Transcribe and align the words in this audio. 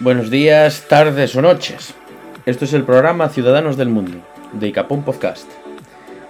Buenos 0.00 0.30
días, 0.30 0.88
tardes 0.88 1.36
o 1.36 1.42
noches. 1.42 1.94
Esto 2.46 2.64
es 2.64 2.72
el 2.72 2.84
programa 2.84 3.28
Ciudadanos 3.28 3.76
del 3.76 3.90
Mundo, 3.90 4.24
de 4.54 4.68
Icapón 4.68 5.04
Podcast. 5.04 5.46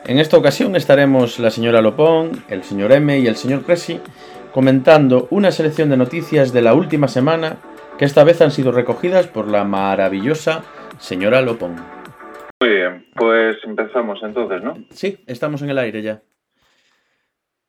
En 0.09 0.19
esta 0.19 0.37
ocasión 0.37 0.75
estaremos 0.75 1.39
la 1.39 1.51
señora 1.51 1.80
Lopón, 1.80 2.43
el 2.48 2.64
señor 2.64 2.91
M 2.91 3.17
y 3.17 3.29
el 3.29 3.37
señor 3.37 3.62
Presi 3.62 4.01
comentando 4.53 5.29
una 5.30 5.53
selección 5.53 5.88
de 5.88 5.96
noticias 5.96 6.53
de 6.53 6.62
la 6.62 6.75
última 6.75 7.06
semana 7.06 7.59
que 7.97 8.06
esta 8.06 8.25
vez 8.25 8.41
han 8.41 8.51
sido 8.51 8.72
recogidas 8.72 9.29
por 9.29 9.47
la 9.47 9.63
maravillosa 9.63 10.65
señora 10.99 11.41
Lopón. 11.41 11.77
Muy 12.61 12.71
bien, 12.71 13.07
pues 13.15 13.57
empezamos 13.63 14.19
entonces, 14.25 14.65
¿no? 14.65 14.79
Sí, 14.91 15.23
estamos 15.29 15.63
en 15.63 15.71
el 15.71 15.79
aire 15.79 16.02
ya. 16.02 16.23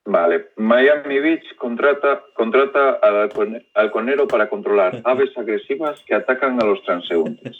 Vale, 0.05 0.49
Miami 0.55 1.19
Beach 1.19 1.55
contrata, 1.57 2.23
contrata 2.33 2.93
al 3.01 3.29
halconero 3.75 4.27
para 4.27 4.49
controlar 4.49 5.01
aves 5.05 5.37
agresivas 5.37 6.01
que 6.05 6.15
atacan 6.15 6.61
a 6.61 6.65
los 6.65 6.81
transeúntes. 6.83 7.57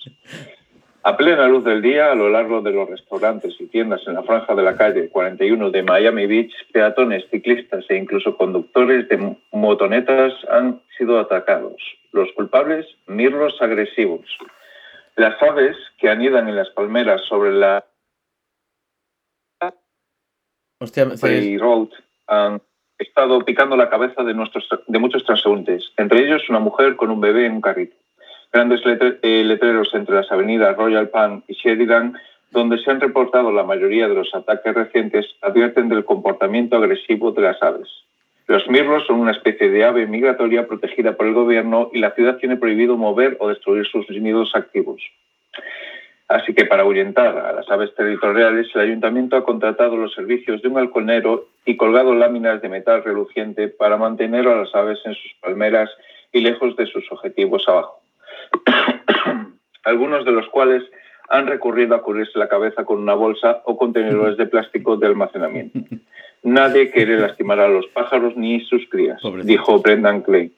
A 1.03 1.17
plena 1.17 1.47
luz 1.47 1.63
del 1.63 1.81
día, 1.81 2.11
a 2.11 2.15
lo 2.15 2.29
largo 2.29 2.61
de 2.61 2.71
los 2.71 2.89
restaurantes 2.89 3.55
y 3.59 3.67
tiendas 3.67 4.01
en 4.07 4.13
la 4.13 4.23
franja 4.23 4.53
de 4.53 4.61
la 4.61 4.75
calle 4.75 5.09
41 5.09 5.71
de 5.71 5.83
Miami 5.83 6.27
Beach, 6.27 6.53
peatones, 6.71 7.27
ciclistas 7.31 7.85
e 7.89 7.95
incluso 7.95 8.37
conductores 8.37 9.07
de 9.07 9.35
motonetas 9.51 10.33
han 10.49 10.81
sido 10.97 11.19
atacados. 11.19 11.81
Los 12.11 12.31
culpables, 12.33 12.85
mirlos 13.07 13.59
agresivos. 13.61 14.25
Las 15.15 15.41
aves 15.41 15.75
que 15.97 16.09
anidan 16.09 16.47
en 16.47 16.55
las 16.55 16.69
palmeras 16.69 17.21
sobre 17.27 17.51
la 17.51 17.85
Hostia, 20.79 21.05
Road 21.59 21.89
han 22.31 22.61
estado 22.97 23.43
picando 23.43 23.75
la 23.75 23.89
cabeza 23.89 24.23
de, 24.23 24.33
nuestros, 24.33 24.67
de 24.87 24.99
muchos 24.99 25.25
transeúntes, 25.25 25.91
entre 25.97 26.23
ellos 26.25 26.49
una 26.49 26.59
mujer 26.59 26.95
con 26.95 27.11
un 27.11 27.19
bebé 27.19 27.45
en 27.45 27.53
un 27.53 27.61
carrito. 27.61 27.95
Grandes 28.53 28.81
eh, 28.85 29.43
letreros 29.45 29.93
entre 29.93 30.15
las 30.15 30.31
avenidas 30.31 30.75
Royal 30.77 31.09
Palm 31.09 31.43
y 31.47 31.53
Sheridan, 31.53 32.17
donde 32.51 32.77
se 32.79 32.91
han 32.91 32.99
reportado 32.99 33.51
la 33.51 33.63
mayoría 33.63 34.07
de 34.07 34.15
los 34.15 34.33
ataques 34.33 34.73
recientes, 34.73 35.25
advierten 35.41 35.89
del 35.89 36.05
comportamiento 36.05 36.77
agresivo 36.77 37.31
de 37.31 37.41
las 37.41 37.61
aves. 37.61 37.87
Los 38.47 38.67
mirlos 38.69 39.05
son 39.07 39.19
una 39.19 39.31
especie 39.31 39.69
de 39.69 39.85
ave 39.85 40.07
migratoria 40.07 40.67
protegida 40.67 41.15
por 41.15 41.27
el 41.27 41.33
gobierno 41.33 41.89
y 41.93 41.99
la 41.99 42.11
ciudad 42.11 42.37
tiene 42.37 42.57
prohibido 42.57 42.97
mover 42.97 43.37
o 43.39 43.47
destruir 43.47 43.85
sus 43.85 44.09
nidos 44.09 44.51
activos. 44.53 45.01
Así 46.31 46.53
que 46.53 46.63
para 46.63 46.83
ahuyentar 46.83 47.37
a 47.37 47.51
las 47.51 47.69
aves 47.69 47.93
territoriales, 47.93 48.67
el 48.73 48.81
ayuntamiento 48.81 49.35
ha 49.35 49.43
contratado 49.43 49.97
los 49.97 50.13
servicios 50.13 50.61
de 50.61 50.69
un 50.69 50.77
halconero 50.77 51.49
y 51.65 51.75
colgado 51.75 52.15
láminas 52.15 52.61
de 52.61 52.69
metal 52.69 53.03
reluciente 53.03 53.67
para 53.67 53.97
mantener 53.97 54.47
a 54.47 54.55
las 54.55 54.73
aves 54.73 54.99
en 55.03 55.13
sus 55.13 55.33
palmeras 55.41 55.89
y 56.31 56.39
lejos 56.39 56.77
de 56.77 56.85
sus 56.85 57.11
objetivos 57.11 57.67
abajo. 57.67 57.99
Algunos 59.83 60.23
de 60.23 60.31
los 60.31 60.47
cuales 60.47 60.83
han 61.27 61.47
recurrido 61.47 61.95
a 61.95 62.01
cubrirse 62.01 62.39
la 62.39 62.47
cabeza 62.47 62.85
con 62.85 62.99
una 62.99 63.13
bolsa 63.13 63.61
o 63.65 63.75
contenedores 63.75 64.37
de 64.37 64.45
plástico 64.45 64.95
de 64.95 65.07
almacenamiento. 65.07 65.79
Nadie 66.43 66.91
quiere 66.91 67.19
lastimar 67.19 67.59
a 67.59 67.67
los 67.67 67.87
pájaros 67.87 68.37
ni 68.37 68.61
sus 68.61 68.87
crías, 68.89 69.21
dijo 69.43 69.79
Brendan 69.79 70.21
Clay, 70.21 70.53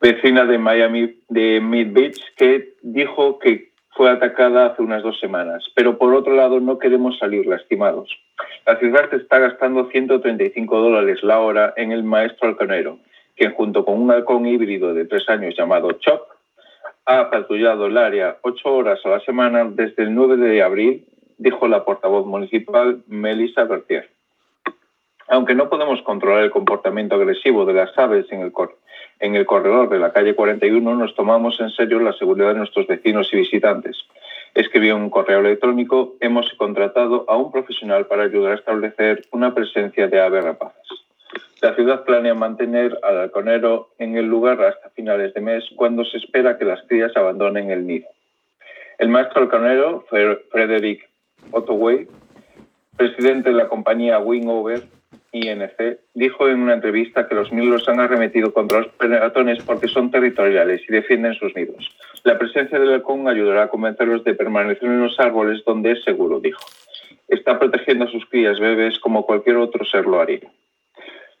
vecina 0.00 0.46
de 0.46 0.56
Miami, 0.56 1.18
de 1.28 1.60
Mid 1.60 1.92
Beach, 1.92 2.20
que 2.36 2.74
dijo 2.82 3.38
que 3.38 3.69
fue 4.00 4.08
atacada 4.08 4.64
hace 4.64 4.80
unas 4.80 5.02
dos 5.02 5.20
semanas. 5.20 5.62
Pero 5.74 5.98
por 5.98 6.14
otro 6.14 6.34
lado, 6.34 6.58
no 6.58 6.78
queremos 6.78 7.18
salir 7.18 7.46
lastimados. 7.46 8.08
La 8.64 8.78
ciudad 8.78 9.12
está 9.12 9.38
gastando 9.38 9.90
135 9.90 10.78
dólares 10.78 11.22
la 11.22 11.38
hora 11.38 11.74
en 11.76 11.92
el 11.92 12.02
maestro 12.02 12.48
halconero, 12.48 12.96
quien 13.36 13.52
junto 13.52 13.84
con 13.84 14.00
un 14.00 14.10
halcón 14.10 14.46
híbrido 14.46 14.94
de 14.94 15.04
tres 15.04 15.28
años 15.28 15.54
llamado 15.54 15.92
Chop, 16.00 16.22
ha 17.04 17.28
patrullado 17.28 17.88
el 17.88 17.98
área 17.98 18.38
ocho 18.40 18.74
horas 18.74 19.00
a 19.04 19.10
la 19.10 19.20
semana 19.20 19.66
desde 19.70 20.04
el 20.04 20.14
9 20.14 20.38
de 20.38 20.62
abril, 20.62 21.06
dijo 21.36 21.68
la 21.68 21.84
portavoz 21.84 22.24
municipal 22.24 23.02
Melissa 23.06 23.64
Bertier. 23.64 24.08
Aunque 25.28 25.54
no 25.54 25.68
podemos 25.68 26.00
controlar 26.04 26.44
el 26.44 26.50
comportamiento 26.50 27.16
agresivo 27.16 27.66
de 27.66 27.74
las 27.74 27.98
aves 27.98 28.24
en 28.32 28.40
el, 28.40 28.52
en 29.20 29.36
el 29.36 29.46
corredor 29.46 29.88
de 29.90 29.98
la 29.98 30.12
calle 30.12 30.34
41, 30.34 30.96
nos 30.96 31.14
tomamos 31.14 31.60
en 31.60 31.70
serio 31.70 32.00
la 32.00 32.14
seguridad 32.14 32.48
de 32.48 32.58
nuestros 32.58 32.86
vecinos 32.86 33.28
y 33.32 33.36
visitantes. 33.36 33.96
Escribió 34.54 34.96
un 34.96 35.10
correo 35.10 35.40
electrónico, 35.40 36.16
hemos 36.20 36.52
contratado 36.54 37.24
a 37.28 37.36
un 37.36 37.52
profesional 37.52 38.06
para 38.06 38.24
ayudar 38.24 38.52
a 38.52 38.56
establecer 38.56 39.22
una 39.30 39.54
presencia 39.54 40.08
de 40.08 40.20
aves 40.20 40.42
rapaces. 40.42 40.80
La 41.60 41.74
ciudad 41.74 42.04
planea 42.04 42.34
mantener 42.34 42.98
al 43.02 43.18
halconero 43.18 43.90
en 43.98 44.16
el 44.16 44.24
lugar 44.24 44.62
hasta 44.62 44.88
finales 44.90 45.34
de 45.34 45.42
mes, 45.42 45.64
cuando 45.76 46.04
se 46.06 46.16
espera 46.16 46.56
que 46.56 46.64
las 46.64 46.82
crías 46.88 47.14
abandonen 47.14 47.70
el 47.70 47.86
nido. 47.86 48.08
El 48.98 49.10
maestro 49.10 49.42
halconero, 49.42 50.04
Frederick 50.08 51.08
Ottaway, 51.50 52.08
presidente 52.96 53.50
de 53.50 53.56
la 53.56 53.68
compañía 53.68 54.18
Wingover, 54.18 54.84
INC, 55.32 55.98
dijo 56.14 56.48
en 56.48 56.60
una 56.60 56.74
entrevista 56.74 57.28
que 57.28 57.34
los 57.34 57.52
milos 57.52 57.88
han 57.88 58.00
arremetido 58.00 58.52
contra 58.52 58.80
los 58.80 58.88
peatones 58.88 59.62
porque 59.62 59.88
son 59.88 60.10
territoriales 60.10 60.82
y 60.88 60.92
defienden 60.92 61.34
sus 61.34 61.54
nidos. 61.54 61.88
La 62.24 62.38
presencia 62.38 62.78
del 62.78 62.92
halcón 62.92 63.28
ayudará 63.28 63.64
a 63.64 63.68
convencerlos 63.68 64.24
de 64.24 64.34
permanecer 64.34 64.84
en 64.84 65.02
los 65.02 65.18
árboles 65.20 65.62
donde 65.64 65.92
es 65.92 66.04
seguro, 66.04 66.40
dijo. 66.40 66.60
Está 67.28 67.58
protegiendo 67.58 68.06
a 68.06 68.10
sus 68.10 68.26
crías 68.26 68.58
bebés 68.58 68.98
como 68.98 69.24
cualquier 69.24 69.56
otro 69.56 69.84
ser 69.84 70.06
lo 70.06 70.20
haría. 70.20 70.50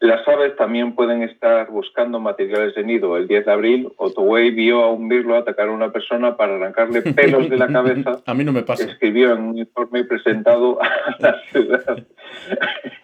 Las 0.00 0.26
aves 0.26 0.56
también 0.56 0.94
pueden 0.94 1.22
estar 1.22 1.70
buscando 1.70 2.20
materiales 2.20 2.74
de 2.74 2.84
nido. 2.84 3.18
El 3.18 3.28
10 3.28 3.44
de 3.44 3.52
abril, 3.52 3.92
Ottaway 3.98 4.50
vio 4.50 4.82
a 4.82 4.90
un 4.90 5.08
mirlo 5.08 5.36
atacar 5.36 5.68
a 5.68 5.72
una 5.72 5.92
persona 5.92 6.38
para 6.38 6.54
arrancarle 6.54 7.02
pelos 7.14 7.50
de 7.50 7.58
la 7.58 7.66
cabeza. 7.66 8.22
a 8.24 8.34
mí 8.34 8.42
no 8.42 8.52
me 8.52 8.62
pasa. 8.62 8.84
Escribió 8.84 9.34
en 9.34 9.42
un 9.42 9.58
informe 9.58 10.04
presentado 10.04 10.80
a 10.82 11.16
la 11.18 11.40
ciudad. 11.50 12.06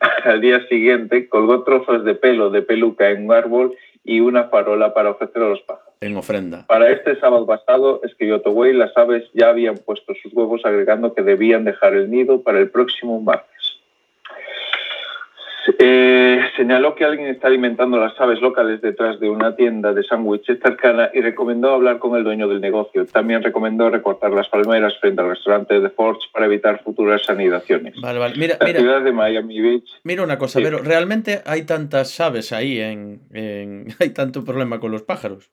Al 0.24 0.40
día 0.40 0.66
siguiente 0.68 1.28
colgó 1.28 1.62
trozos 1.64 2.04
de 2.04 2.14
pelo 2.14 2.50
de 2.50 2.62
peluca 2.62 3.10
en 3.10 3.26
un 3.26 3.32
árbol 3.32 3.76
y 4.04 4.20
una 4.20 4.44
farola 4.44 4.94
para 4.94 5.10
ofrecer 5.10 5.42
a 5.42 5.48
los 5.48 5.60
pájaros. 5.62 5.94
En 6.00 6.16
ofrenda. 6.16 6.66
Para 6.66 6.90
este 6.90 7.18
sábado 7.20 7.46
pasado, 7.46 8.00
escribió 8.02 8.36
Ottaway, 8.36 8.72
las 8.72 8.96
aves 8.96 9.24
ya 9.34 9.50
habían 9.50 9.76
puesto 9.76 10.14
sus 10.20 10.32
huevos 10.34 10.62
agregando 10.64 11.14
que 11.14 11.22
debían 11.22 11.64
dejar 11.64 11.94
el 11.94 12.10
nido 12.10 12.42
para 12.42 12.58
el 12.58 12.70
próximo 12.70 13.20
martes. 13.20 13.51
Eh, 15.78 16.40
señaló 16.56 16.94
que 16.96 17.04
alguien 17.04 17.28
está 17.28 17.46
alimentando 17.46 17.96
las 17.98 18.18
aves 18.20 18.40
locales 18.40 18.80
detrás 18.80 19.20
de 19.20 19.30
una 19.30 19.54
tienda 19.54 19.92
de 19.92 20.02
sándwiches 20.02 20.58
cercana 20.60 21.10
y 21.14 21.20
recomendó 21.20 21.70
hablar 21.72 21.98
con 22.00 22.16
el 22.16 22.24
dueño 22.24 22.48
del 22.48 22.60
negocio. 22.60 23.06
También 23.06 23.42
recomendó 23.42 23.88
recortar 23.88 24.32
las 24.32 24.48
palmeras 24.48 24.98
frente 25.00 25.20
al 25.22 25.28
restaurante 25.28 25.78
de 25.78 25.90
Forge 25.90 26.26
para 26.32 26.46
evitar 26.46 26.82
futuras 26.82 27.28
anidaciones. 27.30 27.94
Vale, 28.00 28.18
vale. 28.18 28.34
Mira, 28.36 28.56
la 28.60 28.66
mira, 28.66 28.80
ciudad 28.80 29.02
de 29.02 29.12
Miami 29.12 29.60
Beach. 29.60 29.88
Mira 30.02 30.24
una 30.24 30.36
cosa, 30.38 30.58
Sí. 30.58 30.64
pero 30.64 30.78
¿realmente 30.78 31.42
hay 31.46 31.62
tantas 31.62 32.18
aves 32.20 32.52
ahí 32.52 32.80
en, 32.80 33.20
en- 33.32 33.86
hay 34.00 34.10
tanto 34.10 34.44
problema 34.44 34.80
con 34.80 34.90
los 34.90 35.02
pájaros? 35.02 35.50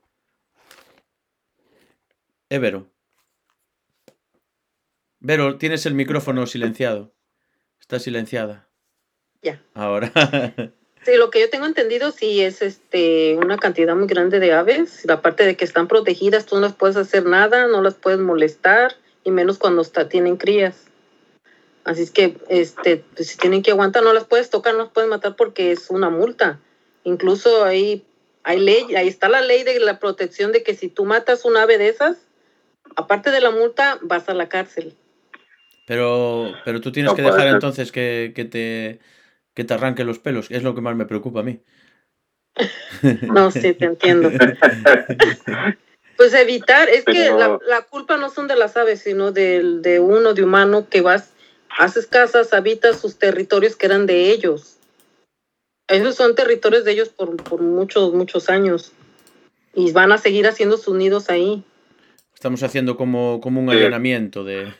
Eh, 2.49 2.57
Vero. 2.57 2.87
Vero, 5.19 5.57
tienes 5.57 5.85
el 5.85 5.93
micrófono 5.93 6.47
silenciado. 6.47 7.13
Está 7.79 7.99
silenciada. 7.99 8.68
Ya. 9.41 9.61
Ahora. 9.73 10.11
Sí, 11.05 11.15
lo 11.15 11.29
que 11.29 11.39
yo 11.39 11.49
tengo 11.49 11.65
entendido 11.65 12.11
sí 12.11 12.41
es 12.41 12.61
este 12.61 13.35
una 13.37 13.57
cantidad 13.57 13.95
muy 13.95 14.05
grande 14.05 14.41
de 14.41 14.51
aves. 14.51 15.05
La 15.05 15.21
parte 15.21 15.45
de 15.45 15.55
que 15.55 15.63
están 15.63 15.87
protegidas, 15.87 16.45
tú 16.45 16.55
no 16.55 16.61
las 16.61 16.75
puedes 16.75 16.97
hacer 16.97 17.25
nada, 17.25 17.67
no 17.67 17.81
las 17.81 17.93
puedes 17.93 18.19
molestar, 18.19 18.95
y 19.23 19.31
menos 19.31 19.57
cuando 19.57 19.81
está, 19.81 20.09
tienen 20.09 20.35
crías. 20.35 20.87
Así 21.85 22.03
es 22.03 22.11
que 22.11 22.35
este, 22.49 22.97
pues, 23.15 23.29
si 23.29 23.37
tienen 23.37 23.63
que 23.63 23.71
aguantar, 23.71 24.03
no 24.03 24.11
las 24.11 24.25
puedes 24.25 24.49
tocar, 24.49 24.73
no 24.73 24.83
las 24.83 24.91
puedes 24.91 25.09
matar 25.09 25.37
porque 25.37 25.71
es 25.71 25.89
una 25.89 26.09
multa. 26.09 26.59
Incluso 27.05 27.63
ahí 27.63 28.03
hay 28.43 28.59
ley, 28.59 28.93
ahí 28.95 29.07
está 29.07 29.29
la 29.29 29.41
ley 29.41 29.63
de 29.63 29.79
la 29.79 29.99
protección 29.99 30.51
de 30.51 30.63
que 30.63 30.75
si 30.75 30.89
tú 30.89 31.05
matas 31.05 31.45
un 31.45 31.55
ave 31.55 31.77
de 31.77 31.87
esas, 31.87 32.17
aparte 32.97 33.31
de 33.31 33.39
la 33.39 33.51
multa, 33.51 33.99
vas 34.01 34.27
a 34.27 34.33
la 34.33 34.49
cárcel. 34.49 34.93
Pero, 35.87 36.53
pero 36.65 36.81
tú 36.81 36.91
tienes 36.91 37.11
No 37.11 37.15
que 37.15 37.21
dejar 37.21 37.41
ser. 37.41 37.53
entonces 37.53 37.91
que, 37.93 38.33
que 38.35 38.45
te, 38.45 38.99
que 39.53 39.63
te 39.63 39.73
arranque 39.73 40.03
los 40.03 40.19
pelos, 40.19 40.47
que 40.49 40.57
es 40.57 40.63
lo 40.63 40.75
que 40.75 40.81
más 40.81 40.95
me 40.95 41.05
preocupa 41.05 41.41
a 41.41 41.43
mí. 41.43 41.61
No, 43.33 43.51
sí, 43.51 43.73
te 43.73 43.85
entiendo. 43.85 44.31
Pues 46.17 46.33
evitar, 46.33 46.89
es 46.89 47.05
que 47.05 47.29
la, 47.29 47.57
la 47.65 47.81
culpa 47.83 48.17
no 48.17 48.29
son 48.29 48.49
de 48.49 48.57
las 48.57 48.75
aves, 48.75 48.99
sino 49.01 49.31
del- 49.31 49.81
de, 49.81 50.01
uno, 50.01 50.33
de 50.33 50.43
humano, 50.43 50.89
que 50.89 50.99
vas, 50.99 51.31
haces 51.77 52.07
casas, 52.07 52.51
habitas 52.53 52.99
sus 52.99 53.17
territorios 53.17 53.77
que 53.77 53.85
eran 53.85 54.05
de 54.05 54.29
ellos. 54.31 54.79
Esos 55.87 56.15
son 56.15 56.35
territorios 56.35 56.83
de 56.83 56.91
ellos 56.91 57.07
por, 57.07 57.37
por 57.37 57.61
muchos, 57.61 58.13
muchos 58.13 58.49
años. 58.49 58.91
Y 59.73 59.93
van 59.93 60.11
a 60.11 60.17
seguir 60.17 60.45
haciendo 60.45 60.75
sus 60.77 60.93
nidos 60.93 61.29
ahí. 61.29 61.63
Estamos 62.33 62.63
haciendo 62.63 62.97
como, 62.97 63.39
como 63.39 63.61
un 63.61 63.69
allanamiento 63.69 64.43
de, 64.43 64.73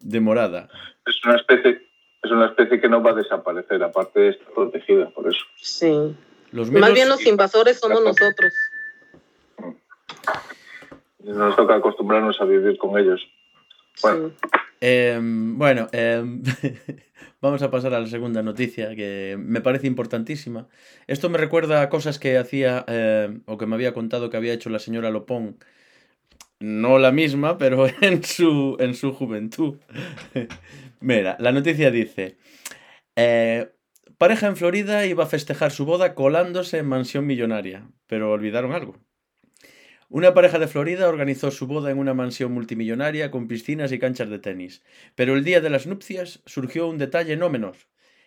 de 0.00 0.20
morada. 0.20 0.68
Es 1.06 1.16
una 1.24 1.36
especie, 1.36 1.85
es 2.26 2.32
una 2.32 2.46
especie 2.46 2.80
que 2.80 2.88
no 2.88 3.02
va 3.02 3.12
a 3.12 3.14
desaparecer, 3.14 3.82
aparte 3.82 4.20
de 4.20 4.28
estar 4.30 4.52
protegida, 4.52 5.10
por 5.10 5.28
eso. 5.28 5.44
Sí. 5.56 6.14
Los 6.52 6.70
Más 6.70 6.92
bien 6.92 7.08
los 7.08 7.24
invasores 7.26 7.78
somos 7.78 8.02
nosotros. 8.02 8.52
Nos 11.24 11.56
toca 11.56 11.74
acostumbrarnos 11.74 12.40
a 12.40 12.44
vivir 12.44 12.78
con 12.78 12.98
ellos. 12.98 13.26
Bueno, 14.02 14.30
em, 14.80 15.58
bueno 15.58 15.88
em, 15.92 16.42
vamos 17.40 17.62
a 17.62 17.70
pasar 17.70 17.94
a 17.94 18.00
la 18.00 18.06
segunda 18.06 18.42
noticia 18.42 18.94
que 18.94 19.36
me 19.38 19.60
parece 19.60 19.86
importantísima. 19.86 20.68
Esto 21.06 21.28
me 21.28 21.38
recuerda 21.38 21.82
a 21.82 21.88
cosas 21.88 22.18
que 22.18 22.38
hacía 22.38 22.84
em, 22.86 23.42
o 23.46 23.58
que 23.58 23.66
me 23.66 23.74
había 23.74 23.94
contado 23.94 24.30
que 24.30 24.36
había 24.36 24.52
hecho 24.52 24.70
la 24.70 24.78
señora 24.78 25.10
Lopón. 25.10 25.56
No 26.58 26.98
la 26.98 27.12
misma, 27.12 27.58
pero 27.58 27.86
en 28.00 28.22
su, 28.22 28.76
en 28.78 28.94
su 28.94 29.12
juventud. 29.12 29.76
Mira, 31.06 31.36
la 31.38 31.52
noticia 31.52 31.92
dice, 31.92 32.36
eh, 33.14 33.70
pareja 34.18 34.48
en 34.48 34.56
Florida 34.56 35.06
iba 35.06 35.22
a 35.22 35.28
festejar 35.28 35.70
su 35.70 35.84
boda 35.84 36.16
colándose 36.16 36.78
en 36.78 36.86
mansión 36.86 37.26
millonaria, 37.26 37.88
pero 38.08 38.32
olvidaron 38.32 38.72
algo. 38.72 38.98
Una 40.08 40.34
pareja 40.34 40.58
de 40.58 40.66
Florida 40.66 41.08
organizó 41.08 41.52
su 41.52 41.68
boda 41.68 41.92
en 41.92 41.98
una 41.98 42.12
mansión 42.12 42.50
multimillonaria 42.50 43.30
con 43.30 43.46
piscinas 43.46 43.92
y 43.92 44.00
canchas 44.00 44.30
de 44.30 44.40
tenis, 44.40 44.82
pero 45.14 45.36
el 45.36 45.44
día 45.44 45.60
de 45.60 45.70
las 45.70 45.86
nupcias 45.86 46.42
surgió 46.44 46.88
un 46.88 46.98
detalle 46.98 47.36
no 47.36 47.50
menor. 47.50 47.76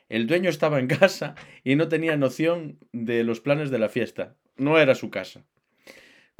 El 0.08 0.26
dueño 0.26 0.50
estaba 0.50 0.80
en 0.80 0.88
casa 1.00 1.36
y 1.66 1.76
no 1.76 1.90
tenía 1.90 2.16
noción 2.16 2.80
de 2.94 3.26
los 3.26 3.42
planes 3.42 3.72
de 3.72 3.80
la 3.80 3.90
fiesta. 3.90 4.38
No 4.56 4.80
era 4.80 4.96
su 4.96 5.10
casa. 5.10 5.44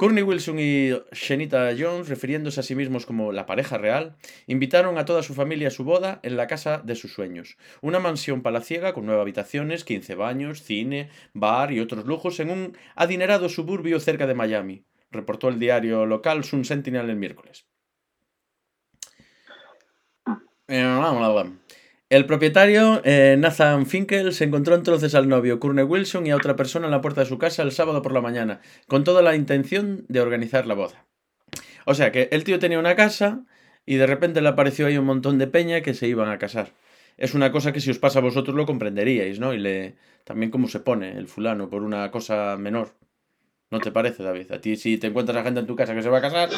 Courtney 0.00 0.22
Wilson 0.22 0.58
y 0.58 0.92
Shenita 1.12 1.68
Jones, 1.78 2.08
refiriéndose 2.08 2.58
a 2.58 2.62
sí 2.62 2.74
mismos 2.74 3.04
como 3.04 3.32
la 3.32 3.44
pareja 3.44 3.76
real, 3.76 4.16
invitaron 4.46 4.96
a 4.96 5.04
toda 5.04 5.22
su 5.22 5.34
familia 5.34 5.68
a 5.68 5.70
su 5.70 5.84
boda 5.84 6.20
en 6.22 6.38
la 6.38 6.46
casa 6.46 6.80
de 6.82 6.94
sus 6.94 7.12
sueños, 7.12 7.58
una 7.82 7.98
mansión 7.98 8.40
palaciega 8.40 8.94
con 8.94 9.04
nueve 9.04 9.20
habitaciones, 9.20 9.84
15 9.84 10.14
baños, 10.14 10.62
cine, 10.62 11.10
bar 11.34 11.70
y 11.70 11.80
otros 11.80 12.06
lujos 12.06 12.40
en 12.40 12.50
un 12.50 12.78
adinerado 12.94 13.50
suburbio 13.50 14.00
cerca 14.00 14.26
de 14.26 14.32
Miami 14.32 14.86
reportó 15.10 15.48
el 15.48 15.58
diario 15.58 16.06
local 16.06 16.44
Sun 16.44 16.64
Sentinel 16.64 17.10
el 17.10 17.16
miércoles. 17.16 17.66
El 22.10 22.26
propietario, 22.26 23.00
eh, 23.04 23.36
Nathan 23.38 23.86
Finkel, 23.86 24.32
se 24.32 24.42
encontró 24.42 24.74
entonces 24.74 25.14
al 25.14 25.28
novio 25.28 25.60
Courtney 25.60 25.84
Wilson 25.84 26.26
y 26.26 26.32
a 26.32 26.36
otra 26.36 26.56
persona 26.56 26.86
en 26.86 26.90
la 26.90 27.00
puerta 27.00 27.20
de 27.20 27.28
su 27.28 27.38
casa 27.38 27.62
el 27.62 27.70
sábado 27.70 28.02
por 28.02 28.10
la 28.10 28.20
mañana, 28.20 28.60
con 28.88 29.04
toda 29.04 29.22
la 29.22 29.36
intención 29.36 30.06
de 30.08 30.20
organizar 30.20 30.66
la 30.66 30.74
boda. 30.74 31.06
O 31.86 31.94
sea 31.94 32.10
que 32.10 32.28
el 32.32 32.42
tío 32.42 32.58
tenía 32.58 32.80
una 32.80 32.96
casa 32.96 33.44
y 33.86 33.94
de 33.94 34.08
repente 34.08 34.40
le 34.40 34.48
apareció 34.48 34.88
ahí 34.88 34.98
un 34.98 35.04
montón 35.04 35.38
de 35.38 35.46
peña 35.46 35.82
que 35.82 35.94
se 35.94 36.08
iban 36.08 36.28
a 36.28 36.38
casar. 36.38 36.72
Es 37.16 37.34
una 37.34 37.52
cosa 37.52 37.72
que 37.72 37.80
si 37.80 37.92
os 37.92 38.00
pasa 38.00 38.18
a 38.18 38.22
vosotros 38.22 38.56
lo 38.56 38.66
comprenderíais, 38.66 39.38
¿no? 39.38 39.54
Y 39.54 39.58
le 39.58 39.94
también 40.24 40.50
cómo 40.50 40.66
se 40.66 40.80
pone 40.80 41.16
el 41.16 41.28
fulano 41.28 41.70
por 41.70 41.84
una 41.84 42.10
cosa 42.10 42.56
menor. 42.58 42.96
¿No 43.70 43.78
te 43.78 43.92
parece, 43.92 44.24
David? 44.24 44.50
A 44.50 44.60
ti, 44.60 44.74
si 44.74 44.98
te 44.98 45.06
encuentras 45.06 45.38
a 45.38 45.44
gente 45.44 45.60
en 45.60 45.66
tu 45.66 45.76
casa 45.76 45.94
que 45.94 46.02
se 46.02 46.08
va 46.08 46.18
a 46.18 46.22
casar, 46.22 46.48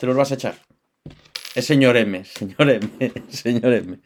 te 0.00 0.06
los 0.06 0.16
vas 0.16 0.32
a 0.32 0.34
echar. 0.34 0.56
Es 1.54 1.64
señor 1.64 1.96
M, 1.96 2.24
señor 2.24 2.68
M, 2.68 3.12
señor 3.28 3.72
M. 3.72 3.98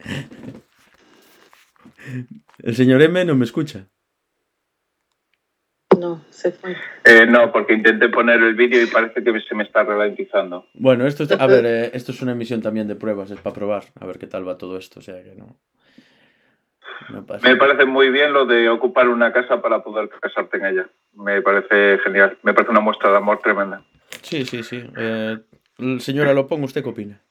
El 2.59 2.75
señor 2.75 3.01
M 3.01 3.25
no 3.25 3.35
me 3.35 3.45
escucha. 3.45 3.87
No, 5.99 6.23
se 6.29 6.51
fue. 6.51 6.75
Eh, 7.03 7.25
no, 7.27 7.51
porque 7.51 7.73
intenté 7.73 8.09
poner 8.09 8.41
el 8.41 8.55
vídeo 8.55 8.81
y 8.81 8.87
parece 8.87 9.23
que 9.23 9.39
se 9.41 9.55
me 9.55 9.63
está 9.63 9.83
ralentizando. 9.83 10.65
Bueno, 10.73 11.05
esto 11.05 11.23
es, 11.23 11.31
a 11.31 11.47
ver, 11.47 11.65
eh, 11.65 11.91
esto 11.93 12.11
es 12.11 12.21
una 12.21 12.31
emisión 12.31 12.61
también 12.61 12.87
de 12.87 12.95
pruebas, 12.95 13.29
es 13.29 13.39
para 13.39 13.53
probar, 13.53 13.83
a 13.99 14.05
ver 14.05 14.17
qué 14.17 14.25
tal 14.25 14.47
va 14.47 14.57
todo 14.57 14.77
esto, 14.77 14.99
o 14.99 15.03
sea 15.03 15.21
que 15.21 15.35
no. 15.35 15.57
Me 17.43 17.55
parece 17.55 17.85
muy 17.85 18.09
bien 18.09 18.33
lo 18.33 18.45
de 18.45 18.69
ocupar 18.69 19.09
una 19.09 19.33
casa 19.33 19.61
para 19.61 19.83
poder 19.83 20.09
casarte 20.09 20.57
en 20.57 20.65
ella. 20.65 20.89
Me 21.13 21.41
parece 21.41 21.97
genial. 22.03 22.37
Me 22.43 22.53
parece 22.53 22.71
una 22.71 22.79
muestra 22.79 23.11
de 23.11 23.17
amor 23.17 23.39
tremenda. 23.39 23.83
Sí, 24.21 24.45
sí, 24.45 24.63
sí. 24.63 24.83
Eh, 24.97 25.39
señora 25.99 26.33
Lopón, 26.33 26.63
¿usted 26.63 26.83
qué 26.83 26.89
opina? 26.89 27.21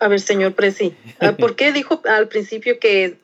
A 0.00 0.08
ver, 0.08 0.20
señor 0.20 0.54
Presi, 0.54 0.94
ah, 1.20 1.32
¿por 1.38 1.56
qué 1.56 1.72
dijo 1.72 2.02
al 2.08 2.28
principio 2.28 2.78
que 2.80 3.16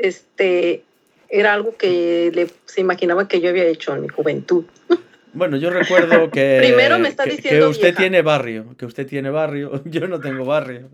este 0.00 0.84
era 1.28 1.54
algo 1.54 1.76
que 1.76 2.30
le, 2.34 2.48
se 2.66 2.80
imaginaba 2.80 3.28
que 3.28 3.40
yo 3.40 3.50
había 3.50 3.64
hecho 3.64 3.94
en 3.94 4.02
mi 4.02 4.08
juventud? 4.08 4.64
Bueno, 5.32 5.56
yo 5.56 5.70
recuerdo 5.70 6.28
que. 6.30 6.58
Primero 6.66 6.98
me 6.98 7.08
está 7.08 7.24
diciendo. 7.24 7.66
Que 7.66 7.70
usted 7.70 7.94
tiene 7.94 8.20
barrio. 8.20 8.76
Que 8.76 8.86
usted 8.86 9.06
tiene 9.06 9.30
barrio. 9.30 9.80
Yo 9.84 10.08
no 10.08 10.20
tengo 10.20 10.44
barrio. 10.44 10.90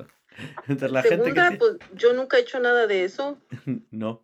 Entre 0.68 0.90
la 0.90 1.02
gente 1.02 1.32
que 1.32 1.56
pues 1.58 1.78
yo 1.94 2.12
nunca 2.12 2.36
he 2.36 2.40
hecho 2.40 2.60
nada 2.60 2.86
de 2.86 3.04
eso. 3.04 3.38
no. 3.90 4.22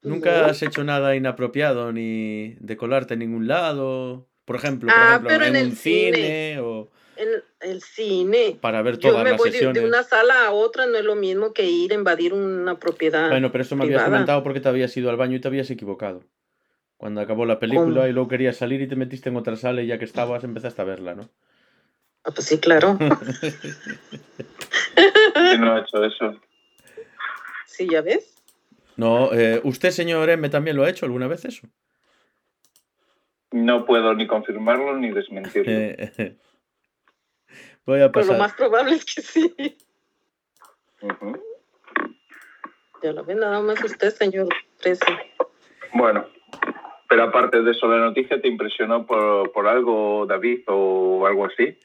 Nunca 0.00 0.46
has 0.46 0.62
hecho 0.62 0.84
nada 0.84 1.14
inapropiado 1.16 1.92
ni 1.92 2.54
de 2.60 2.76
colarte 2.78 3.12
en 3.12 3.20
ningún 3.20 3.46
lado. 3.46 4.26
Por 4.46 4.56
ejemplo, 4.56 4.88
por 4.88 4.98
ah, 4.98 5.16
ejemplo 5.16 5.44
en, 5.44 5.56
el 5.56 5.76
cine, 5.76 6.60
o 6.60 6.90
en 7.16 7.42
el 7.60 7.82
cine. 7.82 8.58
Para 8.60 8.82
ver 8.82 8.98
todas 8.98 9.18
yo 9.18 9.24
me 9.24 9.32
voy 9.32 9.50
De, 9.50 9.84
una 9.84 10.02
sala 10.02 10.46
a 10.46 10.52
otra 10.52 10.86
no 10.86 10.96
es 10.98 11.04
lo 11.04 11.16
mismo 11.16 11.52
que 11.52 11.64
ir 11.64 11.92
a 11.92 11.94
invadir 11.94 12.32
una 12.34 12.78
propiedad. 12.78 13.30
Bueno, 13.30 13.50
pero 13.52 13.62
eso 13.62 13.76
me 13.76 13.84
habías 13.84 14.04
comentado 14.04 14.42
porque 14.42 14.60
te 14.60 14.68
habías 14.68 14.96
ido 14.96 15.10
al 15.10 15.16
baño 15.16 15.36
y 15.36 15.40
te 15.40 15.48
habías 15.48 15.70
equivocado. 15.70 16.24
Cuando 16.96 17.20
acabó 17.20 17.44
la 17.44 17.58
película 17.58 18.08
y 18.08 18.12
luego 18.12 18.28
querías 18.28 18.56
salir 18.56 18.80
y 18.80 18.88
te 18.88 18.96
metiste 18.96 19.28
en 19.28 19.36
otra 19.36 19.56
sala 19.56 19.82
y 19.82 19.86
ya 19.86 19.98
que 19.98 20.06
estabas 20.06 20.44
empezaste 20.44 20.80
a 20.80 20.86
verla, 20.86 21.14
¿no? 21.14 21.28
Ah, 22.24 22.30
pues 22.34 22.46
sí, 22.46 22.58
claro. 22.58 22.96
no 25.58 25.74
ha 25.74 25.80
hecho 25.80 26.02
eso? 26.04 26.40
Sí, 27.66 27.86
ya 27.88 28.00
ves. 28.00 28.34
No, 28.96 29.32
eh, 29.32 29.60
¿usted, 29.62 29.90
señor 29.90 30.30
M, 30.30 30.48
también 30.48 30.76
lo 30.76 30.84
ha 30.84 30.90
hecho 30.90 31.04
alguna 31.04 31.28
vez 31.28 31.44
eso? 31.44 31.68
No 33.52 33.84
puedo 33.84 34.14
ni 34.14 34.26
confirmarlo 34.26 34.96
ni 34.96 35.12
desmentirlo. 35.12 36.34
Voy 37.86 38.02
a 38.02 38.10
pasar. 38.10 38.28
Pero 38.28 38.32
lo 38.32 38.38
más 38.38 38.54
probable 38.54 38.96
es 38.96 39.04
que 39.04 39.22
sí. 39.22 39.54
Ya 43.02 43.12
lo 43.12 43.24
ve 43.24 43.34
nada 43.34 43.60
más 43.60 43.82
usted, 43.84 44.10
señor 44.10 44.48
Bueno, 45.92 46.26
pero 47.08 47.22
aparte 47.24 47.62
de 47.62 47.70
eso, 47.70 47.86
¿la 47.86 47.98
noticia 47.98 48.40
te 48.40 48.48
impresionó 48.48 49.06
por, 49.06 49.52
por 49.52 49.68
algo, 49.68 50.26
David, 50.26 50.64
o 50.66 51.26
algo 51.26 51.46
así? 51.46 51.78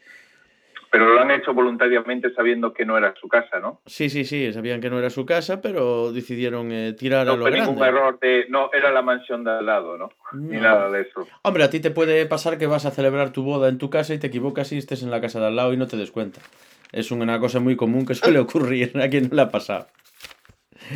Pero 0.92 1.08
lo 1.14 1.22
han 1.22 1.32
hecho 1.32 1.54
voluntariamente 1.54 2.34
sabiendo 2.34 2.74
que 2.74 2.86
no 2.86 2.98
era 2.98 3.14
su 3.16 3.30
casa, 3.30 3.62
¿no? 3.62 3.80
Sí, 3.86 4.10
sí, 4.10 4.26
sí, 4.26 4.52
sabían 4.52 4.82
que 4.82 4.90
no 4.90 5.00
era 5.00 5.10
su 5.10 5.26
casa, 5.26 5.62
pero 5.62 6.12
decidieron 6.12 6.70
eh, 6.74 6.92
tirar 6.92 7.30
a 7.30 7.36
lo 7.36 7.42
fue 7.44 7.52
ningún 7.52 7.82
error 7.82 8.20
de... 8.20 8.46
No, 8.50 8.70
era 8.74 8.92
la 8.92 9.02
mansión 9.02 9.46
de 9.46 9.52
al 9.52 9.66
lado, 9.66 9.98
¿no? 9.98 10.10
Ni 10.34 10.58
nada 10.58 10.92
de 10.92 11.04
eso. 11.04 11.26
Hombre, 11.44 11.64
a 11.64 11.70
ti 11.70 11.80
te 11.80 11.92
puede 11.92 12.26
pasar 12.26 12.58
que 12.58 12.68
vas 12.68 12.86
a 12.86 12.92
celebrar 12.92 13.32
tu 13.32 13.42
boda 13.42 13.70
en 13.70 13.78
tu 13.78 13.90
casa 13.90 14.14
y 14.14 14.20
te 14.20 14.28
equivocas 14.28 14.74
y 14.74 14.78
estés 14.78 15.02
en 15.02 15.12
la 15.12 15.22
casa 15.22 15.40
de 15.40 15.48
al 15.48 15.56
lado 15.56 15.72
y 15.72 15.78
no 15.78 15.88
te 15.88 15.96
des 15.96 16.12
cuenta. 16.12 16.42
Es 16.92 17.10
una 17.12 17.40
cosa 17.40 17.62
muy 17.62 17.78
común 17.78 18.06
que 18.06 18.14
suele 18.14 18.40
ocurrir 18.40 18.92
a 19.02 19.08
quien 19.08 19.30
no 19.30 19.36
le 19.38 19.44
ha 19.44 19.50
pasado. 19.50 19.88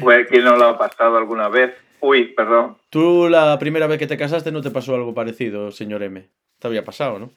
Pues, 0.01 0.27
¿quién 0.27 0.43
no 0.43 0.58
lo 0.58 0.65
ha 0.65 0.77
pasado 0.77 1.17
alguna 1.17 1.48
vez? 1.48 1.74
Uy, 2.01 2.34
perdón. 2.34 2.75
Tú 2.89 3.29
la 3.29 3.58
primera 3.60 3.88
vez 3.88 3.98
que 3.98 4.08
te 4.08 4.17
casaste 4.17 4.51
no 4.51 4.62
te 4.62 4.72
pasó 4.72 4.93
algo 4.93 5.13
parecido, 5.13 5.72
señor 5.72 6.03
M. 6.03 6.27
Te 6.60 6.67
había 6.67 6.84
pasado, 6.84 7.17
¿no? 7.17 7.31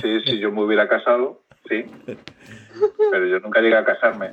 Sí, 0.00 0.20
si 0.24 0.38
yo 0.38 0.50
me 0.50 0.62
hubiera 0.64 0.88
casado, 0.88 1.42
sí. 1.68 1.84
Pero 3.10 3.26
yo 3.26 3.40
nunca 3.40 3.60
llegué 3.60 3.76
a 3.76 3.84
casarme. 3.84 4.32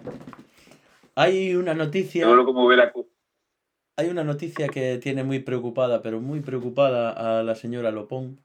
Hay 1.15 1.55
una 1.55 1.73
noticia. 1.73 2.29
hubiera... 2.29 2.93
Hay 3.97 4.07
una 4.07 4.23
noticia 4.23 4.69
que 4.69 4.97
tiene 4.97 5.25
muy 5.25 5.39
preocupada, 5.39 6.01
pero 6.01 6.21
muy 6.21 6.39
preocupada 6.39 7.39
a 7.39 7.43
la 7.43 7.55
señora 7.55 7.91
Lopón. 7.91 8.39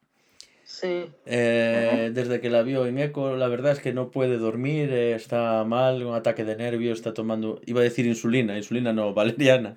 Sí. 0.65 1.07
Eh, 1.27 2.11
desde 2.13 2.41
que 2.41 2.51
la 2.51 2.63
vio 2.63 2.87
en 2.87 2.99
eco, 2.99 3.37
la 3.37 3.47
verdad 3.47 3.73
es 3.73 3.79
que 3.79 3.93
no 3.93 4.11
puede 4.11 4.39
dormir, 4.39 4.93
eh, 4.93 5.15
está 5.15 5.63
mal, 5.63 6.03
un 6.03 6.15
ataque 6.15 6.45
de 6.45 6.57
nervios, 6.57 6.99
está 6.99 7.15
tomando, 7.15 7.61
iba 7.67 7.81
a 7.81 7.85
decir 7.85 8.07
insulina, 8.07 8.57
insulina 8.57 8.93
no, 8.93 9.15
valeriana. 9.15 9.77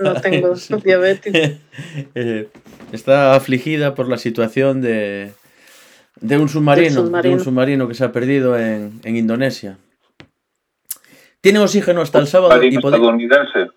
No, 0.00 0.20
tengo 0.20 0.54
diabetes. 0.84 1.58
Eh, 2.14 2.48
está 2.92 3.34
afligida 3.34 3.94
por 3.94 4.08
la 4.08 4.16
situación 4.16 4.80
de, 4.80 5.32
de 6.20 6.38
un 6.38 6.48
submarino, 6.48 7.02
de 7.22 7.28
un 7.30 7.40
submarino 7.40 7.88
que 7.88 7.94
se 7.94 8.04
ha 8.04 8.12
perdido 8.12 8.58
en, 8.58 9.00
en 9.04 9.16
Indonesia. 9.16 9.78
Tiene 11.40 11.58
oxígeno 11.58 12.02
hasta 12.02 12.18
el 12.20 12.26
sábado 12.28 12.62
y 12.62 12.76
estadounidense? 12.76 13.70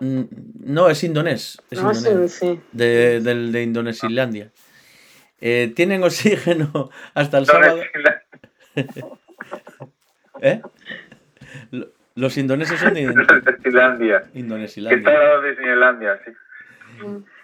Mm, 0.00 0.22
no, 0.60 0.90
es 0.90 1.02
indonés. 1.02 1.60
Es 1.70 1.82
no, 1.82 1.92
indonés 1.92 2.32
sí. 2.32 2.60
De, 2.72 3.20
de, 3.20 3.34
de 3.50 3.62
Indonesilandia. 3.62 4.50
Eh, 5.40 5.72
tienen 5.74 6.02
oxígeno 6.02 6.90
hasta 7.14 7.38
el 7.38 7.46
sábado. 7.46 7.80
¿Eh? 10.42 10.60
Los 12.14 12.36
indoneses 12.36 12.78
son 12.78 12.94
de 12.94 13.00
Indonesilandia. 13.02 14.24
Indonesilandia. 14.34 14.98
Está 14.98 15.40
de 15.40 15.50
Disneylandia, 15.50 16.20
sí. 16.24 16.32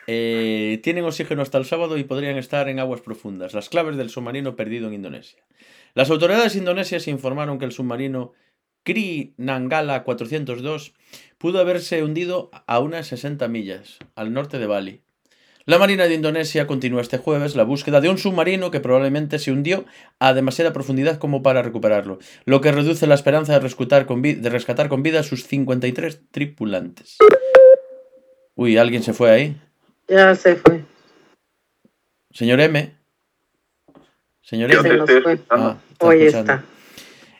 Eh, 0.06 0.80
tienen 0.82 1.04
oxígeno 1.04 1.42
hasta 1.42 1.58
el 1.58 1.64
sábado 1.64 1.96
y 1.96 2.04
podrían 2.04 2.36
estar 2.36 2.68
en 2.68 2.78
aguas 2.78 3.00
profundas. 3.00 3.54
Las 3.54 3.68
claves 3.68 3.96
del 3.96 4.10
submarino 4.10 4.56
perdido 4.56 4.88
en 4.88 4.94
Indonesia. 4.94 5.42
Las 5.94 6.10
autoridades 6.10 6.56
indonesias 6.56 7.08
informaron 7.08 7.58
que 7.58 7.64
el 7.64 7.72
submarino 7.72 8.32
Kri 8.82 9.34
Nangala 9.38 10.04
402 10.04 10.94
pudo 11.38 11.58
haberse 11.58 12.02
hundido 12.02 12.50
a 12.66 12.80
unas 12.80 13.06
60 13.06 13.48
millas 13.48 13.98
al 14.14 14.32
norte 14.32 14.58
de 14.58 14.66
Bali. 14.66 15.00
La 15.66 15.78
Marina 15.78 16.04
de 16.04 16.14
Indonesia 16.14 16.66
continúa 16.66 17.00
este 17.00 17.16
jueves 17.16 17.56
la 17.56 17.64
búsqueda 17.64 18.02
de 18.02 18.10
un 18.10 18.18
submarino 18.18 18.70
que 18.70 18.80
probablemente 18.80 19.38
se 19.38 19.50
hundió 19.50 19.86
a 20.18 20.34
demasiada 20.34 20.74
profundidad 20.74 21.16
como 21.16 21.42
para 21.42 21.62
recuperarlo, 21.62 22.18
lo 22.44 22.60
que 22.60 22.70
reduce 22.70 23.06
la 23.06 23.14
esperanza 23.14 23.54
de 23.54 23.60
rescatar 23.60 24.04
con, 24.04 24.20
de 24.20 24.50
rescatar 24.50 24.90
con 24.90 25.02
vida 25.02 25.20
a 25.20 25.22
sus 25.22 25.46
53 25.46 26.20
tripulantes. 26.30 27.16
Uy, 28.54 28.76
¿alguien 28.76 29.02
se 29.02 29.14
fue 29.14 29.30
ahí? 29.30 29.56
Ya 30.08 30.34
se 30.34 30.56
fue. 30.56 30.84
Señor 32.30 32.60
M. 32.60 32.94
Señor 34.42 34.70
M. 34.72 35.04
Ah, 35.50 35.78
Hoy 36.00 36.22
está. 36.22 36.64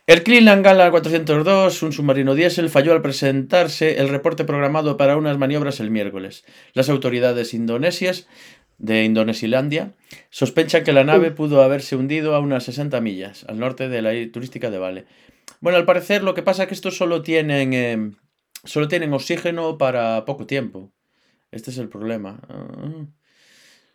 El 0.07 0.23
Cleveland 0.23 0.63
Gala 0.63 0.91
402, 0.91 1.83
un 1.83 1.93
submarino 1.93 2.35
diésel, 2.35 2.69
falló 2.69 2.93
al 2.93 3.01
presentarse 3.01 4.01
el 4.01 4.11
reporte 4.11 4.45
programado 4.45 4.99
para 4.99 5.17
unas 5.17 5.39
maniobras 5.39 5.81
el 5.81 5.91
miércoles. 5.91 6.45
Las 6.75 6.91
autoridades 6.91 7.55
indonesias 7.55 8.29
de 8.79 9.05
Indonesilandia 9.05 9.95
sospechan 10.31 10.85
que 10.85 10.93
la 10.93 11.05
nave 11.05 11.31
pudo 11.31 11.63
haberse 11.63 11.97
hundido 11.97 12.35
a 12.35 12.41
unas 12.41 12.65
60 12.65 13.01
millas 13.01 13.45
al 13.49 13.59
norte 13.59 13.89
de 13.89 14.03
la 14.03 14.15
isla 14.15 14.33
turística 14.33 14.71
de 14.71 14.79
Vale. 14.79 15.07
Bueno, 15.61 15.79
al 15.79 15.87
parecer 15.87 16.23
lo 16.23 16.35
que 16.35 16.43
pasa 16.43 16.65
es 16.65 16.69
que 16.69 16.75
estos 16.75 16.97
solo 16.97 17.23
tienen, 17.23 17.73
eh, 17.73 18.11
solo 18.65 18.89
tienen 18.89 19.13
oxígeno 19.13 19.79
para 19.79 20.25
poco 20.25 20.47
tiempo. 20.47 20.93
Este 21.55 21.71
es 21.71 21.79
el 21.79 21.89
problema. 21.89 22.41
Ah. 22.49 23.07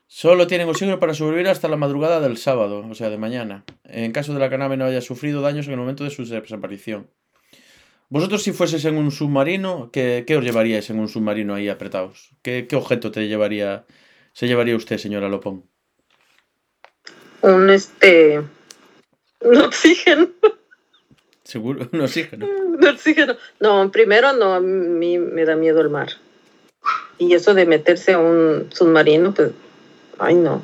Solo 0.08 0.48
tienen 0.48 0.70
oxígeno 0.70 1.00
para 1.00 1.14
sobrevivir 1.14 1.50
hasta 1.50 1.68
la 1.68 1.76
madrugada 1.76 2.20
del 2.22 2.38
sábado, 2.38 2.88
o 2.90 2.96
sea, 2.96 3.10
de 3.10 3.18
mañana, 3.18 3.64
en 3.84 4.12
caso 4.12 4.34
de 4.34 4.40
la 4.40 4.50
que 4.50 4.58
la 4.58 4.64
nave 4.64 4.78
no 4.78 4.86
haya 4.86 5.02
sufrido 5.02 5.42
daños 5.42 5.68
en 5.68 5.74
el 5.74 5.80
momento 5.80 6.04
de 6.04 6.10
su 6.10 6.26
desaparición. 6.26 7.12
Vosotros, 8.08 8.42
si 8.42 8.54
fueses 8.54 8.86
en 8.86 8.98
un 8.98 9.12
submarino, 9.12 9.92
¿qué, 9.92 10.26
os 10.36 10.44
llevaríais 10.44 10.90
en 10.90 11.00
un 11.00 11.10
submarino 11.10 11.54
ahí 11.54 11.70
apretados? 11.70 12.32
¿Qué, 12.42 12.68
objeto 12.74 13.12
te 13.12 13.28
llevaría, 13.28 13.86
se 14.34 14.48
llevaría 14.48 14.76
usted, 14.76 14.98
señora 14.98 15.30
Lopón? 15.30 15.66
Un 17.42 17.70
este. 17.70 18.42
Un 19.42 19.58
oxígeno. 19.58 20.30
¿Seguro? 21.44 21.88
¿Un 21.94 22.02
oxígeno? 22.02 22.48
Un 22.48 22.88
oxígeno. 22.88 23.36
No, 23.60 23.92
primero 23.92 24.34
no, 24.34 24.56
a 24.56 24.60
mí 24.60 25.20
me 25.20 25.46
da 25.46 25.56
miedo 25.56 25.82
el 25.82 25.90
mar. 25.90 26.10
Y 27.20 27.34
eso 27.34 27.54
de 27.54 27.66
meterse 27.66 28.14
a 28.14 28.20
un 28.20 28.70
submarino, 28.72 29.34
pues 29.34 29.52
Ay, 30.20 30.36
no. 30.36 30.64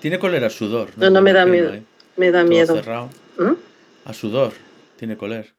Tiene 0.00 0.18
colera 0.18 0.46
a 0.46 0.50
sudor. 0.50 0.90
No, 0.96 1.10
no, 1.10 1.20
me, 1.20 1.32
da 1.32 1.44
miedo. 1.44 1.74
¿eh? 1.74 1.82
Me 2.16 2.30
da 2.30 2.44
miedo. 2.44 2.76
cerrado. 2.76 3.10
¿Mm? 3.36 3.54
A 4.04 4.14
sudor. 4.14 4.52
Tiene 4.96 5.16
coler. 5.16 5.52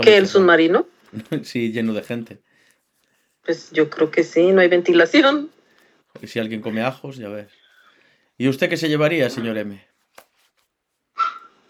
¿Qué, 0.00 0.16
el 0.16 0.28
submarino? 0.28 0.86
sí, 1.42 1.72
lleno 1.72 1.92
de 1.92 2.02
gente. 2.02 2.38
Pues 3.44 3.72
yo 3.72 3.90
creo 3.90 4.10
que 4.12 4.22
sí, 4.22 4.52
no 4.52 4.60
hay 4.60 4.68
ventilación. 4.68 5.50
Y 6.22 6.28
si 6.28 6.38
alguien 6.38 6.60
come 6.60 6.82
ajos, 6.82 7.16
ya 7.16 7.28
ves. 7.28 7.48
¿Y 8.38 8.48
usted 8.48 8.70
qué 8.70 8.76
se 8.76 8.88
llevaría, 8.88 9.28
señor 9.28 9.58
M? 9.58 9.84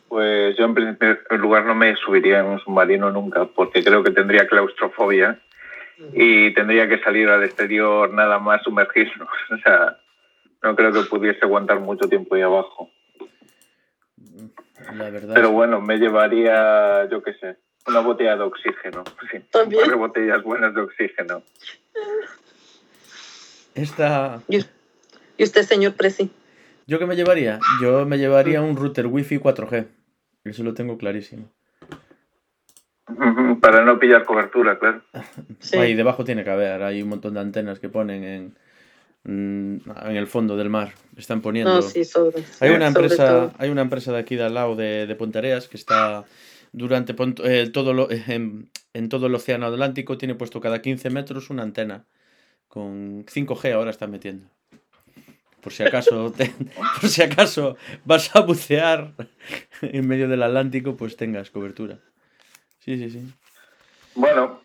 Pues 0.09 0.57
yo 0.59 0.65
en 0.65 0.75
primer 0.75 1.21
lugar 1.31 1.65
no 1.65 1.75
me 1.75 1.97
subiría 1.97 2.41
en 2.41 2.47
un 2.47 2.61
submarino 2.61 3.11
nunca, 3.11 3.47
porque 3.47 3.83
creo 3.83 4.03
que 4.03 4.11
tendría 4.11 4.47
claustrofobia 4.47 5.41
y 6.13 6.53
tendría 6.55 6.89
que 6.89 6.99
salir 7.01 7.29
al 7.29 7.45
exterior 7.45 8.13
nada 8.13 8.39
más 8.39 8.63
sumergirnos. 8.63 9.29
O 9.51 9.59
sea, 9.59 9.99
no 10.63 10.77
creo 10.77 10.93
que 10.93 11.03
pudiese 11.03 11.41
aguantar 11.43 11.81
mucho 11.81 12.09
tiempo 12.09 12.35
ahí 12.35 12.43
abajo. 12.43 12.91
La 14.95 15.11
verdad. 15.11 15.35
Pero 15.35 15.51
bueno, 15.51 15.81
me 15.81 15.99
llevaría, 15.99 17.09
yo 17.11 17.23
qué 17.23 17.35
sé, 17.35 17.57
una 17.87 18.01
botella 18.01 18.37
de 18.37 18.43
oxígeno. 18.43 19.05
Sí, 19.31 19.39
¿También? 19.51 19.97
botellas 19.99 20.43
buenas 20.43 20.75
de 20.75 20.81
oxígeno. 20.81 21.43
Esta... 23.75 24.43
¿Y 24.49 25.45
usted, 25.45 25.63
señor 25.63 25.95
Presi? 25.95 26.31
¿Yo 26.87 26.99
qué 26.99 27.07
me 27.07 27.15
llevaría? 27.15 27.61
Yo 27.81 28.05
me 28.05 28.19
llevaría 28.19 28.61
un 28.61 28.77
router 28.77 29.07
wifi 29.07 29.39
4G. 29.39 29.87
Eso 30.45 30.65
lo 30.65 30.75
tengo 30.75 30.99
clarísimo. 30.99 31.49
Para 33.61 33.85
no 33.85 33.99
pillar 33.99 34.25
cobertura, 34.25 34.79
claro. 34.79 35.03
Ahí 35.79 35.95
debajo 35.95 36.25
tiene 36.25 36.45
que 36.45 36.51
haber, 36.51 36.83
hay 36.83 37.03
un 37.03 37.09
montón 37.09 37.35
de 37.35 37.41
antenas 37.41 37.79
que 37.79 37.89
ponen 37.89 38.25
en, 38.25 38.57
mm, 39.25 39.91
en 40.07 40.17
el 40.17 40.27
fondo 40.27 40.57
del 40.57 40.71
mar. 40.71 40.93
Están 41.17 41.41
poniendo. 41.41 41.81
hay 42.61 42.71
una 42.71 42.87
empresa, 42.87 43.53
hay 43.59 43.71
una 43.71 43.83
empresa 43.83 44.13
de 44.13 44.19
aquí 44.19 44.37
de 44.37 44.45
al 44.45 44.55
lado 44.55 44.77
de, 44.77 45.07
de 45.07 45.15
Pontareas 45.15 45.69
que 45.69 45.77
está 45.77 46.25
durante 46.73 47.15
eh, 47.45 47.71
todo 47.73 47.93
lo, 47.93 48.09
en, 48.11 49.09
todo 49.09 49.27
el 49.27 49.35
océano 49.35 49.67
Atlántico 49.67 50.19
tiene 50.19 50.35
puesto 50.35 50.61
cada 50.61 50.81
15 50.83 51.11
metros 51.11 51.51
una 51.51 51.63
antena 51.63 52.05
con 52.69 53.25
5G 53.27 53.73
ahora 53.73 53.91
están 53.91 54.11
metiendo. 54.11 54.47
Por 55.61 55.73
si 55.73 55.83
acaso, 55.83 56.33
por 57.01 57.11
si 57.11 57.23
acaso 57.23 57.77
vas 58.05 58.35
a 58.35 58.41
bucear 58.41 59.13
en 59.83 60.09
medio 60.09 60.29
del 60.29 60.43
Atlántico, 60.43 60.97
pues 60.97 61.17
tengas 61.17 61.51
cobertura. 61.51 61.99
Sí, 62.81 62.99
sí, 62.99 63.11
sí. 63.11 63.35
Bueno, 64.15 64.61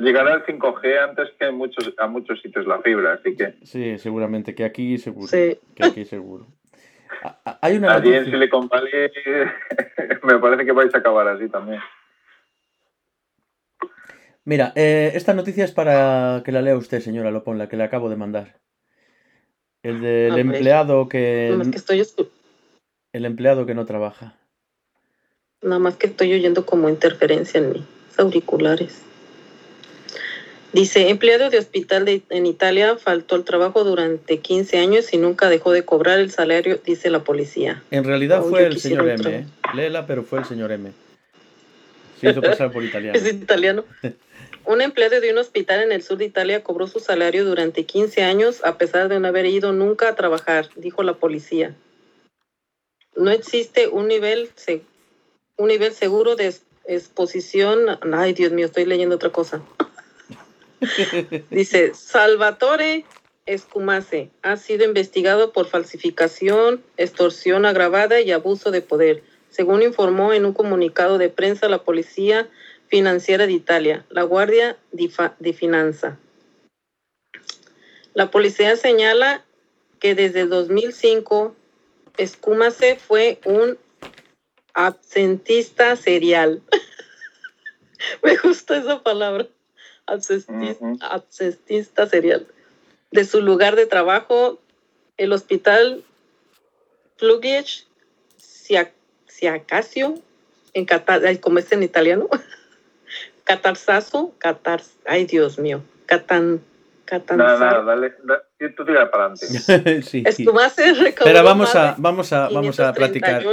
llegará 0.00 0.34
el 0.34 0.44
5G 0.44 0.98
antes 1.08 1.30
que 1.38 1.50
muchos, 1.50 1.92
a 1.98 2.06
muchos 2.06 2.40
sitios 2.40 2.66
la 2.66 2.80
fibra, 2.80 3.14
así 3.14 3.36
que. 3.36 3.54
Sí, 3.62 3.98
seguramente, 3.98 4.54
que 4.54 4.64
aquí 4.64 4.98
seguro. 4.98 5.28
Sí. 5.28 5.58
Que 5.74 5.84
aquí 5.84 6.04
seguro. 6.04 6.46
Hay 7.60 7.76
una 7.76 7.94
Allí 7.94 8.12
en 8.12 8.24
Silicon 8.26 8.68
Valley 8.68 8.90
me 10.22 10.38
parece 10.38 10.64
que 10.64 10.72
vais 10.72 10.94
a 10.94 10.98
acabar 10.98 11.26
así 11.28 11.48
también. 11.48 11.80
Mira, 14.44 14.72
eh, 14.76 15.12
esta 15.14 15.34
noticia 15.34 15.64
es 15.64 15.72
para 15.72 16.42
que 16.44 16.52
la 16.52 16.62
lea 16.62 16.76
usted, 16.76 17.00
señora 17.00 17.32
Lopón, 17.32 17.58
la 17.58 17.68
que 17.68 17.76
le 17.76 17.82
acabo 17.82 18.08
de 18.08 18.16
mandar. 18.16 18.60
El 19.82 20.00
del 20.00 20.38
empleado 20.38 21.08
que... 21.08 21.56
que 21.70 21.76
estoy... 21.76 22.04
El 23.12 23.24
empleado 23.24 23.66
que 23.66 23.74
no 23.74 23.86
trabaja. 23.86 24.36
Nada 25.62 25.78
más 25.78 25.96
que 25.96 26.06
estoy 26.06 26.32
oyendo 26.34 26.66
como 26.66 26.88
interferencia 26.88 27.58
en 27.58 27.72
mis 27.72 27.82
auriculares. 28.18 29.02
Dice, 30.72 31.08
empleado 31.08 31.48
de 31.48 31.58
hospital 31.58 32.22
en 32.28 32.44
Italia 32.44 32.96
faltó 32.98 33.34
al 33.34 33.44
trabajo 33.44 33.82
durante 33.82 34.40
15 34.40 34.78
años 34.78 35.14
y 35.14 35.16
nunca 35.16 35.48
dejó 35.48 35.72
de 35.72 35.86
cobrar 35.86 36.18
el 36.18 36.30
salario, 36.30 36.78
dice 36.84 37.08
la 37.08 37.24
policía. 37.24 37.82
En 37.90 38.04
realidad 38.04 38.42
fue 38.42 38.66
el 38.66 38.78
señor 38.78 39.08
M. 39.08 39.30
¿eh? 39.30 39.46
Léela, 39.74 40.06
pero 40.06 40.22
fue 40.22 40.40
el 40.40 40.44
señor 40.44 40.72
M. 40.72 40.92
Se 42.20 42.30
hizo 42.30 42.42
pasar 42.42 42.70
por 42.72 42.84
italiano. 42.84 43.18
es 43.18 43.26
italiano. 43.26 43.84
un 44.66 44.82
empleado 44.82 45.18
de 45.20 45.32
un 45.32 45.38
hospital 45.38 45.82
en 45.82 45.92
el 45.92 46.02
sur 46.02 46.18
de 46.18 46.26
Italia 46.26 46.62
cobró 46.62 46.86
su 46.88 47.00
salario 47.00 47.46
durante 47.46 47.84
15 47.84 48.22
años 48.22 48.62
a 48.62 48.76
pesar 48.76 49.08
de 49.08 49.18
no 49.18 49.28
haber 49.28 49.46
ido 49.46 49.72
nunca 49.72 50.10
a 50.10 50.14
trabajar, 50.14 50.68
dijo 50.76 51.02
la 51.02 51.14
policía. 51.14 51.74
No 53.14 53.30
existe 53.30 53.88
un 53.88 54.08
nivel 54.08 54.50
un 55.56 55.68
nivel 55.68 55.92
seguro 55.92 56.36
de 56.36 56.54
exposición. 56.86 57.98
Ay, 58.12 58.32
Dios 58.32 58.52
mío, 58.52 58.66
estoy 58.66 58.84
leyendo 58.84 59.16
otra 59.16 59.30
cosa. 59.30 59.62
Dice, 61.50 61.94
Salvatore 61.94 63.04
Escumase 63.46 64.30
ha 64.42 64.56
sido 64.56 64.84
investigado 64.84 65.52
por 65.52 65.68
falsificación, 65.68 66.82
extorsión 66.96 67.64
agravada 67.64 68.20
y 68.20 68.32
abuso 68.32 68.70
de 68.70 68.82
poder, 68.82 69.22
según 69.50 69.82
informó 69.82 70.32
en 70.32 70.44
un 70.44 70.52
comunicado 70.52 71.16
de 71.18 71.28
prensa 71.28 71.68
la 71.68 71.84
Policía 71.84 72.48
Financiera 72.88 73.46
de 73.46 73.52
Italia, 73.52 74.04
la 74.10 74.22
Guardia 74.22 74.76
de 74.92 75.52
Finanza. 75.52 76.18
La 78.14 78.30
policía 78.30 78.76
señala 78.76 79.44
que 80.00 80.14
desde 80.14 80.46
2005 80.46 81.54
Escumase 82.16 82.96
fue 82.96 83.40
un 83.44 83.78
absentista 84.76 85.96
serial. 85.96 86.62
Me 88.22 88.36
gusta 88.36 88.76
esa 88.76 89.02
palabra. 89.02 89.48
Absentista, 90.06 92.06
serial. 92.06 92.46
De 93.10 93.24
su 93.24 93.40
lugar 93.40 93.74
de 93.74 93.86
trabajo, 93.86 94.60
el 95.16 95.32
hospital 95.32 96.04
Plugich 97.18 97.86
Siacasio, 98.36 100.14
en 100.74 100.84
Catar, 100.84 101.40
como 101.40 101.58
es 101.58 101.72
en 101.72 101.82
italiano, 101.82 102.28
Catarzazo, 103.44 104.34
Catar, 104.38 104.82
ay 105.06 105.24
Dios 105.24 105.58
mío, 105.58 105.82
Catan, 106.04 106.62
Nada, 107.08 107.56
nada, 107.56 107.82
dale, 107.84 108.14
tú 108.76 108.84
tira 108.84 109.08
para 109.10 109.26
adelante. 109.26 110.02
sí, 110.10 110.24
Pero 111.22 111.44
vamos 111.44 111.74
a, 111.76 111.94
vamos 111.98 112.32
a, 112.32 112.48
vamos 112.48 112.80
a 112.80 112.92
platicar 112.92 113.44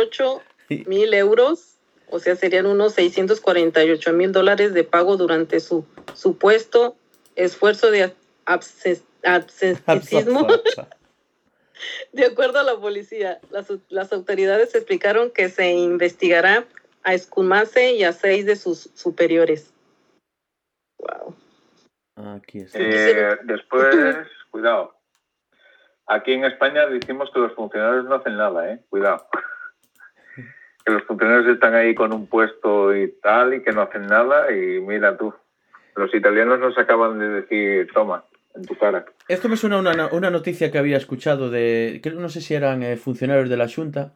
mil 0.88 1.14
euros, 1.14 1.78
o 2.10 2.20
sea, 2.20 2.36
serían 2.36 2.66
unos 2.66 2.94
648 2.94 4.14
mil 4.14 4.32
dólares 4.32 4.74
de 4.74 4.84
pago 4.84 5.18
durante 5.18 5.60
su 5.60 5.86
supuesto 6.14 6.96
esfuerzo 7.36 7.92
de 7.92 8.14
absentismo. 9.26 10.48
De 12.14 12.26
acuerdo 12.26 12.60
a 12.60 12.64
la 12.64 12.78
policía, 12.78 13.40
las, 13.50 13.68
las, 13.90 14.14
autoridades 14.14 14.74
explicaron 14.74 15.32
que 15.32 15.50
se 15.50 15.74
investigará 15.74 16.66
a 17.04 17.14
Escumase 17.14 17.94
y 17.94 18.04
a 18.06 18.14
seis 18.14 18.46
de 18.46 18.56
sus 18.56 18.90
superiores. 18.94 19.74
Wow. 21.00 21.36
Aquí 22.36 22.60
está. 22.60 22.80
Eh, 22.80 23.38
después, 23.44 23.96
cuidado. 24.52 24.96
Aquí 26.06 26.34
en 26.34 26.46
España 26.46 26.86
decimos 26.88 27.30
que 27.34 27.40
los 27.40 27.54
funcionarios 27.54 28.06
no 28.06 28.16
hacen 28.16 28.38
nada, 28.38 28.72
¿eh? 28.72 28.80
Cuidado. 28.90 29.28
Que 30.86 30.94
los 30.94 31.04
funcionarios 31.04 31.48
están 31.48 31.76
ahí 31.76 31.96
con 31.96 32.14
un 32.14 32.28
puesto 32.28 32.96
y 32.96 33.12
tal 33.22 33.54
y 33.54 33.62
que 33.62 33.72
no 33.72 33.82
hacen 33.82 34.08
nada 34.08 34.52
y 34.52 34.80
mira 34.80 35.18
tú. 35.18 35.34
Los 35.96 36.14
italianos 36.14 36.60
nos 36.60 36.78
acaban 36.78 37.20
de 37.20 37.30
decir, 37.30 37.88
toma, 37.94 38.24
en 38.56 38.66
tu 38.66 38.76
cara. 38.76 39.06
Esto 39.28 39.50
me 39.50 39.58
suena 39.58 39.78
a 39.78 39.80
una, 39.80 40.08
una 40.12 40.30
noticia 40.30 40.72
que 40.72 40.78
había 40.78 40.98
escuchado 40.98 41.50
de, 41.50 42.02
no 42.16 42.30
sé 42.30 42.42
si 42.42 42.56
eran 42.56 42.84
eh, 42.84 42.98
funcionarios 42.98 43.50
de 43.50 43.58
la 43.58 43.70
Junta, 43.70 44.14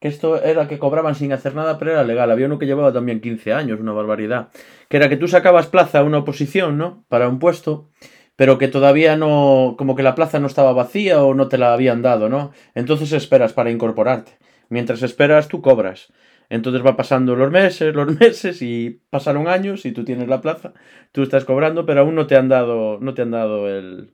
que 0.00 0.08
esto 0.08 0.42
era 0.42 0.66
que 0.66 0.78
cobraban 0.78 1.14
sin 1.14 1.32
hacer 1.32 1.54
nada, 1.54 1.78
pero 1.78 1.92
era 1.92 2.04
legal. 2.04 2.30
Había 2.30 2.46
uno 2.46 2.58
que 2.58 2.66
llevaba 2.66 2.92
también 2.92 3.20
15 3.20 3.52
años, 3.52 3.80
una 3.80 3.92
barbaridad. 3.92 4.48
Que 4.88 4.96
era 4.96 5.08
que 5.08 5.16
tú 5.16 5.28
sacabas 5.28 5.66
plaza 5.66 6.00
a 6.00 6.04
una 6.04 6.18
oposición, 6.18 6.78
¿no? 6.78 7.04
Para 7.08 7.28
un 7.28 7.38
puesto, 7.38 7.90
pero 8.34 8.56
que 8.56 8.68
todavía 8.68 9.16
no, 9.16 9.74
como 9.76 9.94
que 9.96 10.02
la 10.02 10.14
plaza 10.14 10.40
no 10.40 10.46
estaba 10.46 10.72
vacía 10.72 11.22
o 11.22 11.34
no 11.34 11.48
te 11.48 11.58
la 11.58 11.74
habían 11.74 12.00
dado, 12.00 12.30
¿no? 12.30 12.52
Entonces 12.74 13.12
esperas 13.12 13.52
para 13.52 13.70
incorporarte. 13.70 14.32
Mientras 14.70 15.02
esperas, 15.02 15.48
tú 15.48 15.60
cobras. 15.60 16.10
Entonces 16.48 16.84
va 16.84 16.96
pasando 16.96 17.36
los 17.36 17.50
meses, 17.50 17.94
los 17.94 18.08
meses 18.20 18.62
y 18.62 19.00
pasaron 19.10 19.46
años 19.46 19.84
y 19.84 19.92
tú 19.92 20.04
tienes 20.04 20.28
la 20.28 20.40
plaza, 20.40 20.72
tú 21.12 21.22
estás 21.22 21.44
cobrando, 21.44 21.84
pero 21.84 22.00
aún 22.00 22.14
no 22.14 22.26
te 22.26 22.36
han 22.36 22.48
dado, 22.48 22.98
no 23.00 23.12
te 23.12 23.22
han 23.22 23.30
dado 23.30 23.68
el, 23.68 24.12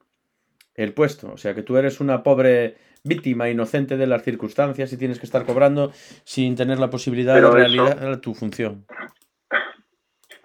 el 0.74 0.92
puesto. 0.92 1.30
O 1.32 1.36
sea 1.36 1.54
que 1.54 1.62
tú 1.62 1.76
eres 1.76 2.00
una 2.00 2.22
pobre 2.22 2.76
víctima 3.04 3.48
inocente 3.48 3.96
de 3.96 4.06
las 4.06 4.22
circunstancias 4.22 4.92
y 4.92 4.96
tienes 4.96 5.18
que 5.18 5.26
estar 5.26 5.46
cobrando 5.46 5.92
sin 6.24 6.56
tener 6.56 6.78
la 6.78 6.90
posibilidad 6.90 7.34
Pero 7.34 7.50
de 7.50 7.54
realizar 7.54 8.16
tu 8.18 8.34
función. 8.34 8.84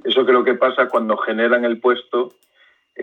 Eso 0.03 0.25
creo 0.25 0.43
que 0.43 0.55
pasa 0.55 0.87
cuando 0.87 1.17
generan 1.17 1.65
el 1.65 1.79
puesto 1.79 2.33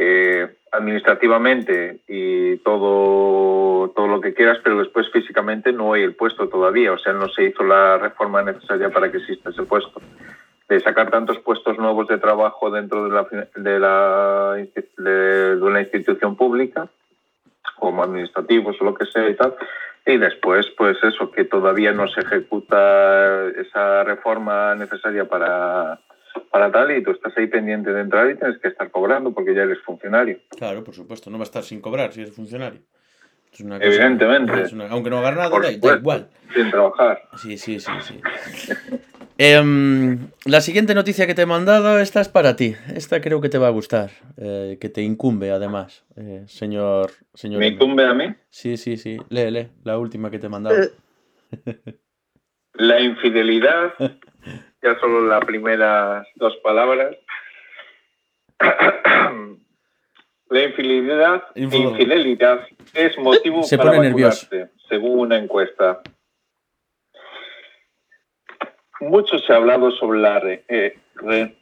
eh, 0.00 0.49
administrativamente 0.71 1.99
y 2.07 2.59
todo, 2.59 3.90
todo 3.90 4.07
lo 4.07 4.21
que 4.21 4.33
quieras, 4.33 4.59
pero 4.62 4.78
después 4.78 5.11
físicamente 5.11 5.73
no 5.73 5.93
hay 5.93 6.02
el 6.02 6.14
puesto 6.14 6.49
todavía. 6.49 6.93
O 6.93 6.99
sea, 6.99 7.12
no 7.12 7.28
se 7.28 7.45
hizo 7.45 7.64
la 7.64 7.99
reforma 7.99 8.43
necesaria 8.43 8.90
para 8.90 9.11
que 9.11 9.19
exista 9.19 9.50
ese 9.50 9.64
puesto. 9.64 10.00
De 10.69 10.78
sacar 10.81 11.11
tantos 11.11 11.38
puestos 11.40 11.78
nuevos 11.78 12.07
de 12.07 12.19
trabajo 12.19 12.71
dentro 12.71 13.09
de, 13.09 13.81
la, 13.81 14.55
de, 14.55 15.52
de 15.57 15.62
una 15.62 15.81
institución 15.81 16.37
pública, 16.37 16.88
como 17.81 18.05
administrativos 18.05 18.81
o 18.81 18.85
lo 18.85 18.95
que 18.95 19.07
sea 19.07 19.28
y 19.28 19.35
tal. 19.35 19.57
Y 20.07 20.17
después, 20.17 20.67
pues 20.76 20.97
eso, 21.02 21.33
que 21.33 21.45
todavía 21.45 21.90
no 21.90 22.07
se 22.07 22.21
ejecuta 22.21 23.49
esa 23.49 24.05
reforma 24.05 24.76
necesaria 24.76 25.25
para, 25.25 25.99
para 26.59 26.73
tal 26.73 26.91
y 26.97 27.05
tú 27.05 27.12
estás 27.12 27.33
ahí 27.38 27.47
pendiente 27.47 27.93
de 27.93 28.00
entrar 28.00 28.29
y 28.29 28.37
tienes 28.37 28.59
que 28.59 28.67
estar 28.69 28.91
cobrando 28.91 29.33
porque 29.33 29.55
ya 29.55 29.62
eres 29.62 29.79
funcionario. 29.83 30.38
Claro, 30.57 30.83
por 30.83 30.93
supuesto, 30.93 31.31
no 31.31 31.38
va 31.38 31.43
a 31.43 31.45
estar 31.45 31.62
sin 31.62 31.81
cobrar 31.81 32.12
si 32.12 32.23
eres 32.23 32.35
funcionario. 32.35 32.81
Es 33.53 33.61
una 33.61 33.77
Evidentemente. 33.77 34.62
es 34.62 34.73
una- 34.73 34.88
aunque 34.88 35.09
no 35.09 35.19
hagas 35.19 35.37
nada, 35.37 35.61
da, 35.61 35.71
igual. 35.71 36.29
Sin 36.53 36.71
trabajar. 36.71 37.23
Sí, 37.37 37.57
sí, 37.59 37.79
sí, 37.79 37.93
sí. 38.00 38.21
Em, 39.41 40.19
la 40.47 40.61
siguiente 40.61 40.97
noticia 40.97 41.25
que 41.29 41.35
te 41.35 41.43
he 41.43 41.47
mandado, 41.47 42.00
esta 42.00 42.21
es 42.21 42.29
para 42.29 42.57
ti. 42.57 42.75
Esta 42.93 43.21
creo 43.21 43.41
que 43.41 43.49
te 43.49 43.57
va 43.59 43.69
a 43.69 43.71
gustar, 43.71 44.11
eh, 44.37 44.79
que 44.81 44.88
te 44.88 45.00
incumbe 45.03 45.53
además, 45.53 46.05
eh, 46.17 46.43
señor, 46.49 47.12
señor. 47.35 47.61
¿Me 47.61 47.69
incumbe 47.69 48.05
a 48.05 48.15
mí? 48.15 48.35
Sí, 48.50 48.77
sí, 48.77 48.97
sí. 48.97 49.17
Lee, 49.29 49.53
lee, 49.53 49.69
la 49.85 49.97
última 49.97 50.29
que 50.33 50.41
te 50.41 50.47
he 50.47 50.50
mandado. 50.50 50.77
Eh, 50.83 50.91
La 52.75 53.00
infidelidad, 53.00 53.93
ya 54.83 54.99
solo 55.01 55.23
las 55.27 55.45
primeras 55.45 56.27
dos 56.37 56.57
palabras. 56.59 57.17
La 60.51 60.63
infidelidad, 60.63 61.43
Info- 61.57 61.77
infidelidad 61.77 62.67
es 62.95 63.19
motivo 63.19 63.63
Se 63.65 63.77
para 63.77 63.91
pone 63.93 64.09
vacunarse, 64.09 64.71
según 64.89 65.21
una 65.21 65.37
encuesta. 65.37 66.01
Mucho 69.01 69.38
se 69.38 69.53
ha 69.53 69.57
hablado 69.57 69.91
sobre 69.93 70.21
la 70.21 70.41
re- 70.41 70.64
eh, 70.69 70.99
re- 71.17 71.55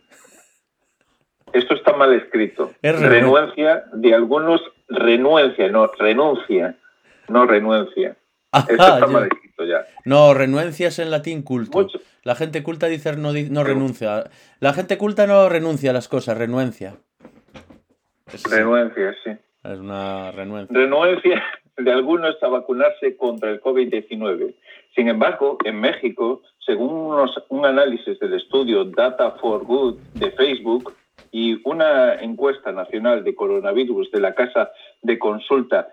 esto 1.53 1.75
está 1.75 1.97
mal 1.97 2.15
escrito. 2.15 2.73
Es 2.81 2.99
re- 3.01 3.09
renuencia 3.09 3.85
de 3.93 4.15
algunos 4.15 4.63
renuencia, 4.89 5.69
no 5.69 5.89
renuncia, 5.89 6.77
no 7.29 7.45
renuncia. 7.45 8.17
Esto 8.53 8.83
Ajá, 8.83 8.95
está 8.95 9.07
yo- 9.07 9.13
mal 9.13 9.29
escrito 9.31 9.65
ya. 9.65 9.85
No, 10.05 10.35
renuncias 10.35 10.99
en 10.99 11.11
latín 11.11 11.43
culto. 11.43 11.79
Mucho. 11.79 11.99
La 12.23 12.35
gente 12.35 12.63
culta 12.63 12.87
dice 12.87 13.17
no, 13.17 13.33
no 13.33 13.65
renuncia. 13.65 14.25
La 14.61 14.73
gente 14.73 14.99
culta 14.99 15.27
no 15.27 15.49
renuncia 15.49 15.91
a 15.91 15.95
las 15.95 16.09
cosas, 16.09 16.37
renuencia. 16.39 16.97
Es, 18.33 18.43
Renuncia, 18.51 19.15
sí. 19.25 19.31
es 19.65 19.79
una 19.79 20.33
renuencia. 20.33 20.77
renuencia 20.77 21.43
de 21.77 21.93
algunos 21.93 22.43
a 22.43 22.49
vacunarse 22.49 23.17
contra 23.17 23.51
el 23.51 23.61
COVID-19. 23.61 24.55
Sin 24.97 25.09
embargo, 25.09 25.59
en 25.65 25.79
México, 25.81 26.43
según 26.65 26.91
unos- 26.93 27.45
un 27.51 27.67
análisis 27.67 28.19
del 28.19 28.35
estudio 28.35 28.85
Data 28.85 29.33
for 29.41 29.65
Good 29.65 29.99
de 30.15 30.31
Facebook 30.33 30.95
y 31.31 31.61
una 31.69 32.15
encuesta 32.15 32.73
nacional 32.73 33.23
de 33.23 33.35
coronavirus 33.35 34.11
de 34.11 34.21
la 34.21 34.35
casa 34.35 34.71
de 35.03 35.19
consulta 35.19 35.89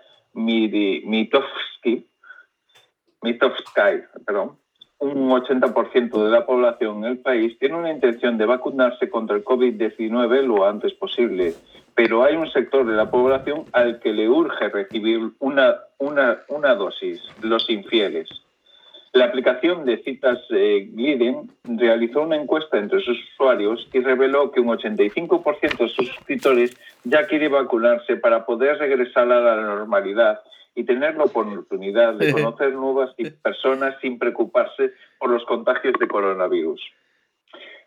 Midi- 3.24 3.34
Mitofsky, 3.34 3.80
Mitofsky, 3.80 4.24
perdón, 4.26 4.56
un 4.98 5.30
80% 5.30 6.24
de 6.24 6.30
la 6.30 6.46
población 6.46 6.98
en 6.98 7.04
el 7.04 7.18
país 7.18 7.58
tiene 7.58 7.74
una 7.74 7.90
intención 7.90 8.38
de 8.38 8.46
vacunarse 8.46 9.10
contra 9.10 9.36
el 9.36 9.44
COVID-19 9.44 10.42
lo 10.42 10.66
antes 10.66 10.94
posible, 10.94 11.54
pero 11.94 12.24
hay 12.24 12.36
un 12.36 12.48
sector 12.50 12.86
de 12.86 12.94
la 12.96 13.10
población 13.10 13.64
al 13.72 14.00
que 14.00 14.12
le 14.12 14.28
urge 14.28 14.68
recibir 14.68 15.20
una, 15.40 15.76
una, 15.98 16.38
una 16.48 16.74
dosis, 16.74 17.20
los 17.42 17.68
infieles. 17.68 18.28
La 19.12 19.26
aplicación 19.26 19.84
de 19.84 19.98
citas 20.02 20.38
eh, 20.50 20.88
Gliden 20.92 21.48
realizó 21.64 22.22
una 22.22 22.34
encuesta 22.36 22.78
entre 22.78 23.00
sus 23.00 23.16
usuarios 23.34 23.88
y 23.92 24.00
reveló 24.00 24.50
que 24.50 24.60
un 24.60 24.68
85% 24.68 25.78
de 25.78 25.88
sus 25.88 26.08
suscriptores 26.08 26.76
ya 27.04 27.24
quiere 27.26 27.48
vacunarse 27.48 28.16
para 28.16 28.44
poder 28.44 28.78
regresar 28.78 29.30
a 29.30 29.40
la 29.40 29.56
normalidad 29.56 30.40
y 30.74 30.84
tener 30.84 31.16
la 31.16 31.24
oportunidad 31.24 32.14
de 32.14 32.32
conocer 32.32 32.72
nuevas 32.72 33.14
personas 33.42 33.96
sin 34.00 34.18
preocuparse 34.18 34.92
por 35.18 35.30
los 35.30 35.44
contagios 35.44 35.94
de 36.00 36.08
coronavirus. 36.08 36.80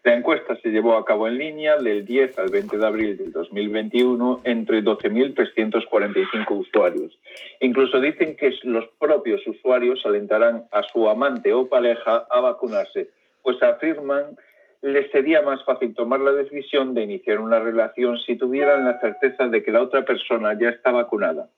La 0.04 0.14
encuesta 0.14 0.56
se 0.62 0.70
llevó 0.70 0.96
a 0.96 1.04
cabo 1.04 1.28
en 1.28 1.38
línea 1.38 1.76
del 1.76 2.06
10 2.06 2.40
al 2.40 2.50
20 2.50 2.78
de 2.78 2.86
abril 2.86 3.18
del 3.18 3.32
2021 3.34 4.42
entre 4.46 4.82
12.345 4.82 6.46
usuarios. 6.52 7.20
Incluso 7.60 8.00
dicen 8.00 8.38
que 8.38 8.54
los 8.64 8.86
propios 9.00 9.46
usuarios 9.46 10.06
alentarán 10.06 10.64
a 10.72 10.84
su 10.84 11.10
amante 11.10 11.52
o 11.54 11.68
pareja 11.68 12.26
a 12.30 12.40
vacunarse, 12.40 13.10
pues 13.44 13.62
afirman 13.62 14.38
les 14.82 15.12
sería 15.12 15.42
más 15.42 15.64
fácil 15.66 15.94
tomar 15.94 16.20
la 16.20 16.32
decisión 16.32 16.94
de 16.94 17.04
iniciar 17.04 17.40
una 17.40 17.60
relación 17.60 18.18
si 18.20 18.38
tuvieran 18.38 18.86
la 18.86 19.00
certeza 19.00 19.48
de 19.48 19.64
que 19.64 19.72
la 19.72 19.82
otra 19.82 20.06
persona 20.06 20.58
ya 20.58 20.70
está 20.70 20.92
vacunada. 20.92 21.50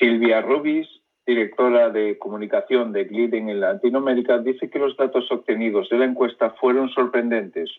Silvia 0.00 0.40
Rubis, 0.40 0.88
directora 1.26 1.90
de 1.90 2.16
comunicación 2.16 2.90
de 2.90 3.04
Gliden 3.04 3.50
en 3.50 3.60
Latinoamérica, 3.60 4.38
dice 4.38 4.70
que 4.70 4.78
los 4.78 4.96
datos 4.96 5.30
obtenidos 5.30 5.90
de 5.90 5.98
la 5.98 6.06
encuesta 6.06 6.54
fueron 6.58 6.88
sorprendentes. 6.88 7.70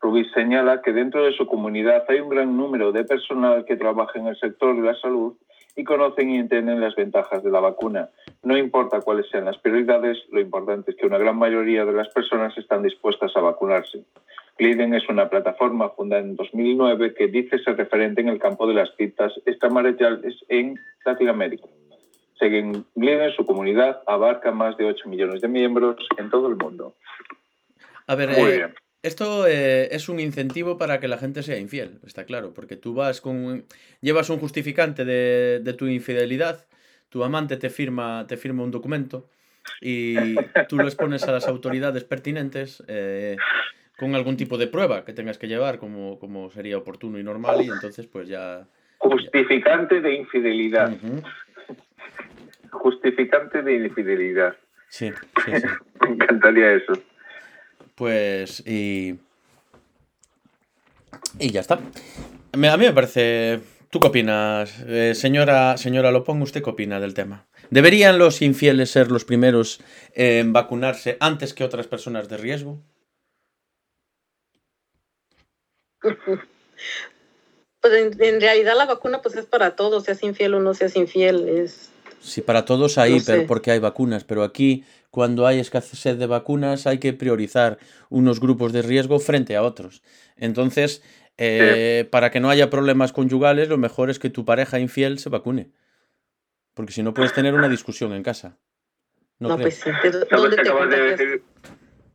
Rubis 0.00 0.26
señala 0.34 0.82
que 0.82 0.92
dentro 0.92 1.22
de 1.22 1.32
su 1.34 1.46
comunidad 1.46 2.02
hay 2.08 2.18
un 2.18 2.30
gran 2.30 2.56
número 2.56 2.90
de 2.90 3.04
personal 3.04 3.64
que 3.64 3.76
trabaja 3.76 4.18
en 4.18 4.26
el 4.26 4.36
sector 4.40 4.74
de 4.74 4.82
la 4.82 4.96
salud 4.96 5.36
y 5.76 5.84
conocen 5.84 6.30
y 6.30 6.38
entienden 6.38 6.80
las 6.80 6.96
ventajas 6.96 7.44
de 7.44 7.50
la 7.52 7.60
vacuna. 7.60 8.10
No 8.42 8.58
importa 8.58 9.00
cuáles 9.00 9.30
sean 9.30 9.44
las 9.44 9.58
prioridades, 9.58 10.18
lo 10.32 10.40
importante 10.40 10.90
es 10.90 10.96
que 10.96 11.06
una 11.06 11.18
gran 11.18 11.38
mayoría 11.38 11.84
de 11.84 11.92
las 11.92 12.08
personas 12.08 12.58
están 12.58 12.82
dispuestas 12.82 13.30
a 13.36 13.40
vacunarse. 13.40 14.02
Gliden 14.58 14.94
es 14.94 15.08
una 15.08 15.30
plataforma 15.30 15.90
fundada 15.90 16.22
en 16.22 16.36
2009 16.36 17.14
que 17.14 17.28
dice 17.28 17.58
ser 17.60 17.76
referente 17.76 18.20
en 18.20 18.28
el 18.28 18.38
campo 18.38 18.66
de 18.66 18.74
las 18.74 18.90
citas 18.96 19.32
extramariales 19.46 20.34
en 20.48 20.78
Latinoamérica. 21.04 21.66
Según 22.38 22.84
Gliden, 22.94 23.32
su 23.32 23.46
comunidad 23.46 24.02
abarca 24.06 24.50
más 24.50 24.76
de 24.76 24.84
8 24.84 25.08
millones 25.08 25.40
de 25.40 25.48
miembros 25.48 25.96
en 26.18 26.28
todo 26.30 26.48
el 26.48 26.56
mundo. 26.56 26.96
A 28.06 28.14
ver, 28.14 28.30
Muy 28.30 28.50
eh, 28.50 28.56
bien. 28.56 28.74
esto 29.02 29.46
eh, 29.46 29.88
es 29.94 30.08
un 30.08 30.18
incentivo 30.18 30.76
para 30.76 30.98
que 30.98 31.08
la 31.08 31.18
gente 31.18 31.42
sea 31.42 31.58
infiel, 31.58 32.00
está 32.04 32.24
claro, 32.24 32.52
porque 32.52 32.76
tú 32.76 32.94
vas 32.94 33.20
con 33.20 33.64
llevas 34.00 34.30
un 34.30 34.38
justificante 34.38 35.04
de, 35.04 35.60
de 35.62 35.72
tu 35.74 35.86
infidelidad, 35.86 36.66
tu 37.08 37.22
amante 37.22 37.56
te 37.56 37.70
firma, 37.70 38.26
te 38.26 38.36
firma 38.36 38.62
un 38.62 38.70
documento 38.70 39.28
y 39.80 40.34
tú 40.68 40.76
lo 40.76 40.84
expones 40.84 41.24
a 41.24 41.32
las 41.32 41.46
autoridades 41.48 42.04
pertinentes 42.04 42.82
eh, 42.88 43.36
con 43.98 44.14
algún 44.14 44.36
tipo 44.36 44.56
de 44.58 44.68
prueba 44.68 45.04
que 45.04 45.12
tengas 45.12 45.38
que 45.38 45.48
llevar 45.48 45.78
como, 45.78 46.20
como 46.20 46.50
sería 46.50 46.78
oportuno 46.78 47.18
y 47.18 47.24
normal 47.24 47.62
y 47.62 47.68
entonces 47.68 48.06
pues 48.06 48.28
ya... 48.28 48.64
Justificante 48.98 50.00
de 50.00 50.14
infidelidad. 50.14 50.96
Justificante 52.70 53.62
de 53.62 53.74
infidelidad. 53.74 54.56
Sí, 54.88 55.10
sí, 55.44 55.50
sí. 55.60 55.66
Me 56.00 56.14
encantaría 56.14 56.74
eso. 56.74 56.92
Pues 57.96 58.64
y... 58.66 59.18
Y 61.40 61.50
ya 61.50 61.60
está. 61.60 61.74
A 61.74 62.76
mí 62.76 62.84
me 62.84 62.92
parece 62.92 63.60
¿Tú 63.90 64.00
qué 64.00 64.08
opinas, 64.08 64.84
eh, 64.86 65.14
señora, 65.14 65.78
señora 65.78 66.12
Lopón? 66.12 66.42
¿Usted 66.42 66.62
qué 66.62 66.70
opina 66.70 67.00
del 67.00 67.14
tema? 67.14 67.46
¿Deberían 67.70 68.18
los 68.18 68.42
infieles 68.42 68.90
ser 68.90 69.10
los 69.10 69.24
primeros 69.24 69.80
en 70.14 70.52
vacunarse 70.52 71.16
antes 71.20 71.54
que 71.54 71.64
otras 71.64 71.86
personas 71.86 72.28
de 72.28 72.36
riesgo? 72.36 72.82
Pues 77.80 77.94
en, 77.94 78.40
realidad 78.40 78.74
la 78.76 78.86
vacuna 78.86 79.22
pues 79.22 79.36
es 79.36 79.46
para 79.46 79.76
todos, 79.76 80.04
seas 80.04 80.22
infiel 80.24 80.54
o 80.54 80.60
no 80.60 80.74
seas 80.74 80.96
infiel. 80.96 81.48
Es... 81.48 81.90
Sí, 82.20 82.42
para 82.42 82.64
todos 82.64 82.98
ahí, 82.98 83.20
pero 83.24 83.46
porque 83.46 83.70
hay 83.70 83.78
vacunas, 83.78 84.24
pero 84.24 84.42
aquí 84.42 84.84
cuando 85.10 85.46
hay 85.46 85.60
escasez 85.60 86.18
de 86.18 86.26
vacunas 86.26 86.86
hay 86.86 86.98
que 86.98 87.12
priorizar 87.12 87.78
unos 88.10 88.40
grupos 88.40 88.72
de 88.72 88.82
riesgo 88.82 89.20
frente 89.20 89.54
a 89.54 89.62
otros. 89.62 90.02
Entonces, 90.36 91.02
eh, 91.36 92.08
para 92.10 92.30
que 92.30 92.40
no 92.40 92.50
haya 92.50 92.68
problemas 92.68 93.12
conyugales, 93.12 93.68
lo 93.68 93.78
mejor 93.78 94.10
es 94.10 94.18
que 94.18 94.28
tu 94.28 94.44
pareja 94.44 94.80
infiel 94.80 95.20
se 95.20 95.28
vacune. 95.28 95.70
Porque 96.74 96.92
si 96.92 97.02
no 97.02 97.14
puedes 97.14 97.32
tener 97.32 97.54
una 97.54 97.68
discusión 97.68 98.12
en 98.12 98.24
casa. 98.24 98.58
No, 99.38 99.56
pues 99.56 99.76
sí. 99.76 99.90
¿Dónde 100.30 100.56
te 100.56 100.64
de 100.64 101.42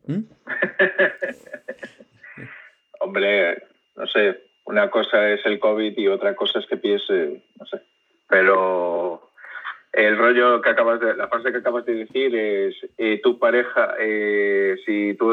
¿Mm? 0.07 0.23
Hombre, 2.99 3.72
no 3.95 4.07
sé, 4.07 4.43
una 4.65 4.89
cosa 4.89 5.29
es 5.29 5.45
el 5.45 5.59
COVID 5.59 5.97
y 5.97 6.07
otra 6.07 6.35
cosa 6.35 6.59
es 6.59 6.67
que 6.67 6.77
piense, 6.77 7.43
no 7.59 7.65
sé. 7.65 7.81
Pero 8.27 9.29
el 9.91 10.17
rollo 10.17 10.61
que 10.61 10.69
acabas 10.69 10.99
de, 10.99 11.15
la 11.15 11.27
frase 11.27 11.51
que 11.51 11.59
acabas 11.59 11.85
de 11.85 11.93
decir 11.93 12.35
es 12.35 12.75
eh, 12.97 13.19
tu 13.21 13.37
pareja, 13.37 13.93
eh, 13.99 14.75
si 14.85 15.13
tú, 15.15 15.31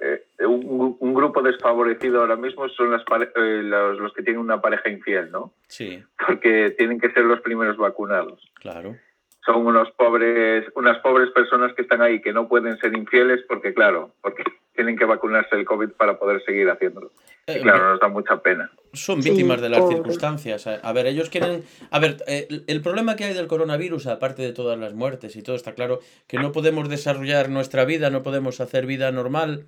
eh, 0.00 0.24
un, 0.46 1.14
grupo 1.14 1.42
desfavorecido 1.42 2.20
ahora 2.20 2.36
mismo 2.36 2.68
son 2.70 2.90
las 2.90 3.04
los, 3.36 3.98
los, 4.00 4.12
que 4.12 4.22
tienen 4.22 4.40
una 4.40 4.60
pareja 4.60 4.88
infiel, 4.88 5.30
¿no? 5.30 5.52
Sí. 5.68 6.02
Porque 6.26 6.70
tienen 6.76 7.00
que 7.00 7.10
ser 7.12 7.24
los 7.24 7.40
primeros 7.40 7.76
vacunados. 7.76 8.42
Claro 8.54 8.96
son 9.44 9.66
unos 9.66 9.90
pobres, 9.92 10.64
unas 10.74 10.98
pobres 11.00 11.30
personas 11.30 11.74
que 11.74 11.82
están 11.82 12.00
ahí 12.00 12.20
que 12.20 12.32
no 12.32 12.48
pueden 12.48 12.78
ser 12.78 12.96
infieles 12.96 13.42
porque, 13.46 13.74
claro, 13.74 14.12
porque 14.22 14.42
tienen 14.74 14.96
que 14.96 15.04
vacunarse 15.04 15.54
el 15.56 15.64
COVID 15.64 15.90
para 15.90 16.18
poder 16.18 16.42
seguir 16.44 16.70
haciéndolo. 16.70 17.10
Y 17.46 17.52
eh, 17.52 17.60
claro, 17.60 17.90
nos 17.90 18.00
da 18.00 18.08
mucha 18.08 18.40
pena. 18.40 18.70
Son 18.92 19.20
víctimas 19.20 19.60
de 19.60 19.68
las 19.68 19.88
circunstancias. 19.88 20.66
A 20.66 20.92
ver, 20.92 21.06
ellos 21.06 21.28
quieren... 21.30 21.64
A 21.90 21.98
ver, 21.98 22.22
eh, 22.26 22.62
el 22.66 22.80
problema 22.80 23.16
que 23.16 23.24
hay 23.24 23.34
del 23.34 23.46
coronavirus, 23.46 24.06
aparte 24.06 24.42
de 24.42 24.52
todas 24.52 24.78
las 24.78 24.94
muertes 24.94 25.36
y 25.36 25.42
todo, 25.42 25.56
está 25.56 25.74
claro 25.74 26.00
que 26.26 26.38
no 26.38 26.52
podemos 26.52 26.88
desarrollar 26.88 27.50
nuestra 27.50 27.84
vida, 27.84 28.10
no 28.10 28.22
podemos 28.22 28.60
hacer 28.60 28.86
vida 28.86 29.10
normal. 29.12 29.66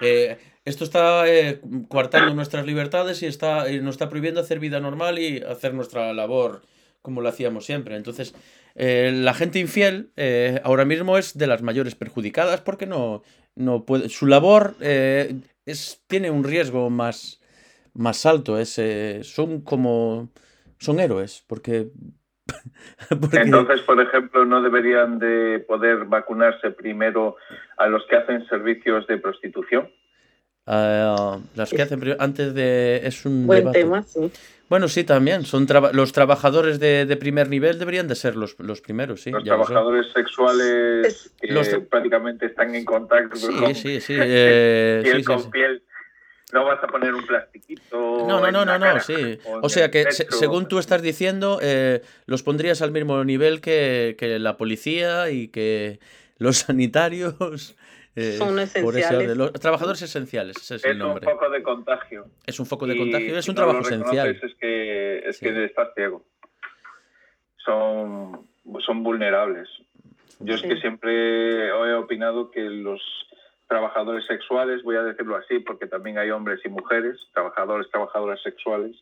Eh, 0.00 0.38
esto 0.64 0.84
está 0.84 1.24
coartando 1.88 2.34
nuestras 2.34 2.64
libertades 2.64 3.22
y, 3.22 3.26
está, 3.26 3.70
y 3.70 3.80
nos 3.80 3.94
está 3.94 4.08
prohibiendo 4.08 4.40
hacer 4.40 4.58
vida 4.60 4.80
normal 4.80 5.18
y 5.18 5.42
hacer 5.42 5.74
nuestra 5.74 6.12
labor 6.12 6.62
como 7.02 7.20
lo 7.20 7.28
hacíamos 7.28 7.64
siempre. 7.64 7.96
Entonces, 7.96 8.34
eh, 8.74 9.12
la 9.14 9.34
gente 9.34 9.58
infiel 9.58 10.12
eh, 10.16 10.60
ahora 10.64 10.84
mismo 10.84 11.18
es 11.18 11.36
de 11.36 11.46
las 11.46 11.62
mayores 11.62 11.94
perjudicadas 11.94 12.60
porque 12.60 12.86
no, 12.86 13.22
no 13.54 13.84
puede. 13.84 14.08
Su 14.08 14.26
labor 14.26 14.76
eh, 14.80 15.34
es, 15.70 16.02
tiene 16.06 16.30
un 16.30 16.44
riesgo 16.44 16.90
más, 16.90 17.40
más 17.94 18.26
alto. 18.26 18.58
Es, 18.58 18.80
son 19.22 19.62
como. 19.62 20.30
Son 20.78 21.00
héroes. 21.00 21.44
Porque, 21.48 21.90
Entonces, 23.10 23.80
por 23.82 24.00
ejemplo, 24.00 24.44
no 24.44 24.62
deberían 24.62 25.18
de 25.18 25.64
poder 25.66 26.04
vacunarse 26.06 26.70
primero 26.70 27.36
a 27.76 27.86
los 27.86 28.04
que 28.06 28.16
hacen 28.16 28.46
servicios 28.48 29.06
de 29.06 29.18
prostitución. 29.18 29.90
Ah, 30.66 31.38
las 31.54 31.70
que 31.70 31.82
hacen 31.82 32.00
antes 32.18 32.54
de. 32.54 33.00
Es 33.04 33.24
un. 33.24 33.46
Buen 33.46 33.70
tema, 33.72 34.02
sí. 34.02 34.30
Bueno, 34.70 34.86
sí, 34.86 35.02
también. 35.02 35.44
Son 35.44 35.66
los 35.92 36.12
trabajadores 36.12 36.78
de, 36.78 37.04
de, 37.04 37.16
primer 37.16 37.48
nivel 37.48 37.80
deberían 37.80 38.06
de 38.06 38.14
ser 38.14 38.36
los, 38.36 38.56
los 38.60 38.80
primeros, 38.80 39.20
sí. 39.20 39.32
Los 39.32 39.42
trabajadores 39.42 40.12
sexuales 40.12 41.34
que 41.40 41.48
los 41.48 41.68
prácticamente 41.90 42.46
están 42.46 42.72
en 42.76 42.84
contacto 42.84 43.34
sí, 43.34 43.48
con 43.48 43.74
sí, 43.74 44.00
sí, 44.00 44.14
eh, 44.18 45.00
piel 45.02 45.24
con 45.24 45.50
piel. 45.50 45.82
No 46.52 46.64
vas 46.64 46.82
a 46.84 46.86
poner 46.86 47.12
un 47.12 47.26
plastiquito. 47.26 48.26
No, 48.28 48.40
no, 48.40 48.52
no, 48.52 48.64
no, 48.64 48.78
no, 48.78 49.00
sí. 49.00 49.40
O, 49.60 49.68
sea 49.68 49.90
que, 49.90 50.12
según 50.12 50.68
tú 50.68 50.78
estás 50.78 51.02
diciendo, 51.02 51.58
eh, 51.60 52.02
los 52.26 52.44
pondrías 52.44 52.80
al 52.80 52.92
mismo 52.92 53.24
nivel 53.24 53.60
que, 53.60 54.14
que 54.18 54.38
la 54.38 54.56
policía 54.56 55.30
y 55.30 55.48
que 55.48 55.98
los 56.38 56.58
sanitarios 56.66 57.74
eh, 58.20 58.36
Son 58.36 58.58
esenciales. 58.58 59.36
los 59.36 59.52
trabajadores 59.52 60.02
esenciales, 60.02 60.56
ese 60.58 60.76
es, 60.76 60.84
el 60.84 60.98
nombre. 60.98 61.26
Es 61.26 61.32
un 61.32 61.38
foco 61.38 61.50
de 61.50 61.62
contagio. 61.62 62.26
Es 62.46 62.60
un 62.60 62.66
foco 62.66 62.86
de 62.86 62.98
contagio, 62.98 63.38
es 63.38 63.48
un 63.48 63.54
trabajo 63.54 63.80
esencial. 63.80 64.38
Es 64.42 64.54
que, 64.56 65.18
es 65.26 65.38
que 65.38 65.64
estás 65.64 65.88
ciego. 65.94 66.22
Son, 67.64 68.46
son 68.84 69.02
vulnerables. 69.02 69.68
Yo 70.40 70.54
es 70.54 70.62
que 70.62 70.76
siempre 70.76 71.68
he 71.68 71.94
opinado 71.94 72.50
que 72.50 72.62
los 72.62 73.00
trabajadores 73.68 74.26
sexuales, 74.26 74.82
voy 74.82 74.96
a 74.96 75.02
decirlo 75.02 75.36
así, 75.36 75.58
porque 75.60 75.86
también 75.86 76.18
hay 76.18 76.30
hombres 76.30 76.60
y 76.64 76.68
mujeres, 76.68 77.18
trabajadores, 77.32 77.90
trabajadoras 77.90 78.42
sexuales, 78.42 78.96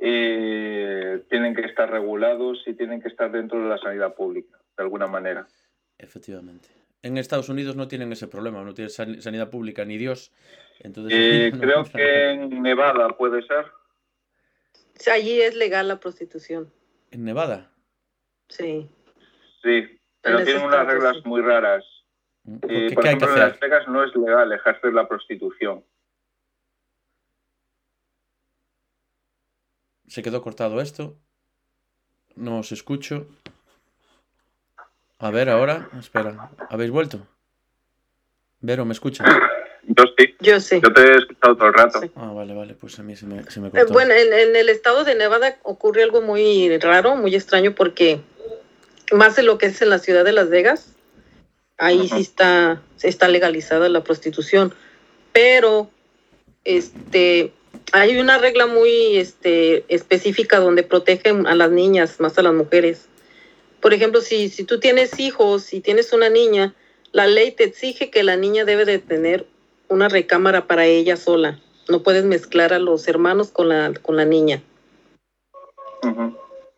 eh, 0.00 1.22
tienen 1.28 1.54
que 1.54 1.62
estar 1.62 1.90
regulados 1.90 2.62
y 2.66 2.74
tienen 2.74 3.02
que 3.02 3.08
estar 3.08 3.30
dentro 3.30 3.62
de 3.62 3.68
la 3.68 3.78
sanidad 3.78 4.14
pública, 4.14 4.58
de 4.76 4.84
alguna 4.84 5.06
manera. 5.06 5.46
Efectivamente 5.98 6.81
en 7.02 7.18
Estados 7.18 7.48
Unidos 7.48 7.76
no 7.76 7.88
tienen 7.88 8.12
ese 8.12 8.28
problema, 8.28 8.62
no 8.62 8.74
tienen 8.74 9.20
sanidad 9.20 9.50
pública 9.50 9.84
ni 9.84 9.98
Dios. 9.98 10.32
Entonces, 10.80 11.12
eh, 11.14 11.52
creo 11.60 11.84
que 11.84 12.30
en 12.30 12.62
Nevada 12.62 13.08
puede 13.16 13.42
ser. 13.46 13.66
Allí 15.12 15.40
es 15.40 15.56
legal 15.56 15.88
la 15.88 15.98
prostitución. 15.98 16.72
¿En 17.10 17.24
Nevada? 17.24 17.72
Sí. 18.48 18.88
Sí, 19.62 20.00
pero 20.20 20.44
tienen 20.44 20.64
unas 20.64 20.86
reglas 20.86 21.16
muy 21.24 21.40
raras. 21.42 21.84
Mm, 22.44 22.58
¿Qué, 22.58 22.90
por 22.94 23.06
ejemplo, 23.06 23.32
en 23.32 23.38
Las 23.38 23.60
Vegas 23.60 23.88
no 23.88 24.04
es 24.04 24.14
legal 24.14 24.52
ejercer 24.52 24.92
la 24.92 25.08
prostitución. 25.08 25.84
Se 30.06 30.22
quedó 30.22 30.42
cortado 30.42 30.80
esto. 30.80 31.16
No 32.36 32.58
os 32.58 32.70
escucho. 32.70 33.26
A 35.22 35.30
ver, 35.30 35.48
ahora, 35.48 35.88
espera, 36.00 36.50
¿habéis 36.68 36.90
vuelto? 36.90 37.24
Vero, 38.58 38.84
¿me 38.84 38.92
escuchas? 38.92 39.24
Yo 39.84 40.02
sí. 40.18 40.34
Yo 40.40 40.58
sí. 40.58 40.80
Yo 40.82 40.92
te 40.92 41.00
he 41.00 41.16
escuchado 41.16 41.56
todo 41.56 41.68
el 41.68 41.74
rato. 41.74 42.00
Ah, 42.16 42.32
vale, 42.34 42.52
vale, 42.52 42.74
pues 42.74 42.98
a 42.98 43.04
mí 43.04 43.14
se 43.14 43.26
me, 43.26 43.44
se 43.48 43.60
me 43.60 43.68
eh, 43.68 43.84
bueno, 43.88 44.12
en, 44.14 44.56
el 44.56 44.68
estado 44.68 45.04
de 45.04 45.14
Nevada 45.14 45.58
ocurre 45.62 46.02
algo 46.02 46.22
muy 46.22 46.76
raro, 46.78 47.14
muy 47.14 47.36
extraño, 47.36 47.72
porque 47.72 48.20
más 49.12 49.36
de 49.36 49.44
lo 49.44 49.58
que 49.58 49.66
es 49.66 49.80
en 49.80 49.90
la 49.90 50.00
ciudad 50.00 50.24
de 50.24 50.32
Las 50.32 50.50
Vegas, 50.50 50.92
ahí 51.78 52.08
sí 52.08 52.20
está, 52.20 52.82
está 53.00 53.28
legalizada 53.28 53.88
la 53.88 54.02
prostitución. 54.02 54.74
Pero 55.32 55.88
este 56.64 57.52
hay 57.92 58.18
una 58.18 58.38
regla 58.38 58.66
muy 58.66 59.18
este, 59.18 59.84
específica 59.86 60.58
donde 60.58 60.82
protegen 60.82 61.46
a 61.46 61.54
las 61.54 61.70
niñas, 61.70 62.18
más 62.18 62.36
a 62.38 62.42
las 62.42 62.54
mujeres 62.54 63.06
por 63.82 63.92
ejemplo, 63.92 64.20
si, 64.20 64.48
si 64.48 64.62
tú 64.62 64.78
tienes 64.78 65.18
hijos 65.18 65.74
y 65.74 65.80
tienes 65.80 66.12
una 66.12 66.28
niña, 66.28 66.74
la 67.10 67.26
ley 67.26 67.50
te 67.50 67.64
exige 67.64 68.10
que 68.10 68.22
la 68.22 68.36
niña 68.36 68.64
debe 68.64 68.84
de 68.84 69.00
tener 69.00 69.44
una 69.88 70.08
recámara 70.08 70.68
para 70.68 70.86
ella 70.86 71.16
sola. 71.16 71.60
No 71.88 72.04
puedes 72.04 72.24
mezclar 72.24 72.72
a 72.72 72.78
los 72.78 73.08
hermanos 73.08 73.50
con 73.50 73.68
la, 73.68 73.92
con 74.00 74.16
la 74.16 74.24
niña. 74.24 74.62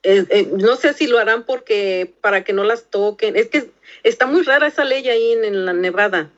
Eh, 0.03 0.51
no 0.53 0.77
sé 0.77 0.95
si 0.95 1.07
lo 1.07 1.19
harán 1.19 1.45
porque 1.45 2.13
para 2.23 2.43
que 2.43 2.55
no 2.55 2.65
las 2.65 2.85
toquen. 2.85 3.37
Es 3.37 3.49
que 3.49 3.71
está 4.03 4.25
muy 4.27 4.43
rara 4.43 4.67
esa 4.67 4.85
ley 4.85 5.07
ahí 5.09 5.33
en, 5.33 5.67
la 5.67 5.75
Nevada. 5.75 6.31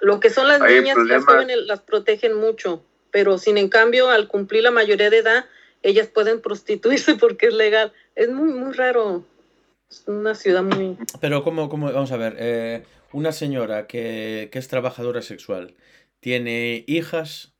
Lo 0.00 0.20
que 0.20 0.30
son 0.30 0.48
las 0.48 0.60
niñas 0.60 0.96
las 1.06 1.24
jóvenes 1.24 1.58
las 1.66 1.80
protegen 1.80 2.34
mucho, 2.34 2.82
pero 3.10 3.36
sin 3.36 3.58
en 3.58 3.68
cambio 3.68 4.08
al 4.08 4.26
cumplir 4.26 4.62
la 4.62 4.70
mayoría 4.70 5.10
de 5.10 5.18
edad 5.18 5.46
ellas 5.82 6.08
pueden 6.08 6.40
prostituirse 6.40 7.14
porque 7.20 7.48
es 7.48 7.54
legal. 7.54 7.92
Es 8.14 8.28
muy 8.30 8.52
muy 8.52 8.72
raro. 8.72 9.24
Es 9.90 10.04
una 10.06 10.34
ciudad 10.34 10.62
muy... 10.62 10.96
Pero 11.20 11.44
¿cómo, 11.44 11.68
cómo 11.68 11.92
vamos 11.92 12.12
a 12.12 12.16
ver, 12.16 12.36
eh, 12.38 12.84
una 13.12 13.32
señora 13.32 13.86
que, 13.86 14.48
que 14.52 14.58
es 14.58 14.68
trabajadora 14.68 15.22
sexual, 15.22 15.76
tiene 16.20 16.84
hijas, 16.86 17.54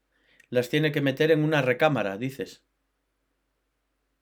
las 0.51 0.69
tiene 0.69 0.93
que 0.93 1.01
meter 1.01 1.31
en 1.31 1.45
una 1.45 1.63
recámara, 1.63 2.19
dices. 2.19 2.63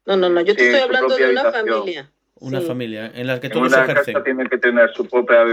No, 0.07 0.17
no, 0.17 0.29
no, 0.29 0.41
yo 0.43 0.55
te 0.55 0.67
estoy 0.67 0.81
hablando 0.81 1.17
de 1.17 1.31
una 1.31 1.51
familia. 1.51 2.14
Una 2.41 2.61
familia 2.61 3.13
en 3.15 3.29
la 3.29 3.39
que 3.39 3.49
todos 3.49 3.73
una 3.73 3.85
ejercen. 3.85 4.15
Casa 4.15 4.25
tiene 4.25 4.47
que 4.49 4.59
tener 4.59 4.93
su 4.93 5.09
propia 5.09 5.45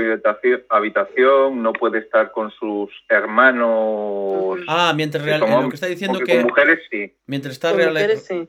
habitación, 0.70 1.62
no 1.62 1.74
puede 1.74 2.00
estar 2.00 2.32
con 2.32 2.50
sus 2.52 2.90
hermanos. 3.08 4.60
Ah, 4.68 4.92
mientras 4.96 5.24
lo 5.24 5.70
que 5.70 5.76
está 5.76 5.86
diciendo 5.86 6.20
que 6.20 6.38
con 6.38 6.46
mujeres 6.46 6.80
sí. 6.90 7.14
Mientras 7.28 7.54
está, 7.54 7.74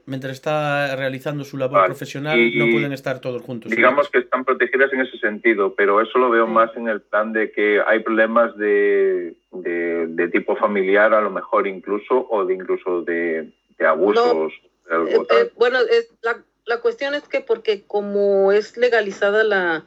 mientras 0.06 0.32
está 0.32 0.96
realizando 0.96 1.44
su 1.44 1.58
labor 1.58 1.84
profesional 1.84 2.38
no 2.56 2.70
pueden 2.70 2.92
estar 2.92 3.20
todos 3.20 3.42
juntos. 3.42 3.70
Digamos 3.70 4.08
que 4.08 4.18
están 4.20 4.44
protegidas 4.44 4.90
en 4.94 5.02
ese 5.02 5.18
sentido, 5.18 5.74
pero 5.74 6.00
eso 6.00 6.18
lo 6.18 6.30
veo 6.30 6.46
más 6.46 6.74
en 6.74 6.88
el 6.88 7.02
plan 7.02 7.34
de 7.34 7.52
que 7.52 7.82
hay 7.86 8.00
problemas 8.00 8.56
de, 8.56 9.34
de, 9.52 10.28
tipo 10.28 10.56
familiar 10.56 11.12
a 11.12 11.20
lo 11.20 11.30
mejor 11.30 11.66
incluso 11.66 12.26
o 12.30 12.46
de 12.46 12.54
incluso 12.54 13.02
de, 13.02 13.52
abusos 13.86 14.52
Eh, 14.90 15.18
eh, 15.30 15.50
bueno, 15.56 15.78
es, 15.78 16.12
la, 16.22 16.42
la, 16.64 16.80
cuestión 16.80 17.14
es 17.14 17.22
que 17.24 17.40
porque 17.40 17.82
como 17.82 18.52
es 18.52 18.76
legalizada 18.76 19.44
la, 19.44 19.84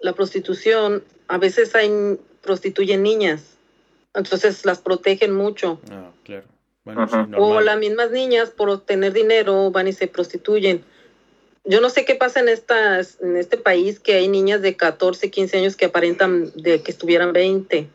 la 0.00 0.12
prostitución, 0.12 1.04
a 1.28 1.38
veces 1.38 1.74
hay 1.74 2.18
prostituyen 2.42 3.02
niñas, 3.02 3.56
entonces 4.14 4.64
las 4.64 4.78
protegen 4.78 5.32
mucho. 5.32 5.80
Ah, 5.90 6.10
claro. 6.22 6.46
o 7.38 7.60
las 7.60 7.78
mismas 7.78 8.10
niñas 8.10 8.50
por 8.50 8.84
tener 8.84 9.12
dinero 9.12 9.70
van 9.70 9.88
y 9.88 9.92
se 9.92 10.06
prostituyen. 10.06 10.84
Yo 11.64 11.80
no 11.80 11.88
sé 11.88 12.04
qué 12.04 12.14
pasa 12.14 12.40
en, 12.40 12.50
estas, 12.50 13.18
en 13.22 13.38
este 13.38 13.56
país 13.56 13.98
que 13.98 14.14
hay 14.14 14.28
niñas 14.28 14.60
de 14.60 14.76
14, 14.76 15.30
15 15.30 15.56
años 15.56 15.76
que 15.76 15.86
aparentan 15.86 16.52
de 16.54 16.82
que 16.82 16.90
estuvieran 16.90 17.32
20. 17.32 17.88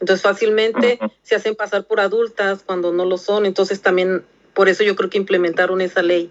Entonces 0.00 0.22
fácilmente 0.22 0.98
se 1.22 1.36
hacen 1.36 1.54
pasar 1.54 1.84
por 1.84 2.00
adultas 2.00 2.64
cuando 2.66 2.92
no 2.92 3.04
lo 3.04 3.16
son. 3.16 3.46
Entonces 3.46 3.80
también 3.80 4.24
por 4.54 4.68
eso 4.68 4.82
yo 4.82 4.96
creo 4.96 5.08
que 5.08 5.18
implementaron 5.18 5.80
esa 5.80 6.02
ley. 6.02 6.30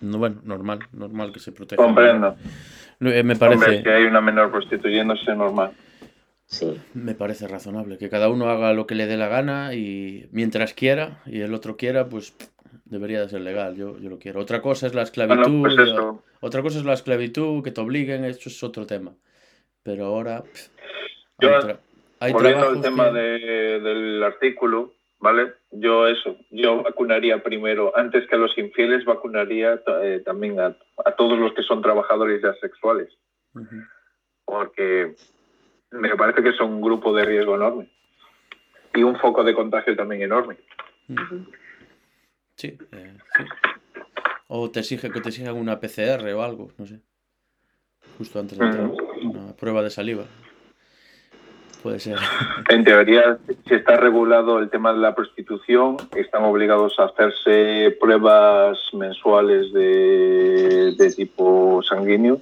No, 0.00 0.18
bueno, 0.18 0.40
normal, 0.44 0.80
normal 0.92 1.32
que 1.32 1.40
se 1.40 1.52
proteja. 1.52 1.82
Comprendo. 1.82 2.36
Eh, 3.00 3.22
me 3.22 3.36
parece... 3.36 3.82
que 3.82 3.90
hay 3.90 4.04
una 4.04 4.20
menor 4.20 4.50
prostituyéndose 4.50 5.34
normal. 5.34 5.72
Sí. 6.46 6.80
Me 6.94 7.14
parece 7.14 7.46
razonable 7.46 7.96
que 7.96 8.10
cada 8.10 8.28
uno 8.28 8.50
haga 8.50 8.72
lo 8.72 8.86
que 8.86 8.96
le 8.96 9.06
dé 9.06 9.16
la 9.16 9.28
gana 9.28 9.74
y 9.74 10.28
mientras 10.32 10.74
quiera 10.74 11.22
y 11.24 11.40
el 11.40 11.54
otro 11.54 11.76
quiera, 11.76 12.08
pues 12.08 12.34
debería 12.84 13.20
de 13.20 13.28
ser 13.28 13.42
legal. 13.42 13.76
Yo, 13.76 13.98
yo 13.98 14.10
lo 14.10 14.18
quiero. 14.18 14.40
Otra 14.40 14.60
cosa 14.60 14.86
es 14.86 14.94
la 14.94 15.02
esclavitud. 15.02 15.62
Pues 15.62 15.76
otra 16.40 16.62
cosa 16.62 16.78
es 16.78 16.84
la 16.84 16.94
esclavitud, 16.94 17.62
que 17.62 17.70
te 17.70 17.80
obliguen, 17.80 18.24
eso 18.24 18.48
es 18.48 18.62
otro 18.62 18.86
tema. 18.86 19.12
Pero 19.82 20.06
ahora. 20.06 20.42
yo, 21.38 21.50
volviendo 22.32 22.68
al 22.68 22.80
tema 22.80 23.10
del 23.10 24.22
artículo, 24.22 24.94
¿vale? 25.20 25.54
Yo 25.70 26.08
eso, 26.08 26.36
yo 26.50 26.82
vacunaría 26.82 27.42
primero, 27.42 27.96
antes 27.96 28.26
que 28.26 28.34
a 28.34 28.38
los 28.38 28.56
infieles, 28.58 29.04
vacunaría 29.04 29.80
eh, 30.02 30.22
también 30.24 30.58
a, 30.58 30.74
todos 31.16 31.38
los 31.38 31.52
que 31.54 31.62
son 31.62 31.82
trabajadores 31.82 32.42
ya 32.42 32.52
sexuales. 32.54 33.08
Porque 34.44 35.14
me 35.92 36.16
parece 36.16 36.42
que 36.42 36.52
son 36.52 36.74
un 36.74 36.80
grupo 36.80 37.14
de 37.14 37.24
riesgo 37.24 37.54
enorme. 37.54 37.90
Y 38.94 39.02
un 39.02 39.16
foco 39.16 39.44
de 39.44 39.54
contagio 39.54 39.94
también 39.94 40.22
enorme. 40.22 40.56
Sí, 42.56 42.76
eh, 42.92 43.16
sí. 43.36 43.44
O 44.48 44.70
te 44.70 44.80
exige 44.80 45.10
que 45.10 45.20
te 45.20 45.28
exijan 45.28 45.56
una 45.56 45.78
PCR 45.78 46.26
o 46.34 46.42
algo, 46.42 46.72
no 46.76 46.86
sé. 46.86 47.00
Justo 48.18 48.40
antes 48.40 48.58
de 48.58 48.64
entrar. 48.64 48.90
Una 49.22 49.54
prueba 49.54 49.82
de 49.82 49.90
saliva. 49.90 50.24
Puede 51.82 51.98
ser. 52.00 52.18
En 52.68 52.84
teoría, 52.84 53.38
si 53.66 53.74
está 53.74 53.96
regulado 53.96 54.58
el 54.60 54.70
tema 54.70 54.92
de 54.92 55.00
la 55.00 55.14
prostitución, 55.14 55.96
están 56.14 56.44
obligados 56.44 56.98
a 56.98 57.06
hacerse 57.06 57.96
pruebas 58.00 58.78
mensuales 58.92 59.72
de, 59.72 60.94
de 60.96 61.12
tipo 61.12 61.82
sanguíneo 61.82 62.40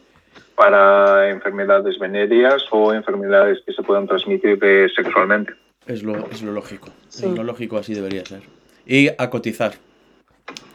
para 0.54 1.30
enfermedades 1.30 1.98
venéreas 1.98 2.64
o 2.70 2.92
enfermedades 2.92 3.60
que 3.64 3.72
se 3.72 3.82
puedan 3.82 4.06
transmitir 4.06 4.58
sexualmente. 4.94 5.54
Es 5.86 6.02
lo, 6.02 6.28
es 6.30 6.42
lo 6.42 6.52
lógico. 6.52 6.90
Es 7.08 7.22
lo 7.22 7.42
lógico, 7.42 7.78
así 7.78 7.94
debería 7.94 8.24
ser. 8.26 8.42
Y 8.84 9.08
a 9.08 9.30
cotizar. 9.30 9.72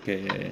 Que 0.03 0.51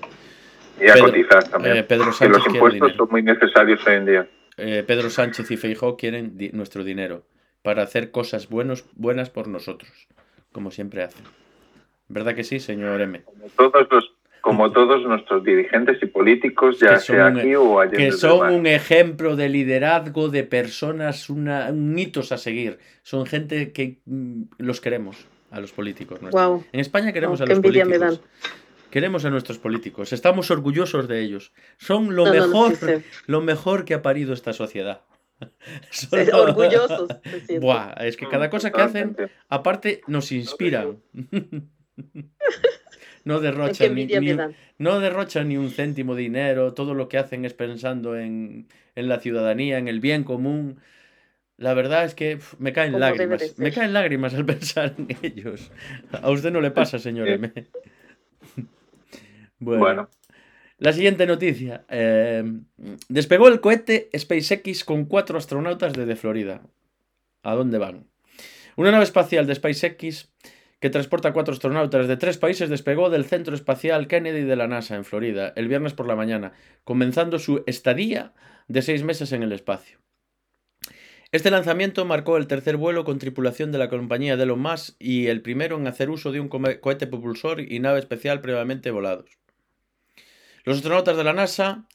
y 0.79 0.89
a 0.89 0.99
cotizar 0.99 1.43
también. 1.47 1.77
Eh, 1.77 1.83
Pedro 1.83 2.11
Sánchez 2.11 2.37
los 2.37 2.47
impuestos 2.47 2.93
son 2.95 3.07
muy 3.09 3.23
necesarios 3.23 3.79
hoy 3.87 3.95
en 3.95 4.05
día. 4.05 4.27
Eh, 4.57 4.83
Pedro 4.85 5.09
Sánchez 5.09 5.49
y 5.49 5.57
Feijó 5.57 5.95
quieren 5.95 6.37
nuestro 6.53 6.83
dinero 6.83 7.23
para 7.61 7.83
hacer 7.83 8.11
cosas 8.11 8.49
buenos, 8.49 8.85
buenas 8.95 9.29
por 9.29 9.47
nosotros, 9.47 10.07
como 10.51 10.71
siempre 10.71 11.03
hacen. 11.03 11.25
¿Verdad 12.07 12.35
que 12.35 12.43
sí, 12.43 12.59
señor 12.59 13.01
M? 13.01 13.21
Como 13.23 13.47
todos 13.49 13.87
los 13.89 14.11
como 14.41 14.71
todos 14.71 15.03
nuestros 15.03 15.43
dirigentes 15.43 16.01
y 16.01 16.07
políticos, 16.07 16.79
ya 16.79 16.97
sea 16.97 17.27
aquí 17.27 17.55
o 17.55 17.79
allá. 17.79 17.91
Que 17.91 18.11
son 18.11 18.51
un 18.51 18.65
ejemplo 18.65 19.35
de 19.35 19.49
liderazgo, 19.49 20.29
de 20.29 20.43
personas, 20.43 21.29
una, 21.29 21.69
un 21.69 21.97
hitos 21.97 22.31
a 22.31 22.37
seguir. 22.37 22.79
Son 23.03 23.27
gente 23.27 23.71
que 23.71 23.99
mm, 24.05 24.43
los 24.57 24.81
queremos, 24.81 25.27
a 25.51 25.59
los 25.59 25.71
políticos. 25.71 26.19
En 26.71 26.79
España 26.79 27.13
queremos 27.13 27.39
a 27.41 27.45
los 27.45 27.59
políticos. 27.59 28.21
Queremos 28.89 29.23
a 29.23 29.29
nuestros 29.29 29.59
políticos. 29.59 30.11
Estamos 30.11 30.49
orgullosos 30.49 31.07
de 31.07 31.21
ellos. 31.21 31.53
Son 31.77 32.15
lo 32.15 32.25
mejor, 32.25 32.73
lo 33.27 33.41
mejor 33.41 33.85
que 33.85 33.93
ha 33.93 34.01
parido 34.01 34.33
esta 34.33 34.53
sociedad. 34.53 35.01
orgullosos. 36.33 37.09
Buah, 37.61 37.93
es 38.05 38.17
que 38.17 38.27
cada 38.27 38.49
cosa 38.49 38.71
que 38.71 38.81
hacen, 38.81 39.15
aparte, 39.49 40.01
nos 40.07 40.31
inspiran. 40.31 41.01
no 43.23 43.39
derrochan 43.39 43.95
ni, 43.95 44.07
no 44.77 44.99
derrochan 44.99 45.49
ni 45.49 45.57
un 45.57 45.69
céntimo 45.71 46.15
de 46.15 46.23
dinero, 46.23 46.73
todo 46.73 46.93
lo 46.93 47.09
que 47.09 47.17
hacen 47.17 47.45
es 47.45 47.53
pensando 47.53 48.17
en, 48.17 48.67
la 48.95 49.19
ciudadanía, 49.19 49.77
en 49.77 49.87
el 49.87 49.99
bien 49.99 50.23
común. 50.23 50.79
La 51.57 51.75
verdad 51.75 52.05
es 52.05 52.15
que 52.15 52.39
me 52.57 52.73
caen 52.73 52.99
lágrimas. 52.99 53.57
Me 53.57 53.71
caen 53.71 53.93
lágrimas 53.93 54.33
al 54.33 54.45
pensar 54.45 54.95
en 54.97 55.15
ellos. 55.21 55.71
A 56.11 56.31
usted 56.31 56.51
no 56.51 56.59
le 56.59 56.71
pasa, 56.71 56.97
señor 56.97 57.27
M. 57.27 57.51
bueno. 59.59 60.09
La 60.81 60.93
siguiente 60.93 61.27
noticia. 61.27 61.85
Eh, 61.89 62.43
despegó 63.07 63.49
el 63.49 63.61
cohete 63.61 64.09
SpaceX 64.17 64.83
con 64.83 65.05
cuatro 65.05 65.37
astronautas 65.37 65.93
desde 65.93 66.15
Florida. 66.15 66.63
¿A 67.43 67.53
dónde 67.53 67.77
van? 67.77 68.07
Una 68.75 68.89
nave 68.89 69.03
espacial 69.03 69.45
de 69.45 69.53
SpaceX 69.53 70.31
que 70.79 70.89
transporta 70.89 71.33
cuatro 71.33 71.53
astronautas 71.53 72.07
de 72.07 72.17
tres 72.17 72.39
países 72.39 72.67
despegó 72.67 73.11
del 73.11 73.25
Centro 73.25 73.53
Espacial 73.53 74.07
Kennedy 74.07 74.41
de 74.41 74.55
la 74.55 74.67
NASA 74.67 74.95
en 74.95 75.05
Florida 75.05 75.53
el 75.55 75.67
viernes 75.67 75.93
por 75.93 76.07
la 76.07 76.15
mañana, 76.15 76.53
comenzando 76.83 77.37
su 77.37 77.63
estadía 77.67 78.33
de 78.67 78.81
seis 78.81 79.03
meses 79.03 79.33
en 79.33 79.43
el 79.43 79.51
espacio. 79.51 79.99
Este 81.31 81.51
lanzamiento 81.51 82.05
marcó 82.05 82.37
el 82.37 82.47
tercer 82.47 82.77
vuelo 82.77 83.05
con 83.05 83.19
tripulación 83.19 83.71
de 83.71 83.77
la 83.77 83.87
compañía 83.87 84.35
de 84.35 84.43
Elon 84.45 84.59
Musk 84.59 84.95
y 84.97 85.27
el 85.27 85.43
primero 85.43 85.77
en 85.77 85.85
hacer 85.85 86.09
uso 86.09 86.31
de 86.31 86.39
un 86.39 86.47
cohete 86.49 87.05
propulsor 87.05 87.61
y 87.61 87.79
nave 87.79 87.99
especial 87.99 88.41
previamente 88.41 88.89
volados. 88.89 89.40
Los 90.63 90.77
astronautas 90.77 91.17
de 91.17 91.23
la 91.23 91.33
NASA 91.33 91.85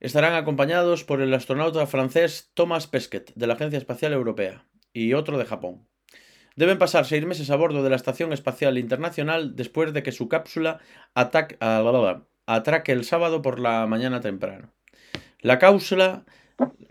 estarán 0.00 0.34
acompañados 0.34 1.04
por 1.04 1.20
el 1.20 1.32
astronauta 1.34 1.86
francés 1.86 2.50
Thomas 2.54 2.86
Pesquet, 2.86 3.32
de 3.34 3.46
la 3.46 3.54
Agencia 3.54 3.78
Espacial 3.78 4.12
Europea, 4.12 4.64
y 4.92 5.14
otro 5.14 5.38
de 5.38 5.44
Japón. 5.44 5.86
Deben 6.56 6.78
pasar 6.78 7.04
seis 7.04 7.24
meses 7.26 7.50
a 7.50 7.56
bordo 7.56 7.82
de 7.82 7.90
la 7.90 7.96
Estación 7.96 8.32
Espacial 8.32 8.78
Internacional 8.78 9.56
después 9.56 9.92
de 9.92 10.02
que 10.02 10.12
su 10.12 10.28
cápsula 10.28 10.78
atraque 11.14 12.92
el 12.92 13.04
sábado 13.04 13.42
por 13.42 13.58
la 13.58 13.86
mañana 13.86 14.20
temprano. 14.20 14.72
La 15.40 15.58
cápsula, 15.58 16.24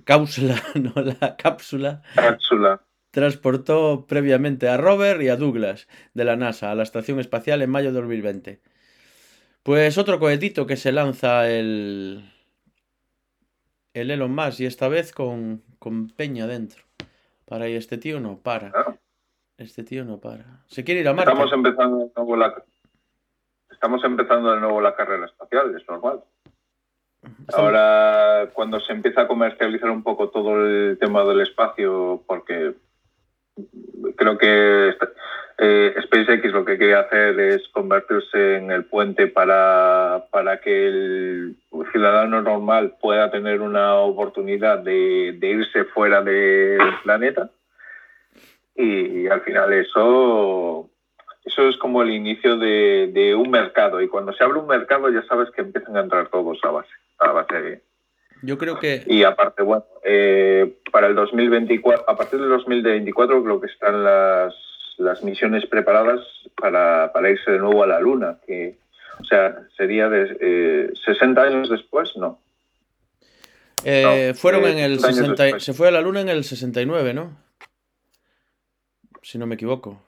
cápsula, 0.04 0.62
no, 0.76 0.94
la 1.02 1.38
cápsula, 1.38 2.02
cápsula 2.16 2.82
transportó 3.14 4.08
previamente 4.08 4.68
a 4.68 4.78
Robert 4.78 5.22
y 5.22 5.30
a 5.30 5.36
Douglas 5.36 5.88
de 6.16 6.26
la 6.26 6.36
NASA 6.36 6.72
a 6.72 6.76
la 6.76 6.82
Estación 6.82 7.20
Espacial 7.20 7.62
en 7.62 7.70
mayo 7.70 7.94
de 7.94 8.00
2020. 8.00 8.60
Pues 9.64 9.98
otro 9.98 10.20
cohetito 10.20 10.68
que 10.68 10.76
se 10.76 10.92
lanza 10.92 11.50
el. 11.50 12.30
El 13.94 14.12
Elon 14.12 14.34
Musk 14.34 14.62
y 14.62 14.66
esta 14.66 14.88
vez 14.88 15.12
con, 15.14 15.64
con 15.80 16.10
Peña 16.10 16.48
dentro. 16.48 16.84
Para 17.46 17.70
y 17.70 17.76
este 17.76 17.98
tío 17.98 18.20
no 18.20 18.38
para. 18.38 18.72
Ah. 18.76 18.96
Este 19.58 19.84
tío 19.84 20.04
no 20.04 20.20
para. 20.20 20.64
Se 20.68 20.84
quiere 20.84 21.02
ir 21.02 21.08
a 21.08 21.14
Marte. 21.14 21.32
Estamos 21.32 21.54
empezando 21.54 22.00
de 22.00 22.12
nuevo 22.16 22.36
la, 22.36 22.64
Estamos 23.84 24.04
empezando 24.06 24.54
de 24.54 24.62
nuevo 24.62 24.80
la 24.80 24.96
carrera 24.96 25.26
espacial, 25.26 25.76
es 25.76 25.86
normal. 25.90 26.24
Ahora, 27.54 28.50
cuando 28.54 28.80
se 28.80 28.94
empieza 28.94 29.24
a 29.24 29.28
comercializar 29.28 29.90
un 29.90 30.04
poco 30.04 30.30
todo 30.30 30.66
el 30.66 30.98
tema 31.00 31.26
del 31.26 31.42
espacio, 31.42 32.24
porque 32.26 32.76
creo 34.16 34.38
que 34.38 34.96
eh, 35.58 35.96
SpaceX 36.04 36.52
lo 36.52 36.66
que 36.66 36.78
quiere 36.78 36.96
hacer 36.96 37.40
es 37.40 37.68
convertirse 37.70 38.58
en 38.58 38.72
el 38.72 38.86
puente 38.86 39.28
para, 39.28 40.26
para 40.32 40.60
que 40.60 40.88
el 40.88 41.58
ciudadano 41.92 42.42
normal 42.42 42.96
pueda 43.00 43.30
tener 43.30 43.62
una 43.62 43.96
oportunidad 43.96 44.80
de, 44.80 45.38
irse 45.42 45.86
fuera 45.86 46.22
del 46.22 46.80
planeta. 47.04 47.50
Y, 48.76 49.28
al 49.28 49.42
final 49.42 49.72
eso, 49.74 50.90
eso 51.46 51.70
es 51.70 51.78
como 51.78 52.02
el 52.02 52.10
inicio 52.10 52.58
de, 52.58 53.36
un 53.38 53.52
mercado. 53.52 54.02
Y 54.02 54.08
cuando 54.08 54.34
se 54.34 54.44
abre 54.44 54.60
un 54.60 54.68
mercado 54.68 55.10
ya 55.10 55.24
sabes 55.24 55.52
que 55.52 55.62
empiezan 55.62 55.96
a 55.98 56.02
entrar 56.02 56.30
todos 56.30 56.58
a 56.64 56.72
base, 56.72 56.94
a 57.20 57.32
base 57.32 57.62
de, 57.62 57.82
yo 58.44 58.58
creo 58.58 58.78
que. 58.78 59.04
Y 59.08 59.24
aparte, 59.24 59.64
bueno, 59.64 59.86
eh, 60.04 60.76
para 60.92 61.08
el 61.08 61.16
2024, 61.16 62.10
a 62.10 62.18
partir 62.18 62.40
del 62.40 62.50
2024, 62.50 63.42
creo 63.42 63.62
que 63.62 63.68
están 63.68 64.04
las, 64.04 64.54
las 64.98 65.24
misiones 65.24 65.66
preparadas 65.66 66.20
para, 66.56 67.12
para, 67.14 67.30
irse 67.30 67.52
de 67.52 67.60
nuevo 67.60 67.84
a 67.84 67.88
la 67.88 68.02
Luna. 68.02 68.38
Que, 68.46 68.76
o 69.20 69.24
sea, 69.24 69.56
sería 69.78 70.10
de 70.10 70.92
60 71.06 71.42
eh, 71.42 71.48
años 71.48 71.70
después, 71.70 72.16
no. 72.18 72.40
Eh, 73.86 74.34
fueron 74.36 74.66
en 74.66 74.78
el 74.78 75.00
60, 75.00 75.60
se 75.60 75.74
fue 75.74 75.88
a 75.88 75.92
la 75.92 76.02
Luna 76.02 76.22
en 76.22 76.30
el 76.30 76.44
69, 76.44 77.14
¿no? 77.14 77.38
Si 79.22 79.38
no 79.38 79.48
me 79.48 79.56
equivoco. 79.56 80.02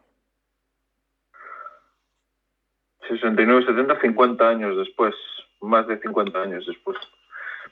69, 3.08 3.66
70, 3.66 4.02
50 4.02 4.50
años 4.50 4.78
después, 4.78 5.16
más 5.62 5.88
de 5.88 6.00
50 6.00 6.42
años 6.42 6.66
después. 6.68 6.98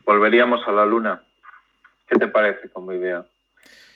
Volveríamos 0.05 0.67
a 0.67 0.71
la 0.71 0.85
Luna. 0.85 1.23
¿Qué 2.07 2.17
te 2.17 2.27
parece 2.27 2.69
como 2.69 2.93
idea? 2.93 3.25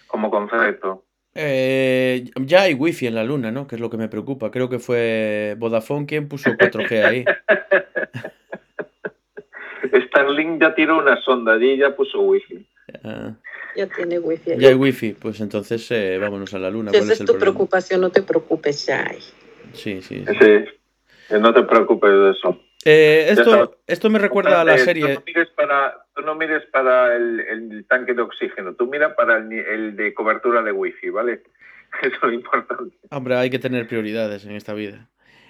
Como 0.07 0.31
concepto. 0.31 1.03
Eh, 1.39 2.31
ya 2.41 2.63
hay 2.63 2.73
wifi 2.73 3.05
en 3.05 3.13
la 3.13 3.23
luna, 3.23 3.51
¿no? 3.51 3.67
Que 3.67 3.75
es 3.75 3.81
lo 3.81 3.91
que 3.91 3.97
me 3.97 4.07
preocupa. 4.09 4.49
Creo 4.49 4.69
que 4.69 4.79
fue 4.79 5.55
Vodafone 5.59 6.07
quien 6.07 6.27
puso 6.27 6.49
4G 6.57 7.05
ahí. 7.05 7.25
Starlink 10.07 10.59
ya 10.59 10.73
tiró 10.73 10.97
una 10.97 11.21
sonda 11.21 11.57
y 11.63 11.77
ya 11.77 11.95
puso 11.95 12.21
wifi. 12.21 12.65
Ah. 13.03 13.33
Ya 13.75 13.85
tiene 13.85 14.17
wifi. 14.17 14.57
Ya 14.57 14.69
hay 14.69 14.73
wifi, 14.73 15.13
pues 15.13 15.39
entonces 15.39 15.91
eh, 15.91 16.17
vámonos 16.19 16.51
a 16.55 16.59
la 16.59 16.71
luna. 16.71 16.89
Si 16.89 16.97
esa 16.97 17.13
es, 17.13 17.23
tu 17.23 17.37
preocupación, 17.37 18.01
no 18.01 18.09
te 18.09 18.23
preocupes, 18.23 18.87
ya 18.87 19.05
hay. 19.07 19.19
Sí, 19.73 20.01
sí. 20.01 20.25
Sí, 20.25 21.35
no 21.39 21.53
te 21.53 21.61
preocupes 21.61 22.09
de 22.09 22.31
eso. 22.31 22.59
Eh, 22.89 23.31
esto, 23.31 23.81
esto 23.85 24.09
me 24.09 24.17
recuerda 24.17 24.61
a 24.61 24.63
la 24.63 24.77
serie. 24.77 25.15
Tú 25.15 25.19
no 25.19 25.23
mires 25.25 25.49
para, 25.49 26.05
no 26.23 26.35
mires 26.35 26.63
para 26.71 27.17
el, 27.17 27.85
tanque 27.89 28.13
de 28.13 28.21
oxígeno, 28.21 28.75
tú 28.75 28.87
mira 28.87 29.13
para 29.13 29.39
el, 29.39 29.97
de 29.97 30.13
cobertura 30.13 30.61
de 30.61 30.71
wifi, 30.71 31.09
¿vale? 31.09 31.43
Eso 32.01 32.15
es 32.15 32.21
lo 32.21 32.31
importante. 32.31 32.95
Hombre, 33.11 33.35
hay 33.35 33.49
que 33.49 33.59
tener 33.59 33.87
prioridades 33.87 34.45
en 34.45 34.53
esta 34.53 34.73
vida. 34.73 35.09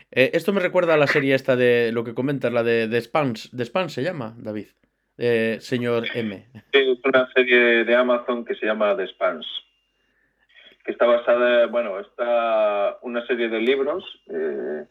Eh, 0.09 0.31
esto 0.33 0.51
me 0.51 0.61
recuerda 0.61 0.95
a 0.95 0.97
la 0.97 1.05
serie 1.05 1.35
esta 1.35 1.55
de 1.55 1.91
lo 1.91 2.03
que 2.03 2.15
comentas, 2.15 2.51
la 2.51 2.63
de, 2.63 2.87
de 2.87 3.01
Spans. 3.01 3.55
¿De 3.55 3.65
Spans 3.65 3.93
se 3.93 4.01
llama, 4.01 4.33
David? 4.37 4.69
señor 5.59 6.05
M. 6.13 6.45
es 6.71 6.99
una 7.03 7.27
serie 7.33 7.83
de 7.85 7.95
Amazon 7.95 8.45
que 8.45 8.55
se 8.55 8.65
llama 8.65 8.95
The 8.97 9.07
Spans. 9.07 9.45
Que 10.83 10.91
está 10.91 11.05
basada, 11.05 11.67
bueno, 11.67 11.99
está 11.99 12.97
una 13.03 13.25
serie 13.27 13.49
de 13.49 13.59
libros. 13.59 14.03
Eh, 14.27 14.85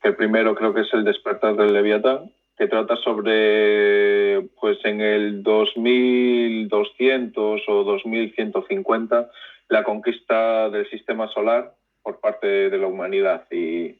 que 0.00 0.08
el 0.08 0.16
primero 0.16 0.54
creo 0.54 0.74
que 0.74 0.82
es 0.82 0.92
El 0.92 1.04
despertar 1.04 1.56
del 1.56 1.72
Leviatán, 1.72 2.30
que 2.56 2.66
trata 2.66 2.96
sobre, 2.96 4.42
pues 4.60 4.78
en 4.84 5.00
el 5.00 5.42
2200 5.42 7.62
o 7.68 7.84
2150, 7.84 9.30
la 9.68 9.84
conquista 9.84 10.68
del 10.70 10.90
sistema 10.90 11.28
solar 11.28 11.72
por 12.02 12.18
parte 12.20 12.70
de 12.70 12.78
la 12.78 12.88
humanidad 12.88 13.46
y, 13.50 13.96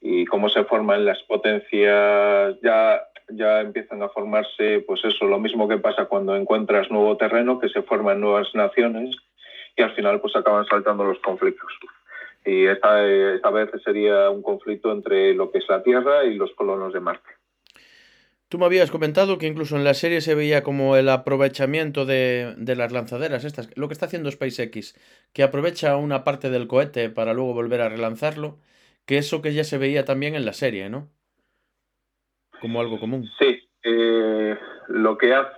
y 0.00 0.24
cómo 0.26 0.48
se 0.48 0.62
forman 0.64 1.04
las 1.04 1.20
potencias, 1.24 2.56
ya, 2.62 3.02
ya 3.30 3.60
empiezan 3.60 4.02
a 4.02 4.08
formarse, 4.10 4.84
pues 4.86 5.04
eso, 5.04 5.26
lo 5.26 5.40
mismo 5.40 5.68
que 5.68 5.78
pasa 5.78 6.04
cuando 6.04 6.36
encuentras 6.36 6.90
nuevo 6.90 7.16
terreno, 7.16 7.58
que 7.58 7.68
se 7.68 7.82
forman 7.82 8.20
nuevas 8.20 8.54
naciones 8.54 9.16
y 9.76 9.82
al 9.82 9.94
final 9.94 10.20
pues 10.20 10.36
acaban 10.36 10.66
saltando 10.66 11.04
los 11.04 11.18
conflictos. 11.20 11.72
Y 12.48 12.66
esta, 12.66 13.06
esta 13.06 13.50
vez 13.50 13.68
sería 13.84 14.30
un 14.30 14.42
conflicto 14.42 14.90
entre 14.90 15.34
lo 15.34 15.50
que 15.50 15.58
es 15.58 15.64
la 15.68 15.82
Tierra 15.82 16.24
y 16.24 16.34
los 16.34 16.50
colonos 16.54 16.94
de 16.94 17.00
Marte. 17.00 17.28
Tú 18.48 18.56
me 18.56 18.64
habías 18.64 18.90
comentado 18.90 19.36
que 19.36 19.46
incluso 19.46 19.76
en 19.76 19.84
la 19.84 19.92
serie 19.92 20.22
se 20.22 20.34
veía 20.34 20.62
como 20.62 20.96
el 20.96 21.10
aprovechamiento 21.10 22.06
de, 22.06 22.54
de, 22.56 22.74
las 22.74 22.90
lanzaderas, 22.90 23.44
estas, 23.44 23.76
lo 23.76 23.88
que 23.88 23.92
está 23.92 24.06
haciendo 24.06 24.30
SpaceX, 24.30 24.98
que 25.34 25.42
aprovecha 25.42 25.98
una 25.98 26.24
parte 26.24 26.48
del 26.48 26.66
cohete 26.66 27.10
para 27.10 27.34
luego 27.34 27.52
volver 27.52 27.82
a 27.82 27.90
relanzarlo, 27.90 28.56
que 29.04 29.18
eso 29.18 29.42
que 29.42 29.52
ya 29.52 29.64
se 29.64 29.76
veía 29.76 30.06
también 30.06 30.34
en 30.34 30.46
la 30.46 30.54
serie, 30.54 30.88
¿no? 30.88 31.10
Como 32.62 32.80
algo 32.80 32.98
común. 32.98 33.28
Sí, 33.38 33.68
eh, 33.84 34.56
lo 34.88 35.18
que 35.18 35.34
hace, 35.34 35.52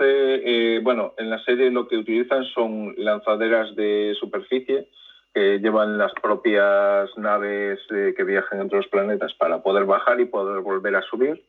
eh, 0.74 0.80
bueno, 0.82 1.14
en 1.18 1.30
la 1.30 1.38
serie 1.44 1.70
lo 1.70 1.86
que 1.86 1.96
utilizan 1.96 2.44
son 2.46 2.94
lanzaderas 2.96 3.76
de 3.76 4.16
superficie 4.18 4.88
que 5.32 5.58
llevan 5.58 5.98
las 5.98 6.12
propias 6.22 7.10
naves 7.16 7.78
eh, 7.90 8.14
que 8.16 8.24
viajan 8.24 8.60
entre 8.60 8.78
los 8.78 8.88
planetas 8.88 9.32
para 9.34 9.62
poder 9.62 9.84
bajar 9.84 10.20
y 10.20 10.26
poder 10.26 10.60
volver 10.60 10.96
a 10.96 11.02
subir, 11.02 11.44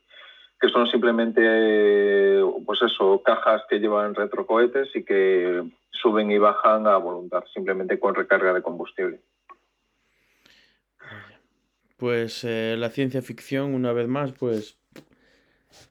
que 0.60 0.70
son 0.70 0.88
simplemente, 0.88 1.42
pues 2.66 2.82
eso, 2.84 3.22
cajas 3.26 3.64
que 3.70 3.80
llevan 3.80 4.14
retrocohetes 4.14 4.96
y 4.96 5.04
que 5.04 5.64
suben 5.92 6.32
y 6.32 6.38
bajan 6.38 6.88
a 6.88 6.98
voluntad, 6.98 7.44
simplemente 7.54 8.00
con 8.00 8.16
recarga 8.16 8.54
de 8.54 8.62
combustible. 8.62 9.20
Pues 11.98 12.44
eh, 12.44 12.76
la 12.78 12.90
ciencia 12.90 13.22
ficción, 13.22 13.76
una 13.76 13.94
vez 13.94 14.08
más, 14.08 14.32
pues 14.32 14.80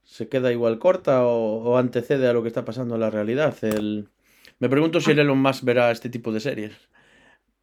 se 0.03 0.29
queda 0.29 0.50
igual 0.50 0.79
corta 0.79 1.24
o, 1.24 1.79
antecede 1.79 2.29
a 2.29 2.33
lo 2.33 2.42
que 2.42 2.48
está 2.48 2.64
pasando 2.64 2.96
en 2.96 3.00
la 3.00 3.11
realidad. 3.11 3.57
El... 3.62 4.09
Me 4.59 4.68
pregunto 4.68 5.00
si 5.00 5.12
Elon 5.12 5.38
Musk 5.38 5.64
verá 5.64 5.90
este 5.90 6.11
tipo 6.11 6.33
de 6.33 6.40
series. 6.40 6.72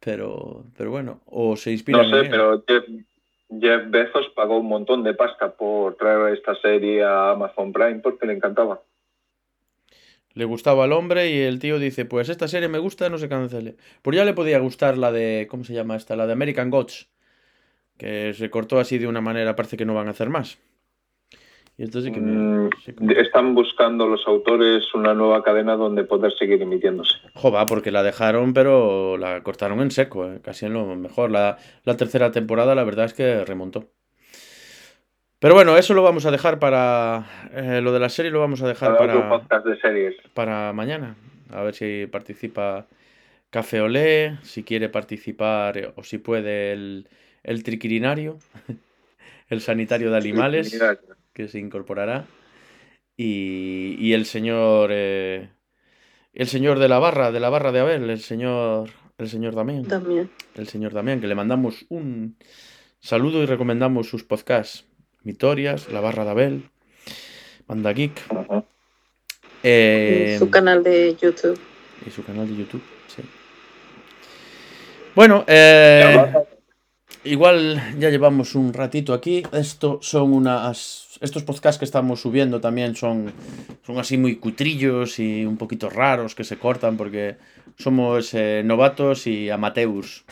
Pero, 0.00 0.64
pero 0.76 0.90
bueno, 0.90 1.20
o 1.26 1.56
se 1.56 1.72
inspira. 1.72 2.02
No 2.02 2.08
sé, 2.08 2.28
pero 2.30 2.64
Jeff, 2.66 3.82
Bezos 3.88 4.28
pagó 4.34 4.58
un 4.58 4.68
montón 4.68 5.02
de 5.02 5.14
pasta 5.14 5.50
por 5.50 5.96
traer 5.96 6.34
esta 6.34 6.54
serie 6.56 7.04
a 7.04 7.30
Amazon 7.30 7.72
Prime 7.72 8.00
porque 8.00 8.26
le 8.26 8.34
encantaba. 8.34 8.80
Le 10.34 10.44
gustaba 10.44 10.84
al 10.84 10.92
hombre 10.92 11.30
y 11.30 11.40
el 11.40 11.58
tío 11.58 11.80
dice, 11.80 12.04
pues 12.04 12.28
esta 12.28 12.46
serie 12.46 12.68
me 12.68 12.78
gusta, 12.78 13.08
no 13.08 13.18
se 13.18 13.28
cancele. 13.28 13.76
Pues 14.02 14.16
ya 14.16 14.24
le 14.24 14.34
podía 14.34 14.60
gustar 14.60 14.96
la 14.96 15.10
de, 15.10 15.48
¿cómo 15.50 15.64
se 15.64 15.74
llama 15.74 15.96
esta? 15.96 16.14
La 16.14 16.26
de 16.26 16.32
American 16.34 16.70
Gods, 16.70 17.08
que 17.96 18.32
se 18.34 18.48
cortó 18.50 18.78
así 18.78 18.98
de 18.98 19.08
una 19.08 19.20
manera, 19.20 19.56
parece 19.56 19.76
que 19.76 19.84
no 19.84 19.94
van 19.94 20.06
a 20.06 20.12
hacer 20.12 20.28
más. 20.28 20.58
Mm, 21.78 22.70
están 23.16 23.54
buscando 23.54 24.08
los 24.08 24.26
autores 24.26 24.92
una 24.94 25.14
nueva 25.14 25.44
cadena 25.44 25.76
donde 25.76 26.02
poder 26.02 26.32
seguir 26.36 26.60
emitiéndose. 26.60 27.14
Jova, 27.34 27.66
porque 27.66 27.92
la 27.92 28.02
dejaron, 28.02 28.52
pero 28.52 29.16
la 29.16 29.44
cortaron 29.44 29.80
en 29.80 29.92
seco, 29.92 30.26
eh, 30.26 30.40
casi 30.42 30.66
en 30.66 30.72
lo 30.72 30.96
mejor. 30.96 31.30
La, 31.30 31.56
tercera 31.96 32.32
temporada, 32.32 32.74
la 32.74 32.82
verdad 32.82 33.04
es 33.04 33.14
que 33.14 33.44
remontó. 33.44 33.84
Pero 35.38 35.54
bueno, 35.54 35.76
eso 35.76 35.94
lo 35.94 36.02
vamos 36.02 36.26
a 36.26 36.32
dejar 36.32 36.58
para. 36.58 37.24
Eh, 37.52 37.80
lo 37.80 37.92
de 37.92 38.00
la 38.00 38.08
serie 38.08 38.32
lo 38.32 38.40
vamos 38.40 38.60
a 38.60 38.66
dejar 38.66 38.98
para. 38.98 39.60
de 39.60 39.80
series. 39.80 40.16
Para 40.34 40.72
mañana. 40.72 41.14
A 41.52 41.62
ver 41.62 41.74
si 41.74 42.08
participa 42.10 42.86
Café 43.50 43.80
Olé, 43.80 44.38
si 44.42 44.64
quiere 44.64 44.88
participar 44.88 45.78
eh, 45.78 45.92
o 45.94 46.02
si 46.02 46.18
puede 46.18 46.72
el, 46.72 47.08
el 47.44 47.62
triquirinario, 47.62 48.38
el 49.48 49.60
sanitario 49.60 50.10
de 50.10 50.16
animales 50.16 50.76
que 51.38 51.46
se 51.46 51.60
incorporará. 51.60 52.26
Y, 53.16 54.12
el 54.12 54.26
señor. 54.26 54.90
Eh, 54.92 55.48
el 56.32 56.48
señor 56.48 56.80
de 56.80 56.88
la 56.88 56.98
barra, 56.98 57.30
de 57.30 57.38
la 57.38 57.48
barra 57.48 57.70
de 57.70 57.78
Abel, 57.78 58.10
el 58.10 58.20
señor. 58.20 58.90
El 59.18 59.28
señor 59.28 59.54
Damián. 59.54 59.86
El 60.56 60.68
señor 60.68 60.92
Damián, 60.92 61.20
que 61.20 61.28
le 61.28 61.36
mandamos 61.36 61.86
un 61.90 62.36
saludo 62.98 63.42
y 63.42 63.46
recomendamos 63.46 64.08
sus 64.08 64.24
podcasts. 64.24 64.84
Vitorias, 65.22 65.90
La 65.92 66.00
Barra 66.00 66.24
de 66.24 66.30
Abel, 66.30 66.70
Manda 67.66 67.92
Geek. 67.92 68.20
Eh, 69.62 70.36
su 70.38 70.48
canal 70.48 70.82
de 70.82 71.16
YouTube. 71.20 71.58
Y 72.06 72.10
su 72.10 72.24
canal 72.24 72.48
de 72.48 72.56
YouTube, 72.56 72.82
sí. 73.08 73.22
Bueno, 75.16 75.44
eh, 75.48 76.32
igual 77.28 77.80
ya 77.98 78.10
llevamos 78.10 78.54
un 78.54 78.72
ratito 78.72 79.12
aquí. 79.14 79.42
Esto 79.52 79.98
son 80.02 80.32
unas 80.32 81.08
estos 81.20 81.42
podcasts 81.42 81.78
que 81.78 81.84
estamos 81.84 82.20
subiendo 82.20 82.60
también 82.60 82.94
son, 82.94 83.32
son 83.82 83.98
así 83.98 84.16
muy 84.16 84.36
cutrillos 84.36 85.18
y 85.18 85.44
un 85.44 85.56
poquito 85.56 85.90
raros 85.90 86.34
que 86.34 86.44
se 86.44 86.58
cortan 86.58 86.96
porque 86.96 87.36
somos 87.76 88.34
eh, 88.34 88.62
novatos 88.64 89.26
y 89.26 89.50
amateurs. 89.50 90.24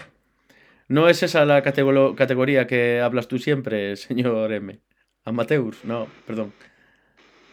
¿No 0.89 1.09
es 1.09 1.23
esa 1.23 1.45
la 1.45 1.63
categoría 1.63 2.67
que 2.67 3.01
hablas 3.01 3.27
tú 3.27 3.39
siempre, 3.39 3.97
señor 3.97 4.53
M? 4.53 4.79
Amateurs, 5.25 5.85
no, 5.85 6.07
perdón. 6.27 6.53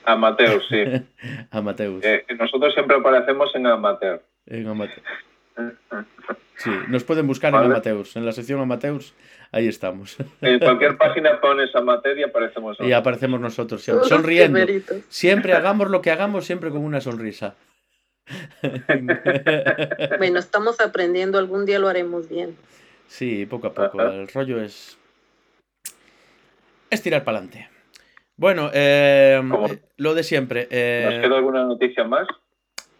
Amateurs, 0.06 0.68
sí. 0.70 0.84
amateurs. 1.52 2.04
Eh, 2.04 2.26
nosotros 2.38 2.74
siempre 2.74 2.98
aparecemos 2.98 3.50
en 3.56 3.66
amateur. 3.66 4.22
En 4.46 4.68
amateur. 4.68 5.02
Sí, 6.58 6.72
nos 6.88 7.04
pueden 7.04 7.28
buscar 7.28 7.54
en 7.54 7.60
amateurs. 7.60 8.16
En 8.16 8.26
la 8.26 8.32
sección 8.32 8.60
amateurs 8.62 9.14
Ahí 9.54 9.68
estamos. 9.68 10.18
En 10.42 10.60
cualquier 10.60 10.98
página 10.98 11.40
pones 11.40 11.74
amateur 11.76 12.18
y 12.18 12.24
aparecemos 12.24 12.72
nosotros. 12.72 12.90
Y 12.90 12.94
aparecemos 12.94 13.40
nosotros, 13.40 13.84
siempre, 13.84 14.10
sonriendo. 14.10 14.60
Siempre 15.10 15.54
hagamos 15.54 15.92
lo 15.92 16.02
que 16.02 16.10
hagamos, 16.10 16.46
siempre 16.46 16.72
con 16.72 16.84
una 16.84 17.02
sonrisa. 17.02 17.56
bueno, 20.18 20.40
estamos 20.40 20.80
aprendiendo, 20.80 21.38
algún 21.38 21.68
día 21.68 21.78
lo 21.78 21.88
haremos 21.88 22.28
bien. 22.30 22.58
Sí, 23.08 23.46
poco 23.46 23.68
a 23.68 23.74
poco. 23.74 24.02
El 24.02 24.28
rollo 24.28 24.60
es. 24.60 24.98
Es 26.90 27.04
tirar 27.04 27.24
para 27.24 27.38
adelante. 27.38 27.70
Bueno, 28.36 28.72
eh, 28.74 29.40
lo 29.98 30.16
de 30.16 30.24
siempre. 30.24 30.68
Eh, 30.72 31.10
¿Nos 31.12 31.22
queda 31.22 31.38
alguna 31.38 31.64
noticia 31.66 32.04
más? 32.06 32.28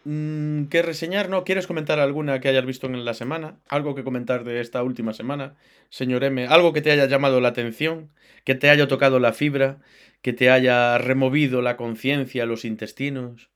Mm, 0.06 0.66
¿Qué 0.66 0.82
reseñar? 0.82 1.30
¿No? 1.30 1.44
¿Quieres 1.44 1.68
comentar 1.68 2.00
alguna 2.00 2.40
que 2.40 2.50
hayas 2.50 2.66
visto 2.66 2.88
en 2.88 3.06
la 3.06 3.14
semana? 3.14 3.56
¿Algo 3.70 3.96
que 3.96 4.04
comentar 4.04 4.44
de 4.44 4.60
esta 4.60 4.84
última 4.84 5.14
semana, 5.14 5.56
señor 5.90 6.24
M? 6.24 6.46
¿Algo 6.48 6.74
que 6.74 6.82
te 6.82 6.92
haya 6.92 7.06
llamado 7.06 7.40
la 7.40 7.50
atención? 7.50 8.10
¿Que 8.44 8.56
te 8.56 8.70
haya 8.70 8.88
tocado 8.88 9.20
la 9.20 9.34
fibra? 9.34 9.78
¿Que 10.22 10.34
te 10.34 10.50
haya 10.50 10.98
removido 10.98 11.62
la 11.62 11.78
conciencia, 11.78 12.46
los 12.46 12.66
intestinos? 12.66 13.50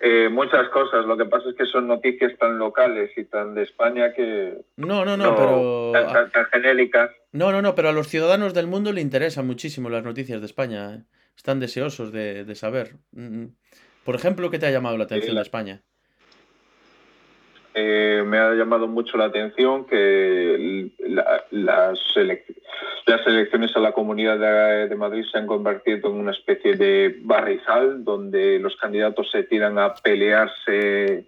Eh, 0.00 0.30
muchas 0.30 0.68
cosas. 0.70 1.04
Lo 1.04 1.16
que 1.16 1.26
pasa 1.26 1.50
es 1.50 1.56
que 1.56 1.66
son 1.66 1.86
noticias 1.86 2.36
tan 2.38 2.58
locales 2.58 3.10
y 3.16 3.24
tan 3.24 3.54
de 3.54 3.64
España 3.64 4.12
que. 4.14 4.62
No, 4.76 5.04
no, 5.04 5.16
no, 5.16 5.36
pero. 5.36 5.92
Tan, 5.92 6.46
genéricas. 6.46 7.10
No, 7.32 7.52
no, 7.52 7.60
no, 7.60 7.74
pero 7.74 7.90
a 7.90 7.92
los 7.92 8.08
ciudadanos 8.08 8.54
del 8.54 8.66
mundo 8.66 8.92
le 8.92 9.02
interesan 9.02 9.46
muchísimo 9.46 9.90
las 9.90 10.02
noticias 10.02 10.40
de 10.40 10.46
España. 10.46 10.94
¿eh? 10.94 11.02
Están 11.36 11.60
deseosos 11.60 12.12
de, 12.12 12.44
de, 12.44 12.54
saber. 12.54 12.96
Mm, 13.12 13.42
mm. 13.42 13.56
Por 14.04 14.14
ejemplo, 14.14 14.50
¿qué 14.50 14.58
te 14.58 14.66
ha 14.66 14.70
llamado 14.70 14.96
la 14.96 15.04
atención 15.04 15.36
de 15.36 15.42
España? 15.42 15.82
Eh, 17.72 18.24
me 18.26 18.38
ha 18.38 18.52
llamado 18.54 18.88
mucho 18.88 19.16
la 19.16 19.26
atención 19.26 19.86
que 19.86 20.90
las, 21.50 21.98
elecciones 23.26 23.76
a 23.76 23.80
la 23.80 23.92
Comunidad 23.92 24.88
de, 24.88 24.96
Madrid 24.96 25.24
se 25.30 25.38
han 25.38 25.46
convertido 25.46 26.10
en 26.10 26.16
una 26.16 26.32
especie 26.32 26.74
de 26.74 27.16
barrizal 27.22 28.02
donde 28.02 28.58
los 28.58 28.76
candidatos 28.76 29.30
se 29.30 29.44
tiran 29.44 29.78
a 29.78 29.94
pelearse 29.94 31.26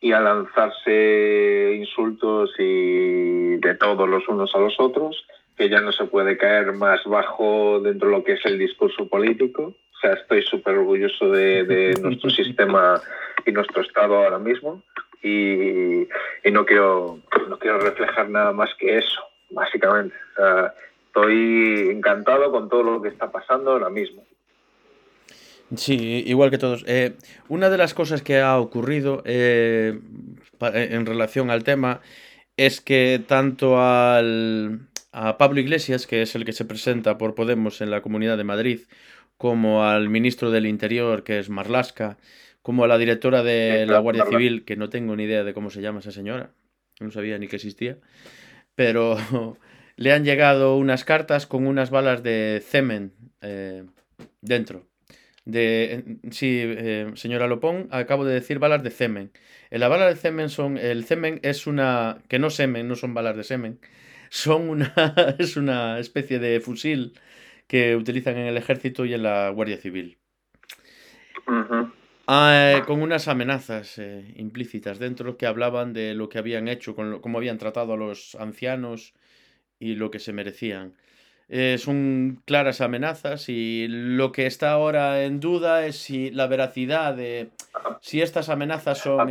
y 0.00 0.12
a 0.12 0.20
lanzarse 0.20 1.76
insultos 1.78 2.50
y 2.58 3.56
de 3.56 3.74
todos 3.78 4.08
los 4.08 4.26
unos 4.28 4.54
a 4.54 4.58
los 4.58 4.74
otros, 4.80 5.24
que 5.56 5.68
ya 5.68 5.80
no 5.80 5.92
se 5.92 6.04
puede 6.06 6.36
caer 6.36 6.72
más 6.72 7.04
bajo 7.04 7.80
dentro 7.80 8.08
de 8.08 8.16
lo 8.16 8.24
que 8.24 8.32
es 8.32 8.44
el 8.44 8.58
discurso 8.58 9.08
político. 9.08 9.74
O 9.94 10.00
sea, 10.00 10.12
estoy 10.12 10.42
súper 10.42 10.76
orgulloso 10.76 11.30
de 11.30 11.94
nuestro 12.02 12.30
sistema 12.30 13.00
y 13.46 13.52
nuestro 13.52 13.82
Estado 13.82 14.16
ahora 14.16 14.38
mismo 14.38 14.82
y, 15.24 16.06
no, 16.50 16.66
quiero, 16.66 17.18
no 17.48 17.58
quiero 17.58 17.78
reflejar 17.80 18.28
nada 18.28 18.52
más 18.52 18.70
que 18.78 18.98
eso, 18.98 19.22
básicamente. 19.50 20.14
estoy 21.06 21.88
encantado 21.90 22.52
con 22.52 22.68
todo 22.68 22.82
lo 22.82 23.02
que 23.02 23.08
está 23.08 23.32
pasando 23.32 23.72
ahora 23.72 23.88
mismo. 23.88 24.22
Sí, 25.76 26.22
igual 26.26 26.50
que 26.50 26.58
todos. 26.58 26.84
Eh, 26.86 27.14
una 27.48 27.70
de 27.70 27.78
las 27.78 27.94
cosas 27.94 28.22
que 28.22 28.38
ha 28.40 28.58
ocurrido 28.58 29.22
eh, 29.24 29.98
en 30.60 31.06
relación 31.06 31.50
al 31.50 31.64
tema 31.64 32.00
es 32.58 32.82
que 32.82 33.20
tanto 33.26 33.80
al, 33.80 34.80
a 35.10 35.38
Pablo 35.38 35.58
Iglesias, 35.58 36.06
que 36.06 36.20
es 36.20 36.34
el 36.34 36.44
que 36.44 36.52
se 36.52 36.66
presenta 36.66 37.16
por 37.16 37.34
Podemos 37.34 37.80
en 37.80 37.90
la 37.90 38.02
Comunidad 38.02 38.36
de 38.36 38.44
Madrid, 38.44 38.80
como 39.44 39.84
al 39.84 40.08
ministro 40.08 40.50
del 40.50 40.64
Interior, 40.64 41.22
que 41.22 41.38
es 41.38 41.50
Marlasca, 41.50 42.16
como 42.62 42.84
a 42.84 42.88
la 42.88 42.96
directora 42.96 43.42
de 43.42 43.84
la 43.84 43.98
Guardia 43.98 44.24
Civil, 44.24 44.64
que 44.64 44.74
no 44.74 44.88
tengo 44.88 45.14
ni 45.16 45.24
idea 45.24 45.44
de 45.44 45.52
cómo 45.52 45.68
se 45.68 45.82
llama 45.82 45.98
esa 45.98 46.12
señora, 46.12 46.52
no 46.98 47.10
sabía 47.10 47.36
ni 47.36 47.46
que 47.46 47.56
existía, 47.56 47.98
pero 48.74 49.18
le 49.96 50.12
han 50.14 50.24
llegado 50.24 50.78
unas 50.78 51.04
cartas 51.04 51.46
con 51.46 51.66
unas 51.66 51.90
balas 51.90 52.22
de 52.22 52.62
cemen 52.66 53.12
eh, 53.42 53.84
dentro. 54.40 54.86
De, 55.44 56.16
sí, 56.30 56.62
eh, 56.64 57.10
señora 57.12 57.46
Lopón, 57.46 57.88
acabo 57.90 58.24
de 58.24 58.32
decir 58.32 58.58
balas 58.58 58.82
de 58.82 58.92
semen. 58.92 59.30
Eh, 59.70 59.78
las 59.78 59.90
balas 59.90 60.14
de 60.14 60.20
semen 60.22 60.48
son, 60.48 60.78
el 60.78 61.04
semen 61.04 61.38
es 61.42 61.66
una, 61.66 62.22
que 62.28 62.38
no 62.38 62.48
semen, 62.48 62.88
no 62.88 62.96
son 62.96 63.12
balas 63.12 63.36
de 63.36 63.44
semen, 63.44 63.78
son 64.30 64.70
una, 64.70 64.94
es 65.38 65.58
una 65.58 65.98
especie 65.98 66.38
de 66.38 66.60
fusil 66.60 67.12
que 67.66 67.96
utilizan 67.96 68.36
en 68.36 68.46
el 68.46 68.56
ejército 68.56 69.04
y 69.04 69.14
en 69.14 69.22
la 69.22 69.48
Guardia 69.50 69.76
Civil. 69.76 70.18
Ah, 72.26 72.72
eh, 72.76 72.82
con 72.86 73.02
unas 73.02 73.28
amenazas 73.28 73.98
eh, 73.98 74.32
implícitas 74.36 74.98
dentro 74.98 75.36
que 75.36 75.46
hablaban 75.46 75.92
de 75.92 76.14
lo 76.14 76.28
que 76.28 76.38
habían 76.38 76.68
hecho, 76.68 76.94
con 76.94 77.20
cómo 77.20 77.38
habían 77.38 77.58
tratado 77.58 77.92
a 77.92 77.96
los 77.96 78.34
ancianos 78.36 79.14
y 79.78 79.96
lo 79.96 80.10
que 80.10 80.18
se 80.18 80.32
merecían. 80.32 80.94
Eh, 81.48 81.76
son 81.76 82.40
claras 82.46 82.80
amenazas 82.80 83.50
y 83.50 83.86
lo 83.88 84.32
que 84.32 84.46
está 84.46 84.72
ahora 84.72 85.24
en 85.24 85.40
duda 85.40 85.84
es 85.86 85.96
si 85.96 86.30
la 86.30 86.46
veracidad 86.46 87.14
de 87.14 87.50
si 88.00 88.22
estas 88.22 88.48
amenazas 88.48 88.98
son, 88.98 89.30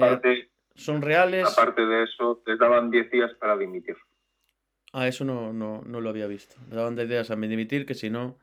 son 0.76 1.02
reales. 1.02 1.52
Aparte 1.52 1.84
de 1.84 2.04
eso, 2.04 2.40
te 2.46 2.56
daban 2.58 2.92
10 2.92 3.10
días 3.10 3.32
para 3.40 3.58
dimitir. 3.58 3.98
Ah, 4.94 5.08
eso 5.08 5.26
no, 5.26 5.52
no, 5.52 5.82
no 5.86 6.00
lo 6.00 6.10
había 6.10 6.28
visto. 6.28 6.56
Me 6.70 6.76
daban 6.78 6.96
10 6.96 7.10
días 7.10 7.32
a 7.32 7.36
dimitir 7.36 7.86
que 7.86 7.96
si 7.96 8.10
no 8.10 8.38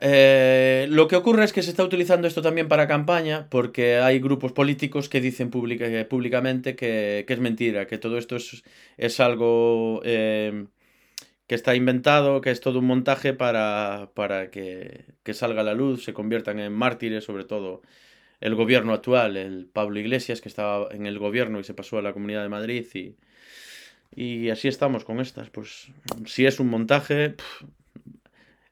eh, 0.00 0.86
lo 0.88 1.08
que 1.08 1.16
ocurre 1.16 1.44
es 1.44 1.52
que 1.52 1.62
se 1.62 1.70
está 1.70 1.82
utilizando 1.82 2.28
esto 2.28 2.42
también 2.42 2.68
para 2.68 2.86
campaña 2.86 3.48
porque 3.50 3.96
hay 3.96 4.20
grupos 4.20 4.52
políticos 4.52 5.08
que 5.08 5.20
dicen 5.20 5.50
eh, 5.52 6.04
públicamente 6.04 6.76
que, 6.76 7.26
es 7.28 7.40
mentira, 7.40 7.86
que 7.86 7.98
todo 7.98 8.18
esto 8.18 8.36
es, 8.36 9.20
algo 9.20 10.00
eh, 10.04 10.66
que 11.48 11.54
está 11.56 11.74
inventado, 11.74 12.40
que 12.40 12.50
es 12.52 12.60
todo 12.60 12.78
un 12.78 12.86
montaje 12.86 13.34
para, 13.34 14.10
para 14.14 14.50
que, 14.50 15.06
salga 15.32 15.62
a 15.62 15.64
la 15.64 15.74
luz, 15.74 16.04
se 16.04 16.14
conviertan 16.14 16.60
en 16.60 16.72
mártires, 16.72 17.24
sobre 17.24 17.44
todo 17.44 17.82
el 18.40 18.54
gobierno 18.54 18.92
actual, 18.94 19.36
el 19.36 19.66
Pablo 19.66 19.98
Iglesias, 19.98 20.40
que 20.40 20.48
estaba 20.48 20.88
en 20.92 21.06
el 21.06 21.18
gobierno 21.18 21.58
y 21.60 21.64
se 21.64 21.74
pasó 21.74 21.98
a 21.98 22.02
la 22.02 22.12
Comunidad 22.12 22.42
de 22.42 22.48
Madrid 22.48 22.86
y, 22.94 23.16
y 24.14 24.50
así 24.50 24.68
estamos 24.68 25.04
con 25.04 25.20
estas. 25.20 25.50
Pues 25.50 25.88
si 26.26 26.46
es 26.46 26.60
un 26.60 26.68
montaje, 26.68 27.36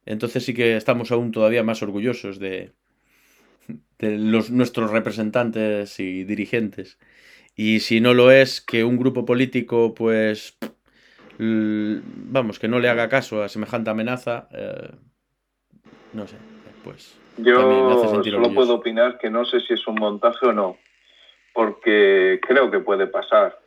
entonces 0.05 0.45
sí 0.45 0.55
que 0.55 0.77
estamos 0.77 1.11
aún 1.13 1.33
todavía 1.33 1.63
más 1.63 1.83
orgullosos 1.83 2.39
de, 2.39 2.73
los, 3.99 4.51
nuestros 4.51 4.91
representantes 4.91 5.99
y 6.01 6.25
dirigentes. 6.25 6.99
Y 7.55 7.81
si 7.81 8.01
no 8.01 8.15
lo 8.15 8.31
es, 8.31 8.61
que 8.61 8.85
un 8.85 8.99
grupo 8.99 9.25
político, 9.25 9.95
pues, 9.95 10.59
vamos, 11.39 12.59
que 12.59 12.69
no 12.69 12.79
le 12.79 12.89
haga 12.89 13.09
caso 13.09 13.43
a 13.43 13.49
semejante 13.49 13.91
amenaza, 13.91 14.49
eh, 14.53 14.91
no 16.13 16.27
sé, 16.27 16.37
pues... 16.85 17.19
Yo 17.39 18.23
solo 18.25 18.55
puedo 18.55 18.77
opinar 18.77 19.19
que 19.19 19.29
no 19.29 19.45
sé 19.45 19.61
si 19.61 19.75
es 19.75 19.87
un 19.87 19.97
montaje 19.97 20.47
o 20.47 20.53
no, 20.53 20.79
porque 21.53 22.41
creo 22.47 22.71
que 22.71 22.81
puede 22.81 23.07
pasar. 23.07 23.59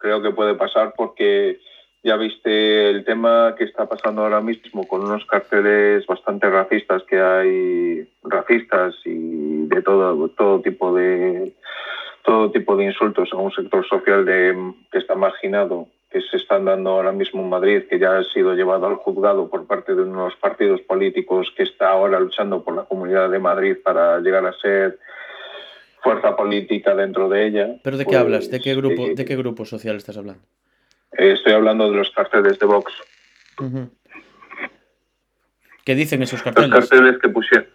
Creo 0.00 0.22
que 0.22 0.32
puede 0.32 0.54
pasar 0.54 0.94
porque 0.96 1.60
ya 2.02 2.16
viste 2.16 2.90
el 2.90 3.04
tema 3.04 3.54
que 3.56 3.64
está 3.64 3.86
pasando 3.86 4.22
ahora 4.22 4.40
mismo 4.40 4.88
con 4.88 5.04
unos 5.04 5.26
carteles 5.26 6.06
bastante 6.06 6.48
racistas 6.48 7.02
que 7.04 7.20
hay, 7.20 8.08
racistas 8.24 8.94
y 9.04 9.66
de 9.66 9.82
todo, 9.82 10.28
todo 10.30 10.60
tipo 10.62 10.94
de 10.94 11.52
todo 12.24 12.50
tipo 12.50 12.76
de 12.76 12.84
insultos 12.84 13.30
a 13.32 13.36
un 13.36 13.52
sector 13.52 13.86
social 13.86 14.24
de, 14.24 14.72
que 14.90 14.98
está 14.98 15.14
marginado, 15.14 15.88
que 16.10 16.20
se 16.22 16.36
están 16.36 16.64
dando 16.64 16.90
ahora 16.90 17.12
mismo 17.12 17.42
en 17.42 17.48
Madrid, 17.48 17.82
que 17.88 17.98
ya 17.98 18.18
ha 18.18 18.24
sido 18.24 18.54
llevado 18.54 18.86
al 18.86 18.96
juzgado 18.96 19.48
por 19.48 19.66
parte 19.66 19.94
de 19.94 20.02
unos 20.02 20.34
partidos 20.36 20.80
políticos 20.82 21.52
que 21.56 21.62
está 21.64 21.90
ahora 21.90 22.20
luchando 22.20 22.62
por 22.62 22.74
la 22.74 22.84
Comunidad 22.84 23.30
de 23.30 23.38
Madrid 23.38 23.76
para 23.82 24.20
llegar 24.20 24.46
a 24.46 24.52
ser 24.54 24.98
fuerza 26.02 26.36
política 26.36 26.94
dentro 26.94 27.28
de 27.28 27.46
ella. 27.46 27.68
¿Pero 27.82 27.96
de 27.96 28.06
qué 28.06 28.16
hablas? 28.16 28.50
¿De 28.50 28.60
qué 28.60 28.74
grupo, 28.74 29.08
de 29.14 29.24
qué 29.24 29.36
grupo 29.36 29.64
social 29.64 29.96
estás 29.96 30.16
hablando? 30.16 30.42
Eh, 31.18 31.32
estoy 31.32 31.52
hablando 31.52 31.90
de 31.90 31.96
los 31.96 32.10
carteles 32.10 32.58
de 32.58 32.66
Vox. 32.66 32.92
¿Qué 35.84 35.94
dicen 35.94 36.22
esos 36.22 36.42
carteles? 36.42 36.70
Los 36.70 36.88
carteles 36.88 37.18
que 37.20 37.28
pusieron. 37.28 37.66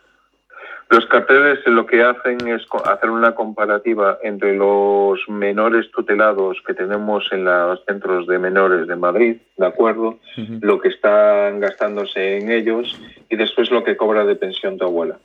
Los 0.90 1.08
carteles 1.08 1.66
lo 1.66 1.86
que 1.88 2.04
hacen 2.04 2.48
es 2.48 2.62
hacer 2.86 3.10
una 3.10 3.34
comparativa 3.34 4.20
entre 4.22 4.56
los 4.56 5.20
menores 5.28 5.90
tutelados 5.92 6.62
que 6.66 6.76
tenemos 6.76 7.28
en 7.32 7.44
los 7.44 7.84
centros 7.86 8.28
de 8.28 8.38
menores 8.38 8.88
de 8.88 8.96
Madrid, 8.96 9.38
¿de 9.58 9.66
acuerdo? 9.66 10.20
Lo 10.62 10.80
que 10.80 10.90
están 10.90 11.60
gastándose 11.60 12.38
en 12.38 12.52
ellos 12.52 13.00
y 13.30 13.36
después 13.36 13.72
lo 13.72 13.84
que 13.84 13.98
cobra 13.98 14.26
de 14.26 14.36
pensión 14.36 14.78
tu 14.78 14.86
abuela. 14.86 15.18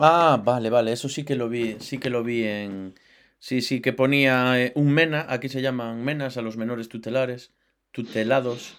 Ah, 0.00 0.40
vale, 0.42 0.70
vale, 0.70 0.92
eso 0.92 1.08
sí 1.08 1.24
que 1.24 1.34
lo 1.34 1.48
vi, 1.48 1.76
sí 1.80 1.98
que 1.98 2.10
lo 2.10 2.22
vi 2.22 2.44
en, 2.44 2.94
Sí, 3.40 3.60
sí, 3.60 3.80
que 3.80 3.92
ponía 3.92 4.60
eh, 4.60 4.72
un 4.74 4.92
MENA, 4.92 5.26
aquí 5.28 5.48
se 5.48 5.62
llaman 5.62 6.04
MENAS 6.04 6.36
a 6.36 6.42
los 6.42 6.56
menores 6.56 6.88
tutelares, 6.88 7.52
tutelados, 7.92 8.76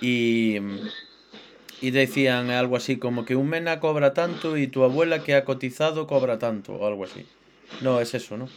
y, 0.00 0.58
y 1.80 1.90
decían 1.90 2.50
algo 2.50 2.76
así 2.76 2.98
como 2.98 3.24
que 3.24 3.34
un 3.34 3.48
MENA 3.48 3.80
cobra 3.80 4.14
tanto 4.14 4.56
y 4.56 4.68
tu 4.68 4.84
abuela 4.84 5.24
que 5.24 5.34
ha 5.34 5.44
cotizado 5.44 6.06
cobra 6.06 6.38
tanto, 6.38 6.74
o 6.74 6.86
algo 6.86 7.04
así. 7.04 7.26
No, 7.80 8.00
es 8.00 8.14
eso, 8.14 8.36
¿no? 8.36 8.48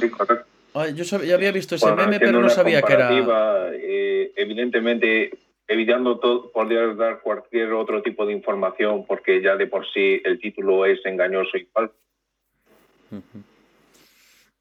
Sí, 0.00 0.10
correcto. 0.10 0.46
yo 0.94 1.04
ya 1.22 1.34
había 1.34 1.52
visto 1.52 1.76
ese 1.76 1.92
meme, 1.92 2.18
pero 2.18 2.40
no 2.40 2.50
sabía 2.50 2.82
que 2.82 2.92
era... 2.92 3.70
Eh, 3.72 4.32
evidentemente, 4.34 5.30
evitando 5.72 6.18
todo, 6.18 6.52
poder 6.52 6.96
dar 6.96 7.20
cualquier 7.20 7.72
otro 7.72 8.02
tipo 8.02 8.26
de 8.26 8.32
información, 8.32 9.06
porque 9.06 9.40
ya 9.42 9.56
de 9.56 9.66
por 9.66 9.86
sí 9.92 10.20
el 10.24 10.38
título 10.38 10.84
es 10.84 11.04
engañoso 11.04 11.56
y 11.56 11.64
falso. 11.66 11.94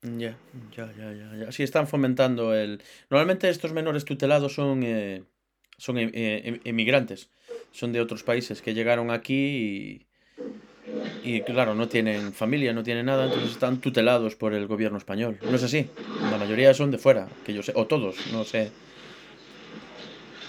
Ya, 0.02 0.36
ya, 0.76 0.92
ya, 0.98 1.14
ya, 1.14 1.46
ya. 1.46 1.52
Sí, 1.52 1.64
están 1.64 1.88
fomentando 1.88 2.56
el... 2.56 2.82
Normalmente 3.10 3.50
estos 3.50 3.72
menores 3.72 4.04
tutelados 4.04 4.54
son, 4.54 4.82
eh, 4.84 5.24
son 5.78 5.98
eh, 5.98 6.10
em, 6.14 6.60
emigrantes, 6.64 7.30
son 7.72 7.92
de 7.92 8.02
otros 8.02 8.24
países 8.24 8.62
que 8.62 8.74
llegaron 8.74 9.12
aquí 9.12 10.08
y, 11.24 11.36
y, 11.36 11.42
claro, 11.42 11.76
no 11.76 11.88
tienen 11.88 12.34
familia, 12.34 12.74
no 12.74 12.84
tienen 12.84 13.06
nada, 13.06 13.26
entonces 13.26 13.52
están 13.52 13.80
tutelados 13.80 14.36
por 14.36 14.54
el 14.54 14.66
gobierno 14.66 14.98
español. 14.98 15.38
¿No 15.44 15.56
es 15.56 15.64
así? 15.64 15.88
La 16.32 16.38
mayoría 16.38 16.74
son 16.74 16.90
de 16.90 16.98
fuera, 16.98 17.28
que 17.46 17.54
yo 17.54 17.62
sé, 17.62 17.74
o 17.76 17.86
todos, 17.86 18.16
no 18.32 18.44
sé. 18.44 18.72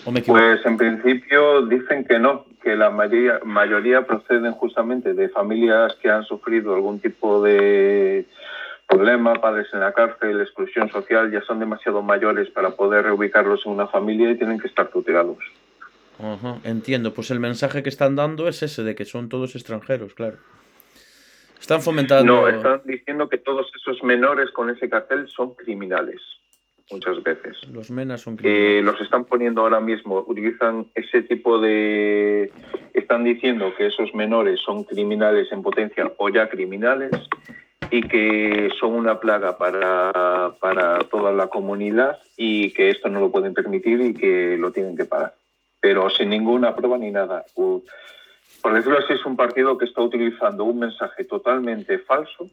¿O 0.05 0.11
me 0.11 0.23
pues 0.23 0.65
en 0.67 0.77
principio 0.77 1.67
dicen 1.67 2.05
que 2.05 2.19
no, 2.19 2.47
que 2.63 2.75
la 2.77 2.91
mayoría, 2.91 3.41
mayoría 3.45 4.07
proceden 4.07 4.53
justamente 4.53 5.15
de 5.15 5.29
familias 5.29 5.95
que 6.03 6.11
han 6.11 6.25
sufrido 6.25 6.75
algún 6.75 7.01
tipo 7.01 7.43
de 7.43 8.27
problema, 8.89 9.35
padres 9.41 9.69
en 9.73 9.81
la 9.81 9.93
cárcel, 9.93 10.41
exclusión 10.41 10.91
social, 10.91 11.31
ya 11.31 11.41
son 11.43 11.59
demasiado 11.59 12.03
mayores 12.03 12.51
para 12.51 12.71
poder 12.71 13.05
reubicarlos 13.05 13.65
en 13.65 13.73
una 13.73 13.87
familia 13.87 14.31
y 14.31 14.37
tienen 14.37 14.59
que 14.59 14.69
estar 14.69 14.89
tutelados. 14.89 15.39
entiendo, 16.65 17.15
pues 17.15 17.31
el 17.31 17.41
mensaje 17.41 17.83
que 17.83 17.89
están 17.89 18.17
dando 18.17 18.49
es 18.49 18.63
ese, 18.63 18.83
de 18.83 18.95
que 18.95 19.05
son 19.05 19.29
todos 19.29 19.55
extranjeros, 19.55 20.15
claro. 20.15 20.37
Están 21.61 21.81
fomentando... 21.81 22.25
No, 22.25 22.49
están 22.49 22.83
diciendo 22.85 23.29
que 23.29 23.39
todos 23.39 23.71
esos 23.77 24.03
menores 24.03 24.51
con 24.51 24.69
ese 24.69 24.91
cartel 24.91 25.29
son 25.29 25.55
criminales, 25.55 26.21
muchas 26.91 27.23
veces. 27.23 27.57
Los 27.71 27.91
menas 27.91 28.21
son 28.21 28.37
criminales. 28.37 28.85
los 28.85 29.01
están 29.01 29.25
poniendo 29.25 29.63
ahora 29.63 29.81
mismo, 29.81 30.25
utilizan 30.27 30.87
ese 30.95 31.23
tipo 31.23 31.61
de... 31.61 32.53
Están 32.95 33.25
diciendo 33.25 33.73
que 33.77 33.87
esos 33.87 34.15
menores 34.15 34.61
son 34.61 34.85
criminales 34.85 35.51
en 35.53 35.63
potencia 35.63 36.13
o 36.17 36.29
ya 36.29 36.49
criminales 36.49 37.11
y 37.91 38.03
que 38.03 38.71
son 38.81 38.95
una 38.95 39.21
plaga 39.21 39.59
para, 39.59 40.55
para 40.61 41.01
toda 41.01 41.33
la 41.33 41.49
comunidad 41.49 42.19
y 42.37 42.73
que 42.73 42.91
esto 42.91 43.09
no 43.09 43.21
lo 43.21 43.31
pueden 43.31 43.55
permitir 43.55 44.01
y 44.01 44.15
que 44.15 44.57
lo 44.59 44.73
tienen 44.73 44.97
que 44.97 45.05
parar. 45.05 45.35
Pero 45.81 46.09
sin 46.11 46.31
ninguna 46.31 46.75
prueba 46.75 46.97
ni 46.97 47.11
nada. 47.11 47.45
Por 47.55 48.75
decirlo 48.75 48.99
así, 48.99 49.13
es 49.13 49.25
un 49.27 49.37
partido 49.37 49.77
que 49.77 49.85
está 49.85 50.01
utilizando 50.01 50.65
un 50.65 50.79
mensaje 50.79 51.25
totalmente 51.25 51.99
falso 51.99 52.49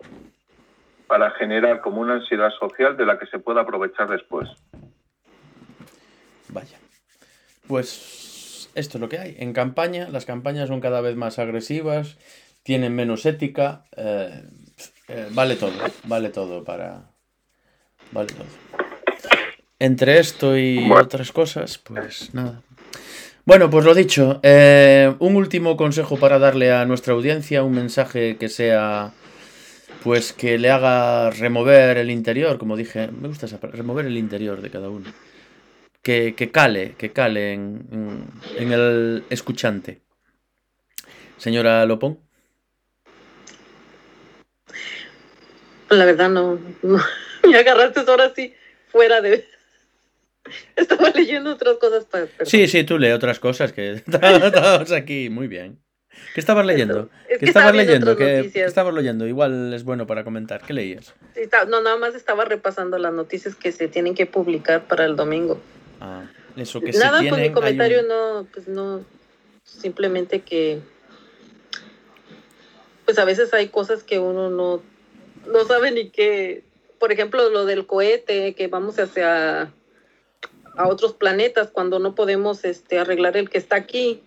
para 1.10 1.32
generar 1.32 1.82
como 1.82 2.02
una 2.02 2.14
ansiedad 2.14 2.52
social 2.60 2.96
de 2.96 3.06
la 3.06 3.18
que 3.18 3.26
se 3.26 3.40
pueda 3.40 3.62
aprovechar 3.62 4.08
después. 4.08 4.48
Vaya. 6.50 6.78
Pues 7.68 8.70
esto 8.76 8.98
es 8.98 9.02
lo 9.02 9.10
que 9.10 9.18
hay. 9.18 9.36
En 9.40 9.52
campaña, 9.52 10.08
las 10.10 10.26
campañas 10.26 10.70
son 10.70 10.82
cada 10.82 11.02
vez 11.02 11.16
más 11.16 11.40
agresivas, 11.40 12.18
tienen 12.64 12.96
menos 12.96 13.26
ética. 13.26 13.86
Eh, 13.98 14.44
eh, 15.08 15.28
vale 15.32 15.56
todo, 15.56 15.74
vale 16.04 16.30
todo 16.30 16.64
para. 16.64 17.10
Vale 18.12 18.28
todo. 18.28 18.46
Entre 19.80 20.20
esto 20.20 20.58
y 20.58 20.92
otras 20.92 21.32
cosas, 21.32 21.80
pues 21.80 22.34
nada. 22.36 22.62
Bueno, 23.46 23.72
pues 23.72 23.84
lo 23.84 23.96
dicho, 23.96 24.40
eh, 24.44 25.16
un 25.18 25.36
último 25.36 25.76
consejo 25.76 26.18
para 26.18 26.38
darle 26.38 26.72
a 26.72 26.86
nuestra 26.86 27.16
audiencia, 27.16 27.64
un 27.64 27.74
mensaje 27.74 28.38
que 28.38 28.48
sea, 28.48 29.12
pues 30.04 30.34
que 30.34 30.58
le 30.58 30.70
haga 30.72 31.30
remover 31.32 31.98
el 31.98 32.12
interior, 32.12 32.58
como 32.58 32.78
dije, 32.78 33.10
me 33.12 33.28
gusta 33.28 33.46
esa 33.46 33.58
remover 33.58 34.06
el 34.06 34.18
interior 34.18 34.62
de 34.62 34.70
cada 34.70 34.90
uno. 34.90 35.12
Que, 36.02 36.34
cale, 36.52 36.96
que 36.98 37.12
cale 37.12 37.54
en, 37.54 38.26
en 38.58 38.72
el 38.72 39.24
escuchante. 39.30 40.02
Señora 41.38 41.86
Lopón. 41.86 42.20
La 45.90 46.06
verdad 46.06 46.30
no, 46.30 46.60
me 47.48 47.58
agarraste 47.58 48.02
ahora 48.08 48.32
sí 48.36 48.54
fuera 48.88 49.22
de... 49.22 49.48
Estaba 50.76 51.10
leyendo 51.12 51.52
otras 51.52 51.78
cosas 51.78 52.06
para... 52.06 52.28
Sí, 52.44 52.68
sí, 52.68 52.84
tú 52.84 52.98
lees 52.98 53.16
otras 53.16 53.40
cosas 53.40 53.72
que 53.72 53.94
estamos 54.06 54.92
aquí, 54.92 55.30
muy 55.30 55.48
bien. 55.48 55.80
¿Qué 56.34 56.40
estabas 56.40 56.66
leyendo? 56.66 57.10
¿Qué 57.28 57.46
estabas 57.46 57.76
leyendo? 57.76 58.16
¿Qué, 58.16 58.52
estabas 58.56 58.94
leyendo? 58.94 59.28
Igual 59.28 59.74
es 59.74 59.84
bueno 59.84 60.08
para 60.08 60.24
comentar. 60.24 60.62
¿Qué 60.62 60.74
leías? 60.74 61.14
no, 61.68 61.82
nada 61.82 61.98
más 61.98 62.16
estaba 62.16 62.46
repasando 62.46 62.98
las 62.98 63.14
noticias 63.14 63.56
que 63.56 63.72
se 63.72 63.88
tienen 63.88 64.16
que 64.16 64.26
publicar 64.26 64.88
para 64.88 65.06
el 65.06 65.16
domingo. 65.16 65.60
Ah, 66.02 66.24
eso 66.56 66.82
que 66.82 66.92
Nada, 66.92 67.22
pues 67.28 67.42
mi 67.42 67.52
comentario 67.52 68.04
no, 68.04 68.48
pues 68.54 68.68
no, 68.68 69.04
simplemente 69.64 70.42
que, 70.42 70.80
pues 73.06 73.18
a 73.20 73.26
veces 73.26 73.54
hay 73.54 73.70
cosas 73.70 74.04
que 74.04 74.20
uno 74.20 74.50
no 74.50 74.82
no 75.48 75.66
sabe 75.66 75.92
ni 75.92 76.10
qué, 76.10 76.64
por 77.00 77.12
ejemplo, 77.12 77.50
lo 77.50 77.66
del 77.66 77.86
cohete, 77.86 78.56
que 78.56 78.68
vamos 78.68 79.00
hacia 79.00 79.72
a 80.76 80.88
otros 80.88 81.14
planetas 81.14 81.70
cuando 81.72 82.00
no 82.00 82.16
podemos 82.16 82.64
este, 82.64 83.00
arreglar 83.00 83.36
el 83.36 83.50
que 83.50 83.58
está 83.58 83.76
aquí, 83.76 84.24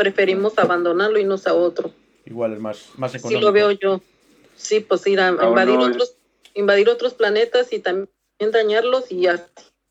preferimos 0.00 0.58
abandonarlo 0.58 1.18
y 1.18 1.22
irnos 1.22 1.46
a 1.46 1.52
otro. 1.52 1.90
Igual 2.24 2.54
es 2.54 2.58
más, 2.58 2.88
más 2.96 3.14
económico. 3.14 3.38
Sí 3.38 3.44
lo 3.44 3.52
veo 3.52 3.70
yo. 3.72 4.00
Sí, 4.56 4.80
pues 4.80 5.06
ir 5.06 5.20
a 5.20 5.28
ah, 5.28 5.46
invadir 5.46 5.76
otros, 5.76 6.16
invadir 6.54 6.88
otros 6.88 7.12
planetas 7.12 7.70
y 7.74 7.80
también 7.80 8.08
dañarlos 8.38 9.12
y 9.12 9.28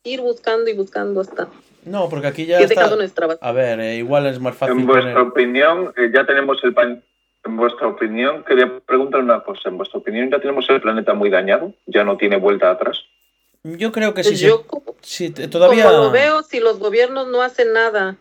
ir 0.02 0.20
buscando 0.20 0.68
y 0.68 0.74
buscando 0.74 1.20
hasta. 1.20 1.46
No, 1.84 2.08
porque 2.08 2.26
aquí 2.26 2.44
ya 2.44 2.58
está... 2.58 2.88
A 3.40 3.52
ver, 3.52 3.78
eh, 3.78 3.96
igual 3.98 4.26
es 4.26 4.40
más 4.40 4.56
fácil. 4.56 4.80
En 4.80 4.86
vuestra 4.86 5.22
opinión, 5.22 5.94
eh, 5.96 6.10
ya 6.12 6.26
tenemos 6.26 6.58
el, 6.64 6.74
pan 6.74 7.04
en 7.44 7.56
vuestra 7.56 7.86
opinión, 7.86 8.42
quería 8.42 8.80
preguntar 8.80 9.20
una 9.20 9.44
cosa. 9.44 9.68
En 9.68 9.78
vuestra 9.78 10.00
opinión, 10.00 10.28
¿ya 10.28 10.40
tenemos 10.40 10.68
el 10.70 10.80
planeta 10.80 11.14
muy 11.14 11.30
dañado? 11.30 11.72
¿Ya 11.86 12.02
no 12.02 12.16
tiene 12.16 12.36
vuelta 12.36 12.72
atrás? 12.72 12.98
Yo 13.62 13.92
creo 13.92 14.12
que 14.12 14.24
sí. 14.24 14.34
Yo, 14.34 14.64
todavía... 15.50 15.84
Como 15.84 16.04
lo 16.04 16.10
veo, 16.10 16.42
si 16.42 16.58
los 16.58 16.80
gobiernos 16.80 17.28
no 17.28 17.42
hacen 17.42 17.72
nada 17.72 18.16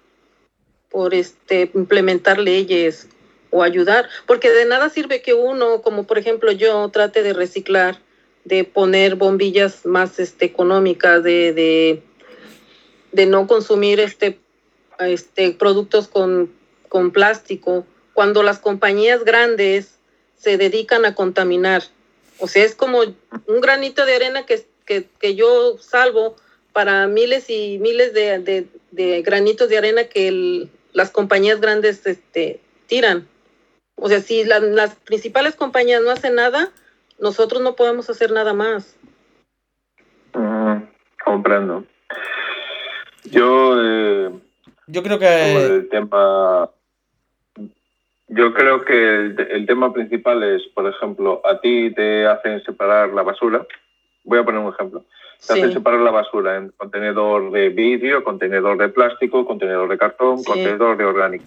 por 0.89 1.13
este 1.13 1.71
implementar 1.73 2.39
leyes 2.39 3.07
o 3.51 3.63
ayudar, 3.63 4.07
porque 4.27 4.49
de 4.49 4.65
nada 4.65 4.89
sirve 4.89 5.21
que 5.21 5.33
uno, 5.33 5.81
como 5.81 6.05
por 6.05 6.17
ejemplo 6.17 6.51
yo, 6.51 6.87
trate 6.89 7.23
de 7.23 7.33
reciclar, 7.33 7.99
de 8.45 8.63
poner 8.63 9.15
bombillas 9.15 9.85
más 9.85 10.19
este, 10.19 10.45
económicas, 10.45 11.23
de, 11.23 11.53
de, 11.53 12.03
de 13.11 13.25
no 13.25 13.47
consumir 13.47 13.99
este, 13.99 14.39
este 14.99 15.51
productos 15.51 16.07
con, 16.07 16.51
con 16.89 17.11
plástico 17.11 17.85
cuando 18.13 18.43
las 18.43 18.59
compañías 18.59 19.23
grandes 19.23 19.95
se 20.37 20.57
dedican 20.57 21.05
a 21.05 21.15
contaminar. 21.15 21.83
O 22.39 22.47
sea, 22.47 22.63
es 22.63 22.75
como 22.75 22.99
un 22.99 23.61
granito 23.61 24.05
de 24.05 24.15
arena 24.15 24.45
que, 24.45 24.65
que, 24.85 25.35
yo 25.35 25.77
salvo 25.77 26.35
para 26.73 27.07
miles 27.07 27.49
y 27.49 27.77
miles 27.79 28.13
de, 28.13 28.67
de, 28.91 29.21
granitos 29.21 29.69
de 29.69 29.77
arena 29.77 30.05
que 30.05 30.67
las 30.93 31.11
compañías 31.11 31.61
grandes 31.61 32.05
este, 32.05 32.59
tiran. 32.87 33.27
O 33.95 34.07
sea, 34.07 34.21
si 34.21 34.43
las 34.45 34.95
principales 34.95 35.55
compañías 35.55 36.01
no 36.01 36.11
hacen 36.11 36.35
nada, 36.35 36.71
nosotros 37.19 37.61
no 37.61 37.75
podemos 37.75 38.09
hacer 38.09 38.31
nada 38.31 38.53
más. 38.53 38.97
Mm, 40.33 40.83
comprendo. 41.23 41.85
Yo, 43.25 43.75
eh, 43.77 44.31
yo 44.87 45.03
creo 45.03 45.19
que 45.19 45.55
el 45.55 45.89
tema 45.89 46.69
yo 48.29 48.53
creo 48.53 48.85
que 48.85 49.17
el, 49.25 49.65
tema 49.65 49.91
principal 49.91 50.43
es, 50.43 50.61
por 50.75 50.87
ejemplo, 50.87 51.41
a 51.43 51.59
ti 51.59 51.91
te 51.95 52.27
hacen 52.27 52.63
separar 52.63 53.09
la 53.09 53.23
basura. 53.23 53.65
Voy 54.29 54.39
a 54.39 54.43
poner 54.43 54.61
un 54.61 54.71
ejemplo. 54.71 55.03
Te 55.45 55.53
hacen 55.53 55.73
separar 55.73 56.01
la 56.01 56.11
basura 56.11 56.57
en 56.57 56.69
contenedor 56.69 57.51
de 57.51 57.69
vidrio, 57.69 58.23
contenedor 58.23 58.77
de 58.77 58.89
plástico, 58.89 59.45
contenedor 59.45 59.89
de 59.89 59.97
cartón, 59.97 60.43
contenedor 60.43 60.97
de 60.97 61.05
orgánico. 61.05 61.45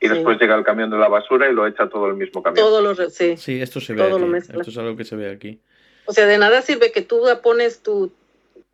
Y 0.00 0.08
después 0.08 0.40
llega 0.40 0.54
el 0.54 0.64
camión 0.64 0.90
de 0.90 0.96
la 0.96 1.08
basura 1.08 1.50
y 1.50 1.52
lo 1.52 1.66
echa 1.66 1.88
todo 1.88 2.06
el 2.06 2.14
mismo 2.14 2.42
camión. 2.42 2.64
Todo 2.64 2.80
lo, 2.80 2.94
sí. 3.10 3.36
sí, 3.36 3.60
esto 3.60 3.80
se 3.80 3.92
ve 3.92 4.02
aquí. 4.02 4.36
Esto 4.36 4.70
es 4.70 4.78
algo 4.78 4.96
que 4.96 5.04
se 5.04 5.16
ve 5.16 5.30
aquí. 5.30 5.60
O 6.06 6.12
sea, 6.12 6.26
de 6.26 6.38
nada 6.38 6.62
sirve 6.62 6.92
que 6.92 7.02
tú 7.02 7.22
pones 7.42 7.80
tu, 7.80 8.12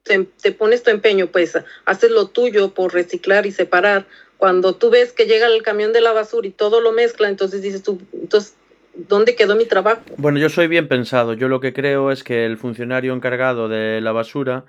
te, 0.05 0.26
te 0.40 0.53
pones 0.53 0.82
tu 0.82 0.90
empeño, 0.90 1.26
pues 1.26 1.59
haces 1.84 2.11
lo 2.11 2.28
tuyo 2.28 2.72
por 2.72 2.94
reciclar 2.94 3.46
y 3.46 3.53
separar, 3.53 4.07
cuando 4.36 4.74
tú 4.74 4.90
ves 4.90 5.12
que 5.12 5.26
llega 5.26 5.46
el 5.46 5.62
camión 5.62 5.92
de 5.92 6.01
la 6.01 6.12
basura 6.12 6.46
y 6.46 6.51
todo 6.51 6.80
lo 6.80 6.92
mezcla, 6.92 7.28
entonces 7.28 7.62
dices 7.62 7.82
tú, 7.82 8.01
entonces, 8.12 8.57
¿dónde 8.95 9.36
quedó 9.36 9.57
mi 9.57 9.66
trabajo? 9.66 10.03
Bueno, 10.16 10.38
yo 10.38 10.49
soy 10.49 10.68
bien 10.68 10.88
pensado. 10.88 11.34
Yo 11.34 11.49
lo 11.49 11.61
que 11.61 11.72
creo 11.72 12.11
es 12.11 12.24
que 12.24 12.47
el 12.47 12.57
funcionario 12.57 13.14
encargado 13.14 13.68
de 13.68 14.01
la 14.01 14.12
basura 14.12 14.64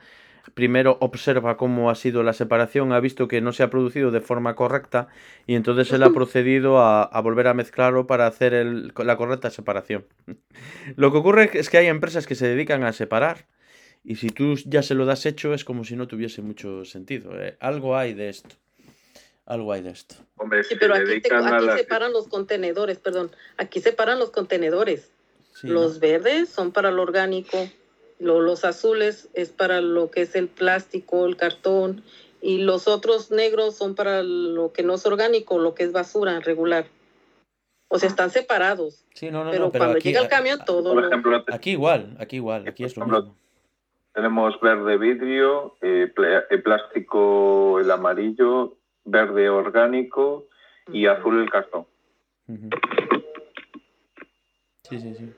primero 0.54 0.98
observa 1.02 1.58
cómo 1.58 1.90
ha 1.90 1.96
sido 1.96 2.24
la 2.24 2.34
separación, 2.34 2.94
ha 2.94 3.00
visto 3.00 3.28
que 3.28 3.42
no 3.42 3.54
se 3.54 3.64
ha 3.64 3.70
producido 3.70 4.12
de 4.12 4.22
forma 4.22 4.56
correcta 4.56 5.08
y 5.48 5.56
entonces 5.56 5.92
él 5.94 6.04
ha 6.04 6.10
procedido 6.14 6.80
a, 6.80 7.22
volver 7.22 7.48
a 7.48 7.54
mezclarlo 7.54 8.08
para 8.08 8.28
hacer 8.28 8.66
la 8.66 9.18
correcta 9.18 9.50
separación. 9.50 10.06
Lo 10.96 11.12
que 11.12 11.18
ocurre 11.18 11.50
es 11.54 11.70
que 11.70 11.78
hay 11.78 11.88
empresas 11.88 12.28
que 12.28 12.36
se 12.36 12.48
dedican 12.48 12.84
a 12.84 12.94
separar 12.94 13.48
y 14.04 14.16
si 14.16 14.30
tú 14.30 14.56
ya 14.66 14.82
se 14.82 14.96
lo 14.96 15.06
das 15.06 15.26
hecho 15.26 15.54
es 15.54 15.64
como 15.64 15.84
si 15.84 15.96
no 15.96 16.08
tuviese 16.08 16.42
mucho 16.42 16.86
sentido. 16.86 17.40
¿eh? 17.40 17.56
Algo 17.60 17.96
hay 17.96 18.14
de 18.14 18.30
esto. 18.30 18.56
Algo 19.52 19.74
hay 19.74 19.82
de 19.82 19.90
esto. 19.90 20.16
sí, 20.64 20.78
pero 20.80 20.96
aquí, 20.96 21.22
separan 21.76 22.14
los 22.14 22.30
contenedores, 22.30 23.00
perdón. 23.00 23.32
Aquí 23.58 23.82
separan 23.82 24.18
los 24.18 24.30
contenedores. 24.30 25.12
los 25.64 26.00
verdes 26.00 26.48
son 26.48 26.72
para 26.72 26.90
lo 26.90 27.02
orgánico, 27.02 27.58
los 28.18 28.64
azules 28.64 29.28
es 29.34 29.50
para 29.50 29.82
lo 29.82 30.10
que 30.10 30.22
es 30.22 30.38
el 30.38 30.48
plástico, 30.48 31.26
el 31.26 31.36
cartón, 31.36 32.02
y 32.42 32.60
los 32.60 32.88
otros 32.88 33.30
negros 33.30 33.76
son 33.76 33.94
para 33.94 34.24
lo 34.24 34.72
que 34.72 34.84
no 34.84 34.94
es 34.94 35.06
orgánico, 35.06 35.60
lo 35.60 35.76
que 35.76 35.84
es 35.84 35.92
basura 35.92 36.40
regular. 36.40 36.86
O 37.90 38.00
sea, 38.00 38.08
están 38.08 38.30
separados. 38.30 39.04
Sí, 39.16 39.32
no, 39.32 39.44
no, 39.44 39.52
pero, 39.52 39.70
cuando 39.70 39.98
llega 39.98 40.22
el 40.22 40.30
camión, 40.30 40.62
todo. 40.66 40.94
Por 40.94 41.04
ejemplo, 41.04 41.44
aquí 41.52 41.72
igual, 41.72 42.16
aquí 42.20 42.38
igual, 42.38 42.66
aquí 42.70 42.86
es 42.86 42.96
lo 42.96 43.06
mismo. 43.06 43.36
Tenemos 44.14 44.58
verde 44.62 44.98
vidrio, 44.98 45.76
eh, 45.82 46.10
plástico 46.64 47.82
el 47.82 47.92
amarillo, 47.92 48.78
verde 49.06 49.50
orgánico 49.50 50.48
y 50.92 51.06
azul 51.08 51.42
el 51.42 51.50
cartón. 51.50 51.86
Sí, 54.84 55.00
sí, 55.00 55.16
sí. 55.16 55.34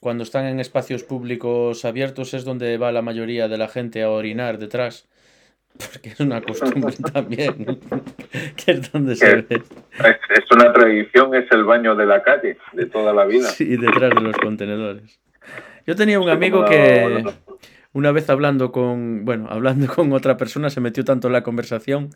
cuando 0.00 0.22
están 0.22 0.46
en 0.46 0.60
espacios 0.60 1.02
públicos 1.02 1.84
abiertos 1.84 2.32
es 2.32 2.44
donde 2.44 2.78
va 2.78 2.90
la 2.92 3.02
mayoría 3.02 3.48
de 3.48 3.58
la 3.58 3.68
gente 3.68 4.02
a 4.02 4.10
orinar 4.10 4.58
detrás. 4.58 5.08
Porque 5.92 6.10
es 6.10 6.20
una 6.20 6.40
costumbre 6.40 6.94
también, 7.12 7.80
que 8.56 8.72
es 8.72 8.92
donde 8.92 9.16
se 9.16 9.42
ve. 9.42 9.62
Es 10.00 10.50
una 10.50 10.72
tradición, 10.72 11.34
es 11.34 11.50
el 11.50 11.64
baño 11.64 11.94
de 11.94 12.06
la 12.06 12.22
calle, 12.22 12.56
de 12.72 12.86
toda 12.86 13.12
la 13.12 13.24
vida. 13.24 13.48
Sí, 13.48 13.76
detrás 13.76 14.14
de 14.14 14.20
los 14.20 14.36
contenedores. 14.36 15.20
Yo 15.86 15.94
tenía 15.94 16.18
un 16.18 16.28
amigo 16.28 16.64
que 16.64 17.24
una 17.96 18.12
vez 18.12 18.28
hablando 18.28 18.72
con, 18.72 19.24
bueno, 19.24 19.46
hablando 19.50 19.86
con 19.92 20.12
otra 20.12 20.36
persona 20.36 20.68
se 20.70 20.80
metió 20.80 21.04
tanto 21.04 21.28
en 21.28 21.32
la 21.32 21.42
conversación 21.42 22.10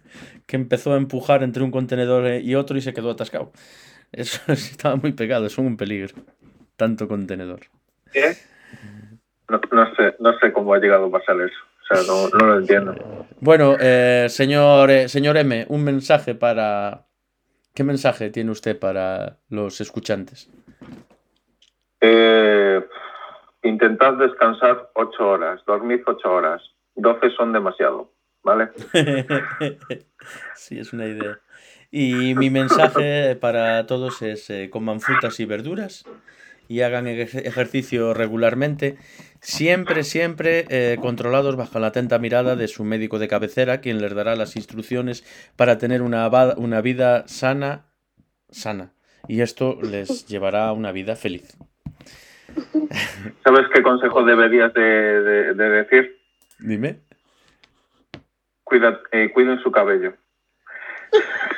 que 0.46 0.56
empezó 0.56 0.92
a 0.92 0.96
empujar 0.96 1.42
entre 1.42 1.62
un 1.62 1.70
contenedor 1.70 2.40
y 2.42 2.54
otro 2.54 2.76
y 2.76 2.82
se 2.82 2.92
quedó 2.92 3.10
atascado. 3.10 3.52
Eso 4.12 4.40
estaba 4.52 4.96
muy 4.96 5.12
pegado, 5.12 5.46
es 5.46 5.56
un 5.56 5.76
peligro. 5.76 6.14
Tanto 6.76 7.08
contenedor. 7.08 7.60
¿Qué? 8.12 8.34
No, 9.48 9.60
sé, 9.96 10.16
no 10.18 10.38
sé 10.38 10.52
cómo 10.52 10.74
ha 10.74 10.78
llegado 10.78 11.06
a 11.06 11.10
pasar 11.10 11.36
eso. 11.40 11.54
O 11.82 11.94
sea, 11.94 12.06
no, 12.06 12.46
lo 12.46 12.58
entiendo. 12.58 13.26
Bueno, 13.40 13.76
eh, 13.78 14.26
señor, 14.28 14.90
eh, 14.90 15.08
señor 15.08 15.36
M, 15.36 15.66
un 15.68 15.84
mensaje 15.84 16.34
para... 16.34 17.06
¿Qué 17.74 17.84
mensaje 17.84 18.30
tiene 18.30 18.50
usted 18.50 18.78
para 18.78 19.38
los 19.48 19.80
escuchantes? 19.80 20.48
Eh, 22.00 22.80
intentad 23.62 24.14
descansar 24.14 24.90
ocho 24.94 25.28
horas, 25.28 25.60
dormid 25.66 26.00
ocho 26.06 26.32
horas. 26.32 26.62
Doce 26.94 27.30
son 27.30 27.52
demasiado, 27.52 28.12
¿vale? 28.42 28.70
sí, 30.54 30.78
es 30.78 30.92
una 30.92 31.06
idea. 31.06 31.38
Y 31.90 32.34
mi 32.34 32.50
mensaje 32.50 33.36
para 33.36 33.86
todos 33.86 34.22
es 34.22 34.48
eh, 34.50 34.70
coman 34.70 35.00
frutas 35.00 35.40
y 35.40 35.44
verduras 35.44 36.04
y 36.70 36.82
hagan 36.82 37.08
ejercicio 37.08 38.14
regularmente, 38.14 38.96
siempre, 39.40 40.04
siempre 40.04 40.66
eh, 40.68 40.98
controlados 41.00 41.56
bajo 41.56 41.80
la 41.80 41.88
atenta 41.88 42.20
mirada 42.20 42.54
de 42.54 42.68
su 42.68 42.84
médico 42.84 43.18
de 43.18 43.26
cabecera, 43.26 43.80
quien 43.80 44.00
les 44.00 44.14
dará 44.14 44.36
las 44.36 44.54
instrucciones 44.54 45.24
para 45.56 45.78
tener 45.78 46.00
una, 46.00 46.28
una 46.56 46.80
vida 46.80 47.26
sana, 47.26 47.86
sana. 48.50 48.92
Y 49.26 49.40
esto 49.40 49.80
les 49.82 50.28
llevará 50.28 50.68
a 50.68 50.72
una 50.72 50.92
vida 50.92 51.16
feliz. 51.16 51.58
¿Sabes 53.44 53.66
qué 53.74 53.82
consejo 53.82 54.24
deberías 54.24 54.72
de, 54.74 55.54
decir? 55.54 56.18
Dime. 56.58 57.00
Cuida, 58.64 59.00
eh, 59.12 59.30
cuiden 59.32 59.60
su 59.60 59.70
cabello. 59.70 60.14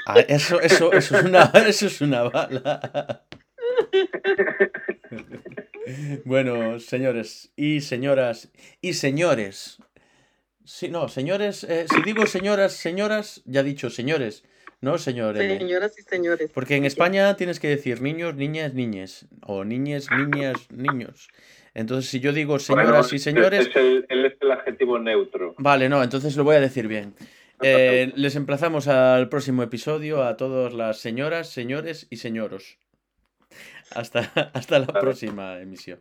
Ah, 0.07 0.20
eso, 0.20 0.61
eso, 0.61 0.93
eso, 0.93 1.16
es 1.18 1.24
una, 1.24 1.43
eso 1.66 1.86
es 1.86 2.01
una 2.01 2.22
bala. 2.22 3.24
Bueno, 6.24 6.78
señores 6.78 7.53
y 7.57 7.80
señoras 7.80 8.51
y 8.80 8.95
señores. 8.95 9.78
Sí, 10.64 10.88
no, 10.88 11.09
señores, 11.09 11.64
eh, 11.64 11.86
si 11.93 12.03
digo 12.03 12.26
señoras, 12.26 12.72
señoras, 12.74 13.43
ya 13.45 13.62
dicho 13.62 13.90
señores, 13.90 14.45
no 14.83 14.99
señores. 14.99 15.59
Señoras 15.59 15.97
y 15.97 16.03
señores. 16.03 16.51
Porque 16.53 16.74
en 16.74 16.85
España 16.85 17.35
tienes 17.37 17.61
que 17.61 17.68
decir 17.68 18.03
niños, 18.03 18.35
niñas, 18.35 18.74
niñes, 18.74 19.26
o 19.47 19.64
niñes, 19.64 20.09
niñas, 20.11 20.68
niños. 20.70 21.28
Entonces, 21.72 22.11
si 22.11 22.18
yo 22.18 22.33
digo 22.33 22.59
señoras 22.59 23.12
y 23.12 23.20
señores. 23.20 23.68
Es 23.68 23.76
el, 23.76 24.07
es 24.09 24.35
el 24.41 24.51
adjetivo 24.51 24.99
neutro. 24.99 25.55
Vale, 25.59 25.89
no, 25.89 26.03
entonces 26.03 26.37
lo 26.37 26.43
voy 26.43 26.57
a 26.57 26.61
decir 26.61 26.89
bien. 26.89 27.14
Eh, 27.62 28.12
les 28.16 28.35
emplazamos 28.35 28.89
al 28.89 29.28
próximo 29.28 29.62
episodio 29.62 30.24
a 30.24 30.37
todas 30.37 30.74
las 30.74 30.99
señoras, 30.99 31.49
señores 31.49 32.09
y 32.11 32.16
señoros. 32.16 32.76
Hasta, 33.95 34.20
hasta 34.53 34.80
la 34.80 34.87
próxima 34.87 35.61
emisión. 35.61 36.01